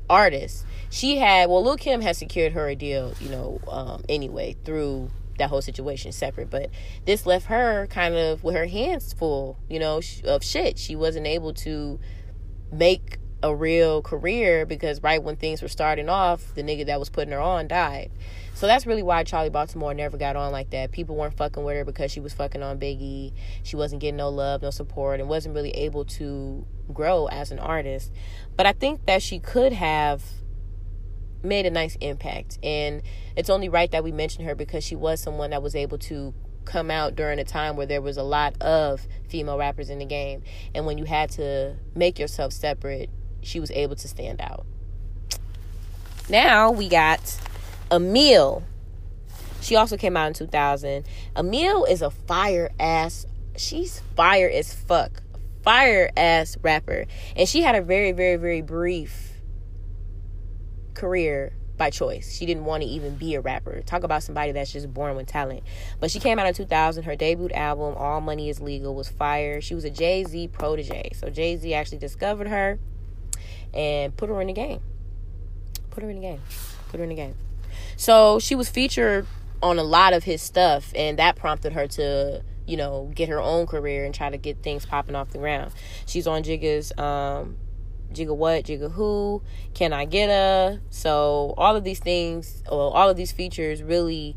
artists. 0.09 0.65
She 0.91 1.19
had, 1.19 1.49
well, 1.49 1.63
Lil 1.63 1.77
Kim 1.77 2.01
has 2.03 2.19
secured 2.19 2.53
her 2.53 2.69
a 2.69 2.77
deal, 2.77 3.15
you 3.21 3.29
know, 3.29 3.61
um, 3.69 4.05
anyway, 4.09 4.57
through 4.65 5.11
that 5.39 5.51
whole 5.51 5.63
situation 5.63 6.13
separate. 6.13 6.51
But 6.51 6.71
this 7.07 7.27
left 7.27 7.47
her 7.47 7.87
kind 7.89 8.15
of 8.15 8.45
with 8.45 8.55
her 8.55 8.67
hands 8.67 9.13
full, 9.13 9.59
you 9.69 9.79
know, 9.79 10.01
of 10.25 10.45
shit. 10.45 10.79
She 10.79 10.97
wasn't 10.97 11.27
able 11.27 11.53
to 11.55 11.99
make 12.71 13.19
a 13.43 13.55
real 13.55 14.03
career 14.03 14.65
because 14.65 15.03
right 15.03 15.23
when 15.23 15.37
things 15.37 15.63
were 15.63 15.69
starting 15.69 16.09
off, 16.09 16.55
the 16.55 16.63
nigga 16.63 16.87
that 16.87 16.99
was 16.99 17.11
putting 17.11 17.33
her 17.33 17.41
on 17.41 17.67
died. 17.67 18.11
So 18.55 18.67
that's 18.67 18.87
really 18.87 19.03
why 19.03 19.25
Charli 19.25 19.51
Baltimore 19.51 19.95
never 19.95 20.17
got 20.17 20.37
on 20.37 20.53
like 20.53 20.71
that. 20.71 20.93
People 20.93 21.17
weren't 21.17 21.37
fucking 21.37 21.65
with 21.65 21.77
her 21.77 21.85
because 21.85 22.13
she 22.13 22.21
was 22.21 22.33
fucking 22.33 22.63
on 22.63 22.79
Biggie. 22.79 23.33
She 23.65 23.75
wasn't 23.77 24.01
getting 24.01 24.17
no 24.17 24.29
love, 24.29 24.63
no 24.63 24.71
support, 24.71 25.19
and 25.19 25.29
wasn't 25.29 25.55
really 25.55 25.71
able 25.71 26.05
to 26.05 26.65
grow 26.93 27.27
as 27.27 27.51
an 27.51 27.59
artist. 27.59 28.13
But 28.57 28.67
I 28.67 28.73
think 28.73 29.07
that 29.07 29.23
she 29.23 29.41
could 29.41 29.73
have 29.73 30.23
made 31.43 31.67
a 31.67 31.71
nice 31.71 31.97
impact. 32.01 32.59
And 32.63 33.03
it's 33.37 33.51
only 33.51 33.69
right 33.69 33.91
that 33.91 34.05
we 34.05 34.13
mention 34.13 34.45
her 34.45 34.55
because 34.55 34.85
she 34.85 34.97
was 34.97 35.21
someone 35.21 35.51
that 35.51 35.63
was 35.63 35.75
able 35.75 35.99
to 35.99 36.35
come 36.65 36.91
out 36.91 37.17
during 37.17 37.39
a 37.39 37.45
time 37.45 37.77
where 37.77 37.87
there 37.87 38.01
was 38.01 38.17
a 38.17 38.23
lot 38.23 38.61
of 38.63 39.07
female 39.29 39.59
rappers 39.59 39.91
in 39.91 39.99
the 39.99 40.05
game. 40.05 40.43
And 40.75 40.87
when 40.87 40.99
you 40.99 41.05
had 41.05 41.31
to 41.33 41.77
make 41.95 42.19
yourself 42.19 42.53
separate, 42.53 43.11
she 43.41 43.61
was 43.61 43.71
able 43.73 43.97
to 43.97 44.09
stand 44.09 44.41
out. 44.41 44.65
Now 46.29 46.71
we 46.71 46.89
got 46.89 47.21
Amil. 47.91 48.63
She 49.61 49.77
also 49.77 49.97
came 49.97 50.17
out 50.17 50.29
in 50.29 50.35
2000. 50.35 51.05
Amil 51.37 51.89
is 51.89 52.03
a 52.03 52.11
fire 52.11 52.71
ass. 52.81 53.27
She's 53.57 54.01
fire 54.17 54.49
as 54.49 54.75
fuck. 54.75 55.23
Fire 55.63 56.11
ass 56.17 56.57
rapper. 56.63 57.07
And 57.37 57.49
she 57.49 57.63
had 57.63 57.75
a 57.75 57.83
very, 57.83 58.13
very, 58.13 58.37
very 58.37 58.63
brief 58.63 59.32
career 60.95 61.53
by 61.77 61.91
choice. 61.91 62.37
She 62.37 62.47
didn't 62.47 62.65
want 62.65 62.83
to 62.83 62.89
even 62.89 63.17
be 63.17 63.35
a 63.35 63.41
rapper. 63.41 63.83
Talk 63.83 64.05
about 64.05 64.23
somebody 64.23 64.53
that's 64.53 64.73
just 64.73 64.93
born 64.93 65.17
with 65.17 65.27
talent. 65.27 65.63
But 66.01 66.11
she 66.11 66.21
came 66.21 66.39
out 66.39 66.47
in 66.47 66.55
2000. 66.55 67.05
Her 67.05 67.17
debut 67.17 67.51
album, 67.51 67.95
All 67.97 68.21
Money 68.21 68.49
Is 68.49 68.61
Legal, 68.61 68.95
was 68.95 69.09
fire. 69.09 69.61
She 69.61 69.75
was 69.75 69.85
a 69.85 69.91
Jay 69.91 70.25
Z 70.25 70.49
protege. 70.49 71.11
So 71.15 71.31
Jay 71.31 71.57
Z 71.57 71.73
actually 71.75 71.99
discovered 71.99 72.49
her 72.49 72.79
and 73.75 74.17
put 74.17 74.29
her 74.29 74.41
in 74.41 74.47
the 74.47 74.53
game. 74.53 74.81
Put 75.91 76.03
her 76.05 76.11
in 76.11 76.17
the 76.17 76.23
game. 76.23 76.41
Put 76.89 76.99
her 76.99 77.05
in 77.05 77.11
the 77.11 77.17
game. 77.17 77.35
So 77.97 78.39
she 78.39 78.55
was 78.55 78.69
featured 78.69 79.27
on 79.63 79.79
a 79.79 79.83
lot 79.83 80.13
of 80.13 80.25
his 80.25 80.43
stuff, 80.43 80.93
and 80.95 81.19
that 81.19 81.37
prompted 81.37 81.73
her 81.73 81.87
to, 81.87 82.43
you 82.67 82.77
know, 82.77 83.11
get 83.15 83.29
her 83.29 83.41
own 83.41 83.67
career 83.67 84.05
and 84.05 84.15
try 84.15 84.29
to 84.29 84.37
get 84.37 84.63
things 84.63 84.85
popping 84.85 85.15
off 85.15 85.31
the 85.31 85.39
ground. 85.39 85.73
She's 86.07 86.27
on 86.27 86.43
Jigga's 86.43 86.97
um, 86.99 87.57
Jigga 88.13 88.37
what, 88.37 88.65
Jigga 88.65 88.93
who, 88.93 89.43
Can 89.75 89.93
I 89.93 90.05
Get 90.05 90.29
a? 90.29 90.81
So 90.91 91.55
all 91.57 91.77
of 91.77 91.85
these 91.85 92.01
things, 92.01 92.63
or 92.71 92.97
all 92.97 93.09
of 93.09 93.17
these 93.17 93.33
features 93.33 93.83
really 93.83 94.37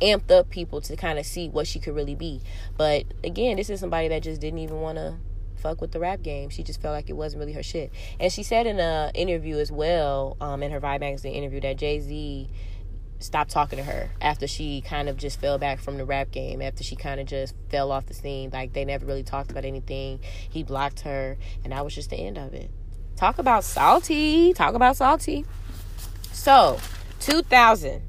amped 0.00 0.30
up 0.30 0.50
people 0.50 0.80
to 0.80 0.96
kind 0.96 1.18
of 1.18 1.26
see 1.26 1.48
what 1.48 1.66
she 1.66 1.78
could 1.78 1.94
really 1.94 2.14
be. 2.14 2.40
But 2.76 3.04
again, 3.22 3.56
this 3.56 3.70
is 3.70 3.80
somebody 3.80 4.08
that 4.08 4.22
just 4.22 4.40
didn't 4.40 4.60
even 4.60 4.80
want 4.80 4.98
to 4.98 5.16
fuck 5.60 5.80
with 5.80 5.92
the 5.92 6.00
rap 6.00 6.22
game. 6.22 6.48
She 6.50 6.62
just 6.62 6.80
felt 6.80 6.94
like 6.94 7.10
it 7.10 7.14
wasn't 7.14 7.40
really 7.40 7.52
her 7.52 7.62
shit. 7.62 7.92
And 8.18 8.32
she 8.32 8.42
said 8.42 8.66
in 8.66 8.80
a 8.80 9.10
interview 9.14 9.58
as 9.58 9.70
well, 9.70 10.36
um, 10.40 10.62
in 10.62 10.72
her 10.72 10.80
Vibe 10.80 11.00
magazine 11.00 11.34
interview, 11.34 11.60
that 11.60 11.76
Jay 11.76 12.00
Z 12.00 12.48
stopped 13.20 13.50
talking 13.50 13.76
to 13.76 13.84
her 13.84 14.10
after 14.22 14.46
she 14.46 14.80
kind 14.80 15.08
of 15.08 15.16
just 15.18 15.38
fell 15.38 15.58
back 15.58 15.78
from 15.78 15.98
the 15.98 16.04
rap 16.06 16.30
game 16.30 16.62
after 16.62 16.82
she 16.82 16.96
kind 16.96 17.20
of 17.20 17.26
just 17.26 17.54
fell 17.68 17.92
off 17.92 18.06
the 18.06 18.14
scene 18.14 18.48
like 18.50 18.72
they 18.72 18.82
never 18.82 19.04
really 19.04 19.22
talked 19.22 19.50
about 19.50 19.62
anything 19.62 20.18
he 20.48 20.62
blocked 20.62 21.00
her 21.00 21.36
and 21.62 21.72
that 21.74 21.84
was 21.84 21.94
just 21.94 22.08
the 22.08 22.16
end 22.16 22.38
of 22.38 22.54
it 22.54 22.70
talk 23.20 23.38
about 23.38 23.62
salty 23.62 24.52
talk 24.54 24.74
about 24.74 24.96
salty 24.96 25.44
so 26.32 26.78
2000 27.20 28.02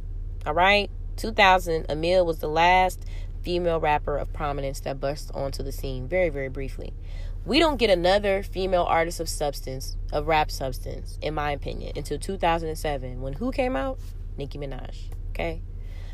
all 0.45 0.53
right 0.53 0.89
2000 1.17 1.87
Amil 1.87 2.25
was 2.25 2.39
the 2.39 2.47
last 2.47 3.05
female 3.43 3.79
rapper 3.79 4.17
of 4.17 4.31
prominence 4.33 4.79
that 4.79 4.99
burst 4.99 5.29
onto 5.33 5.61
the 5.61 5.71
scene 5.71 6.07
very 6.07 6.29
very 6.29 6.49
briefly 6.49 6.93
we 7.45 7.59
don't 7.59 7.77
get 7.77 7.89
another 7.89 8.41
female 8.41 8.83
artist 8.83 9.19
of 9.19 9.27
substance 9.27 9.97
of 10.13 10.27
rap 10.27 10.49
substance 10.49 11.19
in 11.21 11.33
my 11.33 11.51
opinion 11.51 11.91
until 11.95 12.17
2007 12.17 13.21
when 13.21 13.33
who 13.33 13.51
came 13.51 13.75
out 13.75 13.99
Nicki 14.37 14.57
Minaj. 14.57 14.95
Okay. 15.29 15.61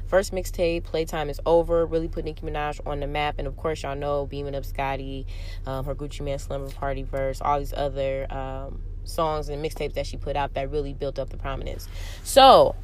First 0.07 0.34
mixtape, 0.34 0.84
Playtime 0.84 1.30
is 1.30 1.41
Over, 1.45 1.86
really 1.86 2.07
put 2.07 2.24
Nicki 2.24 2.45
Minaj 2.45 2.80
on 2.86 3.01
the 3.01 3.07
map. 3.07 3.36
And 3.38 3.47
of 3.47 3.57
course, 3.57 3.84
y'all 3.84 3.95
know 3.95 4.26
Beam 4.26 4.45
Me 4.45 4.55
Up 4.55 4.65
Scotty, 4.65 5.28
um, 5.65 5.84
her 5.86 5.93
Gucci 5.93 6.21
Mane 6.21 6.39
Slumber 6.39 6.71
Party 6.71 7.03
verse, 7.03 7.41
all 7.41 7.59
these 7.59 7.74
other 7.74 8.32
um, 8.32 8.82
songs 9.08 9.49
and 9.49 9.64
mixtapes 9.64 9.93
that 9.93 10.05
she 10.05 10.18
put 10.18 10.36
out 10.36 10.53
that 10.53 10.70
really 10.72 10.93
built 10.93 11.20
up 11.20 11.30
the 11.30 11.38
prominence. 11.38 11.88
So, 12.24 12.76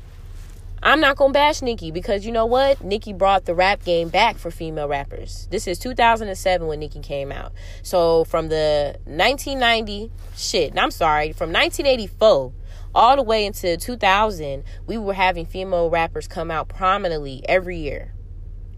I'm 0.86 1.00
not 1.00 1.16
gonna 1.16 1.32
bash 1.32 1.62
Nicki 1.62 1.92
because 1.92 2.26
you 2.26 2.34
know 2.34 2.46
what? 2.46 2.84
Nicki 2.84 3.14
brought 3.14 3.46
the 3.46 3.56
rap 3.56 3.86
game 3.86 4.10
back 4.10 4.38
for 4.38 4.52
female 4.52 4.90
rappers. 4.90 5.48
This 5.50 5.66
is 5.66 5.80
2007 5.80 6.68
when 6.68 6.80
Nicki 6.80 7.00
came 7.00 7.32
out. 7.32 7.54
So 7.84 8.26
from 8.26 8.50
the 8.50 8.98
1990 9.06 10.12
shit, 10.36 10.78
I'm 10.78 10.92
sorry, 10.92 11.32
from 11.32 11.54
1984 11.54 12.52
all 12.94 13.16
the 13.16 13.24
way 13.24 13.46
into 13.46 13.78
2000, 13.78 14.66
we 14.86 14.98
were 14.98 15.14
having 15.14 15.46
female 15.46 15.90
rappers 15.90 16.28
come 16.28 16.52
out 16.52 16.68
prominently 16.68 17.42
every 17.48 17.78
year, 17.78 18.14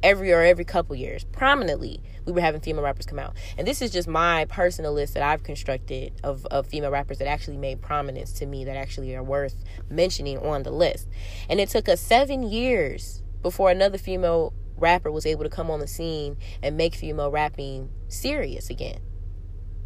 every 0.04 0.32
or 0.32 0.42
every 0.42 0.64
couple 0.64 0.96
years, 0.96 1.24
prominently 1.24 2.02
we 2.26 2.32
were 2.32 2.42
having 2.42 2.62
female 2.62 2.84
rappers 2.84 3.06
come 3.06 3.20
out. 3.20 3.36
And 3.58 3.68
this 3.68 3.82
is 3.82 3.92
just 3.92 4.08
my 4.08 4.46
personal 4.46 4.94
list 4.94 5.14
that 5.14 5.24
I've 5.24 5.44
constructed 5.44 6.14
of, 6.24 6.46
of 6.48 6.68
female 6.68 6.92
rappers 6.92 7.20
that 7.20 7.28
actually 7.28 7.58
made 7.58 7.82
prominence 7.82 8.32
to 8.34 8.46
me 8.46 8.66
that 8.66 8.76
actually 8.76 9.16
are 9.16 9.24
worth 9.24 9.64
mentioning 9.90 10.38
on 10.40 10.64
the 10.64 10.72
list. 10.72 11.08
And 11.50 11.60
it 11.60 11.70
took 11.70 11.88
us 11.88 12.02
seven 12.02 12.44
years 12.44 13.22
before 13.42 13.70
another 13.70 13.98
female 13.98 14.54
rapper 14.78 15.12
was 15.12 15.26
able 15.26 15.44
to 15.44 15.50
come 15.50 15.70
on 15.72 15.80
the 15.80 15.88
scene 15.88 16.38
and 16.62 16.76
make 16.76 16.96
female 16.96 17.32
rapping 17.32 17.90
serious 18.08 18.70
again. 18.70 19.00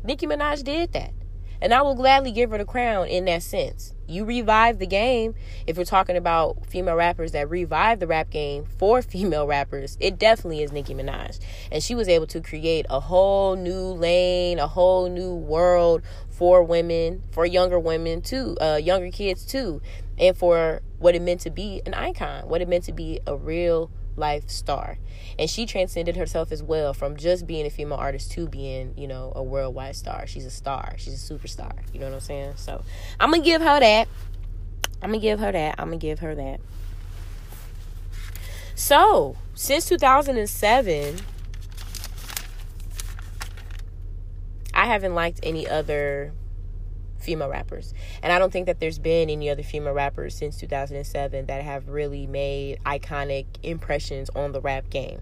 Nicki 0.03 0.25
Minaj 0.25 0.63
did 0.63 0.93
that. 0.93 1.13
And 1.61 1.73
I 1.73 1.81
will 1.81 1.95
gladly 1.95 2.31
give 2.31 2.51
her 2.51 2.57
the 2.57 2.65
crown 2.65 3.07
in 3.07 3.25
that 3.25 3.43
sense. 3.43 3.93
You 4.07 4.25
revive 4.25 4.79
the 4.79 4.87
game. 4.87 5.35
If 5.67 5.77
we're 5.77 5.85
talking 5.85 6.15
about 6.17 6.65
female 6.65 6.95
rappers 6.95 7.31
that 7.33 7.49
revive 7.49 7.99
the 7.99 8.07
rap 8.07 8.29
game 8.29 8.65
for 8.77 9.01
female 9.03 9.45
rappers, 9.45 9.97
it 9.99 10.17
definitely 10.17 10.63
is 10.63 10.71
Nicki 10.71 10.95
Minaj. 10.95 11.39
And 11.71 11.83
she 11.83 11.95
was 11.95 12.07
able 12.07 12.27
to 12.27 12.41
create 12.41 12.85
a 12.89 12.99
whole 12.99 13.55
new 13.55 13.93
lane, 13.93 14.57
a 14.59 14.67
whole 14.67 15.09
new 15.09 15.35
world 15.35 16.01
for 16.29 16.63
women, 16.63 17.21
for 17.31 17.45
younger 17.45 17.77
women 17.77 18.21
too, 18.21 18.57
uh, 18.61 18.79
younger 18.81 19.11
kids 19.11 19.45
too, 19.45 19.81
and 20.17 20.37
for 20.37 20.81
what 20.97 21.13
it 21.13 21.21
meant 21.21 21.41
to 21.41 21.49
be 21.49 21.81
an 21.85 21.93
icon, 21.93 22.47
what 22.47 22.61
it 22.61 22.69
meant 22.69 22.85
to 22.85 22.93
be 22.93 23.19
a 23.27 23.35
real 23.35 23.91
life 24.19 24.49
star. 24.49 24.97
And 25.37 25.49
she 25.49 25.65
transcended 25.65 26.15
herself 26.15 26.51
as 26.51 26.61
well 26.61 26.93
from 26.93 27.15
just 27.15 27.47
being 27.47 27.65
a 27.65 27.69
female 27.69 27.97
artist 27.97 28.31
to 28.33 28.47
being, 28.47 28.93
you 28.97 29.07
know, 29.07 29.31
a 29.35 29.41
worldwide 29.41 29.95
star. 29.95 30.27
She's 30.27 30.45
a 30.45 30.51
star. 30.51 30.95
She's 30.97 31.13
a 31.13 31.33
superstar. 31.33 31.71
You 31.93 31.99
know 31.99 32.07
what 32.07 32.15
I'm 32.15 32.19
saying? 32.19 32.53
So 32.57 32.83
I'm 33.19 33.31
going 33.31 33.41
to 33.41 33.45
give 33.45 33.61
her 33.61 33.79
that. 33.79 34.07
I'm 35.01 35.09
going 35.09 35.21
to 35.21 35.25
give 35.25 35.39
her 35.39 35.51
that. 35.51 35.75
I'm 35.77 35.87
going 35.87 35.99
to 35.99 36.05
give 36.05 36.19
her 36.19 36.35
that. 36.35 36.59
So, 38.75 39.35
since 39.55 39.87
2007, 39.89 41.17
I 44.73 44.85
haven't 44.85 45.15
liked 45.15 45.41
any 45.43 45.67
other 45.67 46.31
female 47.19 47.49
rappers. 47.49 47.93
And 48.23 48.31
I 48.31 48.39
don't 48.39 48.51
think 48.51 48.65
that 48.65 48.79
there's 48.79 48.99
been 48.99 49.29
any 49.29 49.49
other 49.49 49.63
female 49.63 49.93
rappers 49.93 50.35
since 50.35 50.57
2007 50.57 51.45
that 51.45 51.63
have 51.63 51.89
really 51.89 52.27
made 52.27 52.79
iconic 52.85 53.45
impressions 53.63 54.29
on 54.35 54.51
the 54.51 54.61
rap 54.61 54.89
game. 54.89 55.21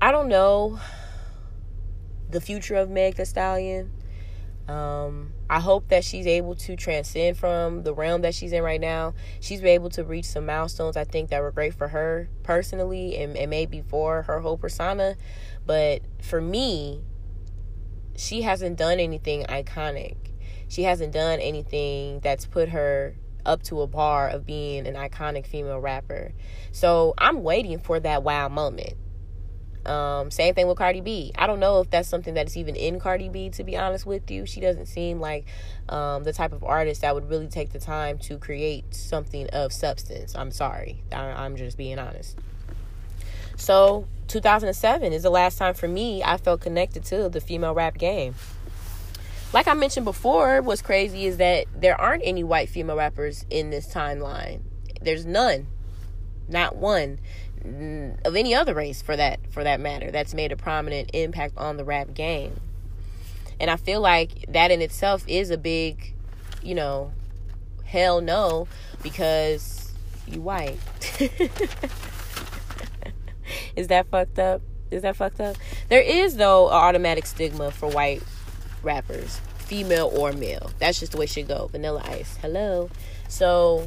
I 0.00 0.10
don't 0.10 0.28
know 0.28 0.80
the 2.28 2.40
future 2.40 2.74
of 2.74 2.90
Meg 2.90 3.14
Thee 3.14 3.24
Stallion. 3.24 3.92
Um, 4.68 5.32
I 5.50 5.60
hope 5.60 5.88
that 5.88 6.04
she's 6.04 6.26
able 6.26 6.54
to 6.56 6.76
transcend 6.76 7.36
from 7.36 7.82
the 7.82 7.92
realm 7.94 8.22
that 8.22 8.34
she's 8.34 8.52
in 8.52 8.62
right 8.62 8.80
now. 8.80 9.14
She's 9.40 9.60
been 9.60 9.70
able 9.70 9.90
to 9.90 10.04
reach 10.04 10.24
some 10.24 10.46
milestones 10.46 10.96
I 10.96 11.04
think 11.04 11.30
that 11.30 11.40
were 11.40 11.50
great 11.50 11.74
for 11.74 11.88
her 11.88 12.28
personally 12.42 13.16
and, 13.16 13.36
and 13.36 13.50
maybe 13.50 13.82
for 13.82 14.22
her 14.22 14.40
whole 14.40 14.56
persona. 14.56 15.16
But 15.66 16.02
for 16.20 16.40
me, 16.40 17.02
she 18.16 18.42
hasn't 18.42 18.78
done 18.78 19.00
anything 19.00 19.44
iconic. 19.44 20.16
She 20.68 20.84
hasn't 20.84 21.12
done 21.12 21.40
anything 21.40 22.20
that's 22.20 22.46
put 22.46 22.70
her 22.70 23.14
up 23.44 23.62
to 23.64 23.82
a 23.82 23.86
bar 23.86 24.28
of 24.28 24.46
being 24.46 24.86
an 24.86 24.94
iconic 24.94 25.46
female 25.46 25.78
rapper. 25.78 26.32
So 26.70 27.14
I'm 27.18 27.42
waiting 27.42 27.78
for 27.78 28.00
that 28.00 28.22
wow 28.22 28.48
moment. 28.48 28.94
Um, 29.84 30.30
same 30.30 30.54
thing 30.54 30.68
with 30.68 30.78
Cardi 30.78 31.00
B. 31.00 31.32
I 31.36 31.46
don't 31.46 31.58
know 31.58 31.80
if 31.80 31.90
that's 31.90 32.08
something 32.08 32.34
that's 32.34 32.56
even 32.56 32.76
in 32.76 33.00
Cardi 33.00 33.28
B, 33.28 33.50
to 33.50 33.64
be 33.64 33.76
honest 33.76 34.06
with 34.06 34.30
you. 34.30 34.46
She 34.46 34.60
doesn't 34.60 34.86
seem 34.86 35.20
like 35.20 35.46
um, 35.88 36.22
the 36.22 36.32
type 36.32 36.52
of 36.52 36.62
artist 36.62 37.00
that 37.00 37.14
would 37.14 37.28
really 37.28 37.48
take 37.48 37.72
the 37.72 37.80
time 37.80 38.18
to 38.18 38.38
create 38.38 38.94
something 38.94 39.48
of 39.50 39.72
substance. 39.72 40.36
I'm 40.36 40.52
sorry. 40.52 41.02
I, 41.10 41.24
I'm 41.24 41.56
just 41.56 41.76
being 41.76 41.98
honest. 41.98 42.38
So 43.56 44.06
2007 44.32 45.12
is 45.12 45.22
the 45.22 45.30
last 45.30 45.58
time 45.58 45.74
for 45.74 45.86
me 45.86 46.22
I 46.24 46.38
felt 46.38 46.62
connected 46.62 47.04
to 47.04 47.28
the 47.28 47.40
female 47.40 47.74
rap 47.74 47.98
game. 47.98 48.34
Like 49.52 49.68
I 49.68 49.74
mentioned 49.74 50.06
before, 50.06 50.62
what's 50.62 50.80
crazy 50.80 51.26
is 51.26 51.36
that 51.36 51.66
there 51.78 52.00
aren't 52.00 52.22
any 52.24 52.42
white 52.42 52.70
female 52.70 52.96
rappers 52.96 53.44
in 53.50 53.68
this 53.68 53.92
timeline. 53.92 54.62
There's 55.02 55.26
none. 55.26 55.66
Not 56.48 56.76
one 56.76 57.18
of 58.24 58.34
any 58.34 58.54
other 58.54 58.74
race 58.74 59.02
for 59.02 59.14
that 59.16 59.38
for 59.50 59.62
that 59.62 59.78
matter 59.78 60.10
that's 60.10 60.34
made 60.34 60.50
a 60.50 60.56
prominent 60.56 61.10
impact 61.12 61.52
on 61.58 61.76
the 61.76 61.84
rap 61.84 62.14
game. 62.14 62.58
And 63.60 63.70
I 63.70 63.76
feel 63.76 64.00
like 64.00 64.46
that 64.48 64.70
in 64.70 64.80
itself 64.80 65.24
is 65.28 65.50
a 65.50 65.58
big, 65.58 66.14
you 66.62 66.74
know, 66.74 67.12
hell 67.84 68.22
no 68.22 68.66
because 69.02 69.92
you 70.26 70.40
white. 70.40 70.78
Is 73.76 73.88
that 73.88 74.06
fucked 74.06 74.38
up? 74.38 74.62
Is 74.90 75.02
that 75.02 75.16
fucked 75.16 75.40
up? 75.40 75.56
There 75.88 76.02
is 76.02 76.36
though 76.36 76.68
an 76.68 76.74
automatic 76.74 77.26
stigma 77.26 77.70
for 77.70 77.88
white 77.88 78.22
rappers, 78.82 79.40
female 79.58 80.10
or 80.14 80.32
male. 80.32 80.70
That's 80.78 81.00
just 81.00 81.12
the 81.12 81.18
way 81.18 81.24
it 81.24 81.30
should 81.30 81.48
go. 81.48 81.68
Vanilla 81.68 82.02
Ice. 82.04 82.36
Hello. 82.38 82.90
So 83.28 83.86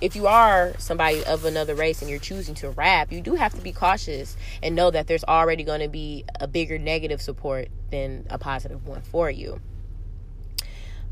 if 0.00 0.16
you 0.16 0.26
are 0.26 0.72
somebody 0.78 1.22
of 1.24 1.44
another 1.44 1.74
race 1.74 2.00
and 2.00 2.10
you're 2.10 2.18
choosing 2.18 2.54
to 2.56 2.70
rap, 2.70 3.12
you 3.12 3.20
do 3.20 3.34
have 3.34 3.52
to 3.54 3.60
be 3.60 3.72
cautious 3.72 4.36
and 4.62 4.74
know 4.74 4.90
that 4.90 5.06
there's 5.06 5.24
already 5.24 5.62
going 5.62 5.80
to 5.80 5.88
be 5.88 6.24
a 6.40 6.46
bigger 6.46 6.78
negative 6.78 7.20
support 7.20 7.68
than 7.90 8.26
a 8.30 8.38
positive 8.38 8.86
one 8.86 9.02
for 9.02 9.30
you. 9.30 9.60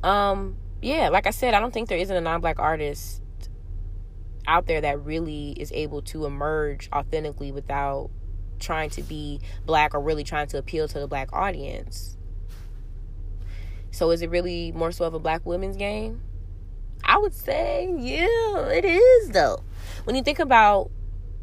Um, 0.02 0.56
yeah, 0.80 1.08
like 1.10 1.26
I 1.26 1.30
said, 1.30 1.54
I 1.54 1.60
don't 1.60 1.74
think 1.74 1.88
there 1.88 1.98
isn't 1.98 2.16
a 2.16 2.20
non-black 2.20 2.58
artist 2.58 3.20
out 4.48 4.66
there 4.66 4.80
that 4.80 5.04
really 5.04 5.52
is 5.52 5.70
able 5.72 6.02
to 6.02 6.24
emerge 6.24 6.88
authentically 6.92 7.52
without 7.52 8.10
trying 8.58 8.90
to 8.90 9.02
be 9.02 9.40
black 9.66 9.94
or 9.94 10.00
really 10.00 10.24
trying 10.24 10.48
to 10.48 10.58
appeal 10.58 10.88
to 10.88 10.98
the 10.98 11.06
black 11.06 11.32
audience. 11.32 12.16
So 13.90 14.10
is 14.10 14.22
it 14.22 14.30
really 14.30 14.72
more 14.72 14.90
so 14.90 15.04
of 15.04 15.14
a 15.14 15.18
black 15.18 15.44
women's 15.46 15.76
game? 15.76 16.22
I 17.04 17.18
would 17.18 17.34
say, 17.34 17.94
yeah, 17.98 18.66
it 18.68 18.84
is 18.84 19.30
though. 19.30 19.62
When 20.04 20.16
you 20.16 20.22
think 20.22 20.38
about 20.38 20.90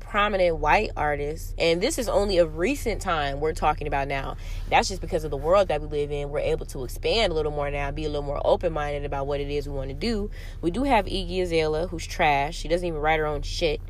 prominent 0.09 0.57
white 0.57 0.91
artists, 0.95 1.53
and 1.57 1.81
this 1.81 1.97
is 1.97 2.07
only 2.07 2.37
a 2.37 2.45
recent 2.45 3.01
time 3.01 3.39
we're 3.39 3.53
talking 3.53 3.87
about 3.87 4.07
now. 4.07 4.37
That's 4.69 4.87
just 4.87 5.01
because 5.01 5.23
of 5.23 5.31
the 5.31 5.37
world 5.37 5.67
that 5.67 5.81
we 5.81 5.87
live 5.87 6.11
in. 6.11 6.29
We're 6.29 6.39
able 6.39 6.65
to 6.67 6.83
expand 6.83 7.31
a 7.31 7.35
little 7.35 7.51
more 7.51 7.69
now, 7.71 7.91
be 7.91 8.05
a 8.05 8.09
little 8.09 8.21
more 8.21 8.41
open 8.45 8.73
minded 8.73 9.03
about 9.03 9.27
what 9.27 9.41
it 9.41 9.49
is 9.49 9.67
we 9.67 9.75
want 9.75 9.89
to 9.89 9.95
do. 9.95 10.29
We 10.61 10.71
do 10.71 10.83
have 10.83 11.05
Iggy 11.05 11.41
Azalea, 11.41 11.87
who's 11.87 12.05
trash. 12.05 12.55
She 12.55 12.67
doesn't 12.67 12.87
even 12.87 12.99
write 12.99 13.19
her 13.19 13.25
own 13.25 13.41
shit. 13.41 13.81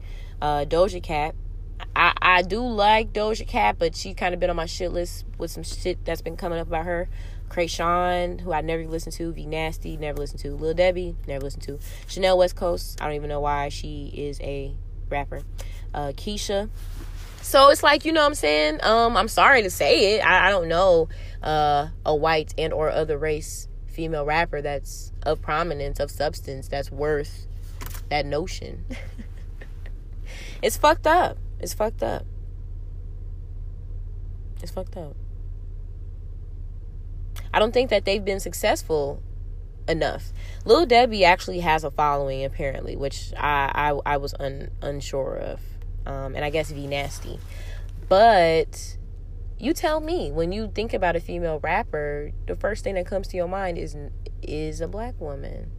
Uh, 0.42 0.66
Doja 0.66 1.02
Cat. 1.04 1.36
I, 1.96 2.14
I 2.22 2.42
do 2.42 2.66
like 2.66 3.12
Doja 3.12 3.46
Cat, 3.46 3.76
but 3.78 3.96
she's 3.96 4.16
kind 4.16 4.34
of 4.34 4.40
been 4.40 4.50
on 4.50 4.56
my 4.56 4.66
shit 4.66 4.92
list 4.92 5.26
with 5.38 5.52
some 5.52 5.64
shit 5.64 6.04
that's 6.06 6.22
been 6.22 6.38
coming 6.38 6.60
up 6.60 6.68
about 6.68 6.86
her. 6.86 7.10
Kreayshawn, 7.50 8.42
who 8.42 8.52
I 8.52 8.62
never 8.62 8.88
listened 8.88 9.14
to, 9.16 9.32
V 9.32 9.46
Nasty, 9.46 9.98
never 9.98 10.18
listened 10.18 10.40
to, 10.42 10.56
Lil 10.56 10.74
Debbie, 10.74 11.16
never 11.28 11.44
listened 11.44 11.64
to, 11.64 11.80
Chanel 12.08 12.38
West 12.38 12.56
Coast, 12.56 13.00
I 13.02 13.06
don't 13.06 13.16
even 13.16 13.30
know 13.30 13.42
why 13.42 13.70
she 13.70 14.12
is 14.16 14.42
a 14.42 14.76
rapper 15.10 15.42
uh, 15.96 16.12
Keisha. 16.12 16.70
So 17.42 17.70
it's 17.70 17.82
like, 17.82 18.06
you 18.06 18.12
know 18.12 18.22
what 18.22 18.28
I'm 18.28 18.36
saying? 18.36 18.80
Um, 18.84 19.16
I'm 19.18 19.28
sorry 19.28 19.64
to 19.64 19.70
say 19.70 20.16
it. 20.16 20.20
I, 20.20 20.48
I 20.48 20.50
don't 20.50 20.68
know 20.68 21.10
uh, 21.42 21.88
a 22.06 22.16
white 22.16 22.54
and 22.58 22.74
or 22.74 22.90
other 22.90 23.18
race 23.18 23.68
female 23.88 24.26
rapper 24.26 24.62
that's 24.62 25.14
of 25.24 25.42
prominence, 25.42 26.00
of 26.00 26.12
substance, 26.12 26.68
that's 26.68 26.92
worth 26.92 27.48
that 28.10 28.26
notion. 28.26 28.84
it's 30.62 30.76
fucked 30.76 31.08
up. 31.08 31.38
It's 31.60 31.74
fucked 31.74 32.04
up. 32.04 32.26
It's 34.62 34.72
fucked 34.72 34.98
up. 34.98 35.16
I 37.54 37.60
don't 37.60 37.74
think 37.74 37.90
that 37.90 38.04
they've 38.04 38.26
been 38.26 38.42
successful 38.42 39.22
enough. 39.88 40.34
Lil 40.66 40.86
Debbie 40.86 41.24
actually 41.24 41.60
has 41.60 41.84
a 41.84 41.92
following 41.92 42.44
apparently, 42.44 42.96
which 42.96 43.32
I 43.38 43.94
I, 44.06 44.14
I 44.14 44.18
was 44.18 44.34
un, 44.40 44.72
unsure 44.82 45.38
of 45.38 45.62
um, 46.06 46.36
and 46.36 46.44
I 46.46 46.50
guess 46.50 46.72
V 46.72 46.88
Nasty. 46.88 47.40
But 48.10 48.98
you 49.58 49.74
tell 49.74 50.00
me 50.02 50.32
when 50.32 50.52
you 50.52 50.72
think 50.74 50.94
about 50.94 51.16
a 51.16 51.20
female 51.20 51.60
rapper, 51.64 52.32
the 52.46 52.56
first 52.56 52.84
thing 52.84 52.96
that 52.96 53.06
comes 53.08 53.28
to 53.30 53.38
your 53.38 53.48
mind 53.48 53.78
is 53.78 53.96
is 54.42 54.82
a 54.82 54.88
black 54.88 55.20
woman. 55.20 55.72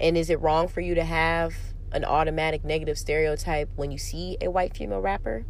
And 0.00 0.16
is 0.16 0.30
it 0.30 0.40
wrong 0.40 0.66
for 0.66 0.80
you 0.80 0.94
to 0.94 1.04
have 1.04 1.54
an 1.92 2.04
automatic 2.04 2.64
negative 2.64 2.96
stereotype 2.98 3.68
when 3.76 3.90
you 3.90 3.98
see 3.98 4.36
a 4.40 4.50
white 4.50 4.74
female 4.76 5.00
rapper? 5.00 5.44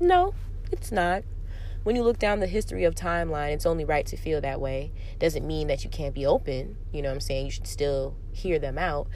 No, 0.00 0.34
it's 0.72 0.90
not. 0.90 1.22
when 1.82 1.96
you 1.96 2.02
look 2.02 2.18
down 2.18 2.40
the 2.40 2.46
history 2.46 2.84
of 2.84 2.94
timeline, 2.94 3.52
it's 3.52 3.64
only 3.66 3.84
right 3.84 4.04
to 4.06 4.16
feel 4.16 4.40
that 4.40 4.60
way. 4.60 4.92
Doesn't 5.18 5.46
mean 5.46 5.66
that 5.68 5.82
you 5.84 5.90
can't 5.90 6.14
be 6.14 6.26
open. 6.26 6.76
You 6.92 7.02
know 7.02 7.08
what 7.08 7.14
I'm 7.14 7.20
saying? 7.20 7.46
You 7.46 7.50
should 7.52 7.66
still 7.66 8.16
hear 8.32 8.58
them 8.58 8.78
out. 8.78 9.08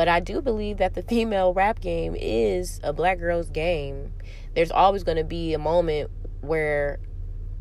But 0.00 0.08
I 0.08 0.18
do 0.18 0.40
believe 0.40 0.78
that 0.78 0.94
the 0.94 1.02
female 1.02 1.52
rap 1.52 1.78
game 1.78 2.16
is 2.18 2.80
a 2.82 2.90
black 2.90 3.18
girl's 3.18 3.50
game. 3.50 4.14
There's 4.54 4.70
always 4.70 5.04
going 5.04 5.18
to 5.18 5.24
be 5.24 5.52
a 5.52 5.58
moment 5.58 6.10
where 6.40 7.00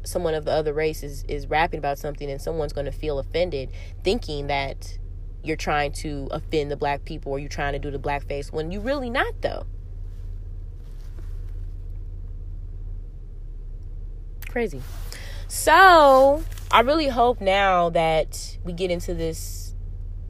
someone 0.05 0.33
of 0.33 0.45
the 0.45 0.51
other 0.53 0.71
race 0.71 1.03
is, 1.03 1.25
is 1.27 1.47
rapping 1.47 1.79
about 1.79 1.99
something 1.99 2.31
and 2.31 2.41
someone's 2.41 2.71
going 2.71 2.85
to 2.85 2.93
feel 2.93 3.19
offended 3.19 3.71
thinking 4.05 4.47
that 4.47 4.97
you're 5.43 5.57
trying 5.57 5.91
to 5.91 6.29
offend 6.31 6.71
the 6.71 6.77
black 6.77 7.03
people 7.03 7.33
or 7.33 7.39
you're 7.39 7.49
trying 7.49 7.73
to 7.73 7.79
do 7.79 7.91
the 7.91 7.99
black 7.99 8.25
face 8.25 8.53
when 8.53 8.71
you 8.71 8.79
really 8.79 9.09
not 9.09 9.33
though 9.41 9.65
crazy 14.47 14.81
so 15.49 16.41
i 16.71 16.79
really 16.79 17.09
hope 17.09 17.41
now 17.41 17.89
that 17.89 18.57
we 18.63 18.71
get 18.71 18.89
into 18.89 19.13
this 19.13 19.75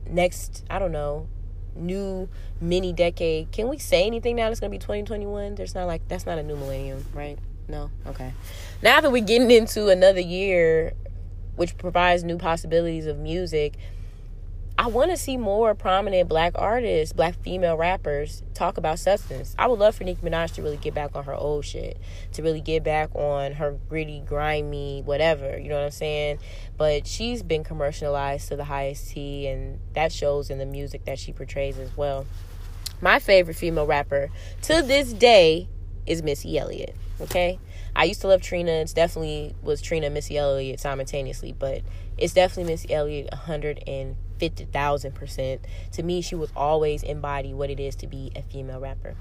next 0.09 0.65
i 0.71 0.79
don't 0.79 0.91
know 0.91 1.27
new 1.75 2.27
mini 2.61 2.91
decade 2.91 3.51
can 3.51 3.67
we 3.67 3.77
say 3.77 4.05
anything 4.05 4.35
now 4.35 4.49
it's 4.49 4.59
going 4.59 4.71
to 4.71 4.75
be 4.75 4.79
2021 4.79 5.55
there's 5.55 5.75
not 5.75 5.85
like 5.85 6.05
that's 6.07 6.25
not 6.25 6.37
a 6.37 6.43
new 6.43 6.55
millennium 6.55 7.03
right 7.13 7.39
no? 7.69 7.91
Okay. 8.07 8.33
Now 8.81 8.99
that 8.99 9.11
we're 9.11 9.23
getting 9.23 9.51
into 9.51 9.87
another 9.87 10.19
year, 10.19 10.93
which 11.55 11.77
provides 11.77 12.23
new 12.23 12.37
possibilities 12.37 13.05
of 13.05 13.19
music, 13.19 13.75
I 14.79 14.87
want 14.87 15.11
to 15.11 15.17
see 15.17 15.35
more 15.35 15.75
prominent 15.75 16.29
black 16.29 16.53
artists, 16.55 17.11
black 17.11 17.35
female 17.43 17.75
rappers 17.75 18.43
talk 18.53 18.77
about 18.77 18.97
substance. 18.97 19.53
I 19.59 19.67
would 19.67 19.77
love 19.77 19.95
for 19.95 20.05
Nicki 20.05 20.21
Minaj 20.21 20.53
to 20.53 20.61
really 20.61 20.77
get 20.77 20.93
back 20.93 21.17
on 21.17 21.25
her 21.25 21.35
old 21.35 21.65
shit, 21.65 21.99
to 22.31 22.41
really 22.41 22.61
get 22.61 22.81
back 22.81 23.13
on 23.13 23.51
her 23.51 23.77
gritty, 23.89 24.23
grimy, 24.25 25.01
whatever. 25.03 25.59
You 25.59 25.67
know 25.67 25.75
what 25.75 25.83
I'm 25.83 25.91
saying? 25.91 26.39
But 26.77 27.05
she's 27.05 27.43
been 27.43 27.65
commercialized 27.65 28.47
to 28.47 28.55
the 28.55 28.63
highest 28.63 29.09
T, 29.09 29.47
and 29.47 29.81
that 29.95 30.13
shows 30.13 30.49
in 30.49 30.59
the 30.59 30.65
music 30.65 31.03
that 31.03 31.19
she 31.19 31.33
portrays 31.33 31.77
as 31.77 31.97
well. 31.97 32.25
My 33.01 33.19
favorite 33.19 33.57
female 33.57 33.85
rapper 33.85 34.29
to 34.61 34.81
this 34.81 35.11
day 35.11 35.67
is 36.05 36.23
Missy 36.23 36.57
Elliott. 36.57 36.95
Okay? 37.19 37.59
I 37.97 38.05
used 38.05 38.21
to 38.21 38.27
love 38.27 38.41
Trina. 38.41 38.71
It's 38.71 38.93
definitely 38.93 39.57
was 39.61 39.81
Trina 39.81 40.09
Missy 40.09 40.37
Elliott 40.37 40.79
simultaneously, 40.79 41.51
but 41.51 41.81
it's 42.17 42.31
definitely 42.31 42.71
Missy 42.71 42.93
Elliott 42.93 43.27
150 43.33 44.28
50,000%. 44.39 45.59
To 45.91 46.03
me, 46.03 46.21
she 46.21 46.35
was 46.35 46.51
always 46.55 47.03
embody 47.03 47.53
what 47.53 47.69
it 47.69 47.79
is 47.79 47.95
to 47.97 48.07
be 48.07 48.31
a 48.35 48.41
female 48.41 48.79
rapper. 48.79 49.15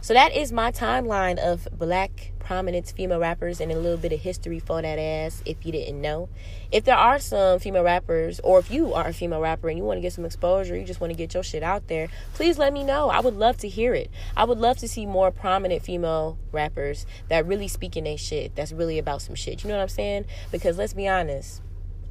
So 0.00 0.14
that 0.14 0.34
is 0.34 0.50
my 0.50 0.72
timeline 0.72 1.38
of 1.38 1.68
black 1.78 2.32
prominent 2.40 2.92
female 2.96 3.20
rappers 3.20 3.60
and 3.60 3.70
a 3.70 3.78
little 3.78 3.96
bit 3.96 4.12
of 4.12 4.20
history 4.20 4.58
for 4.58 4.82
that 4.82 4.98
ass 4.98 5.42
if 5.46 5.64
you 5.64 5.70
didn't 5.70 6.00
know. 6.00 6.28
If 6.72 6.84
there 6.84 6.96
are 6.96 7.20
some 7.20 7.60
female 7.60 7.84
rappers 7.84 8.40
or 8.42 8.58
if 8.58 8.70
you 8.70 8.94
are 8.94 9.06
a 9.06 9.12
female 9.12 9.40
rapper 9.40 9.68
and 9.68 9.78
you 9.78 9.84
want 9.84 9.98
to 9.98 10.00
get 10.00 10.12
some 10.12 10.24
exposure, 10.24 10.76
you 10.76 10.84
just 10.84 11.00
want 11.00 11.12
to 11.12 11.16
get 11.16 11.34
your 11.34 11.44
shit 11.44 11.62
out 11.62 11.86
there, 11.86 12.08
please 12.34 12.58
let 12.58 12.72
me 12.72 12.82
know. 12.82 13.10
I 13.10 13.20
would 13.20 13.36
love 13.36 13.58
to 13.58 13.68
hear 13.68 13.94
it. 13.94 14.10
I 14.36 14.44
would 14.44 14.58
love 14.58 14.78
to 14.78 14.88
see 14.88 15.06
more 15.06 15.30
prominent 15.30 15.82
female 15.82 16.36
rappers 16.50 17.06
that 17.28 17.46
really 17.46 17.68
speaking 17.68 18.04
their 18.04 18.18
shit, 18.18 18.56
that's 18.56 18.72
really 18.72 18.98
about 18.98 19.22
some 19.22 19.36
shit. 19.36 19.62
You 19.62 19.68
know 19.68 19.76
what 19.76 19.82
I'm 19.82 19.88
saying? 19.88 20.26
Because 20.50 20.76
let's 20.78 20.94
be 20.94 21.06
honest, 21.06 21.62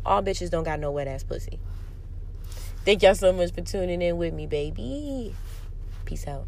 all 0.05 0.23
bitches 0.23 0.49
don't 0.49 0.63
got 0.63 0.79
no 0.79 0.91
wet 0.91 1.07
ass 1.07 1.23
pussy. 1.23 1.59
Thank 2.83 3.03
y'all 3.03 3.13
so 3.13 3.31
much 3.31 3.53
for 3.53 3.61
tuning 3.61 4.01
in 4.01 4.17
with 4.17 4.33
me, 4.33 4.47
baby. 4.47 5.35
Peace 6.05 6.27
out. 6.27 6.47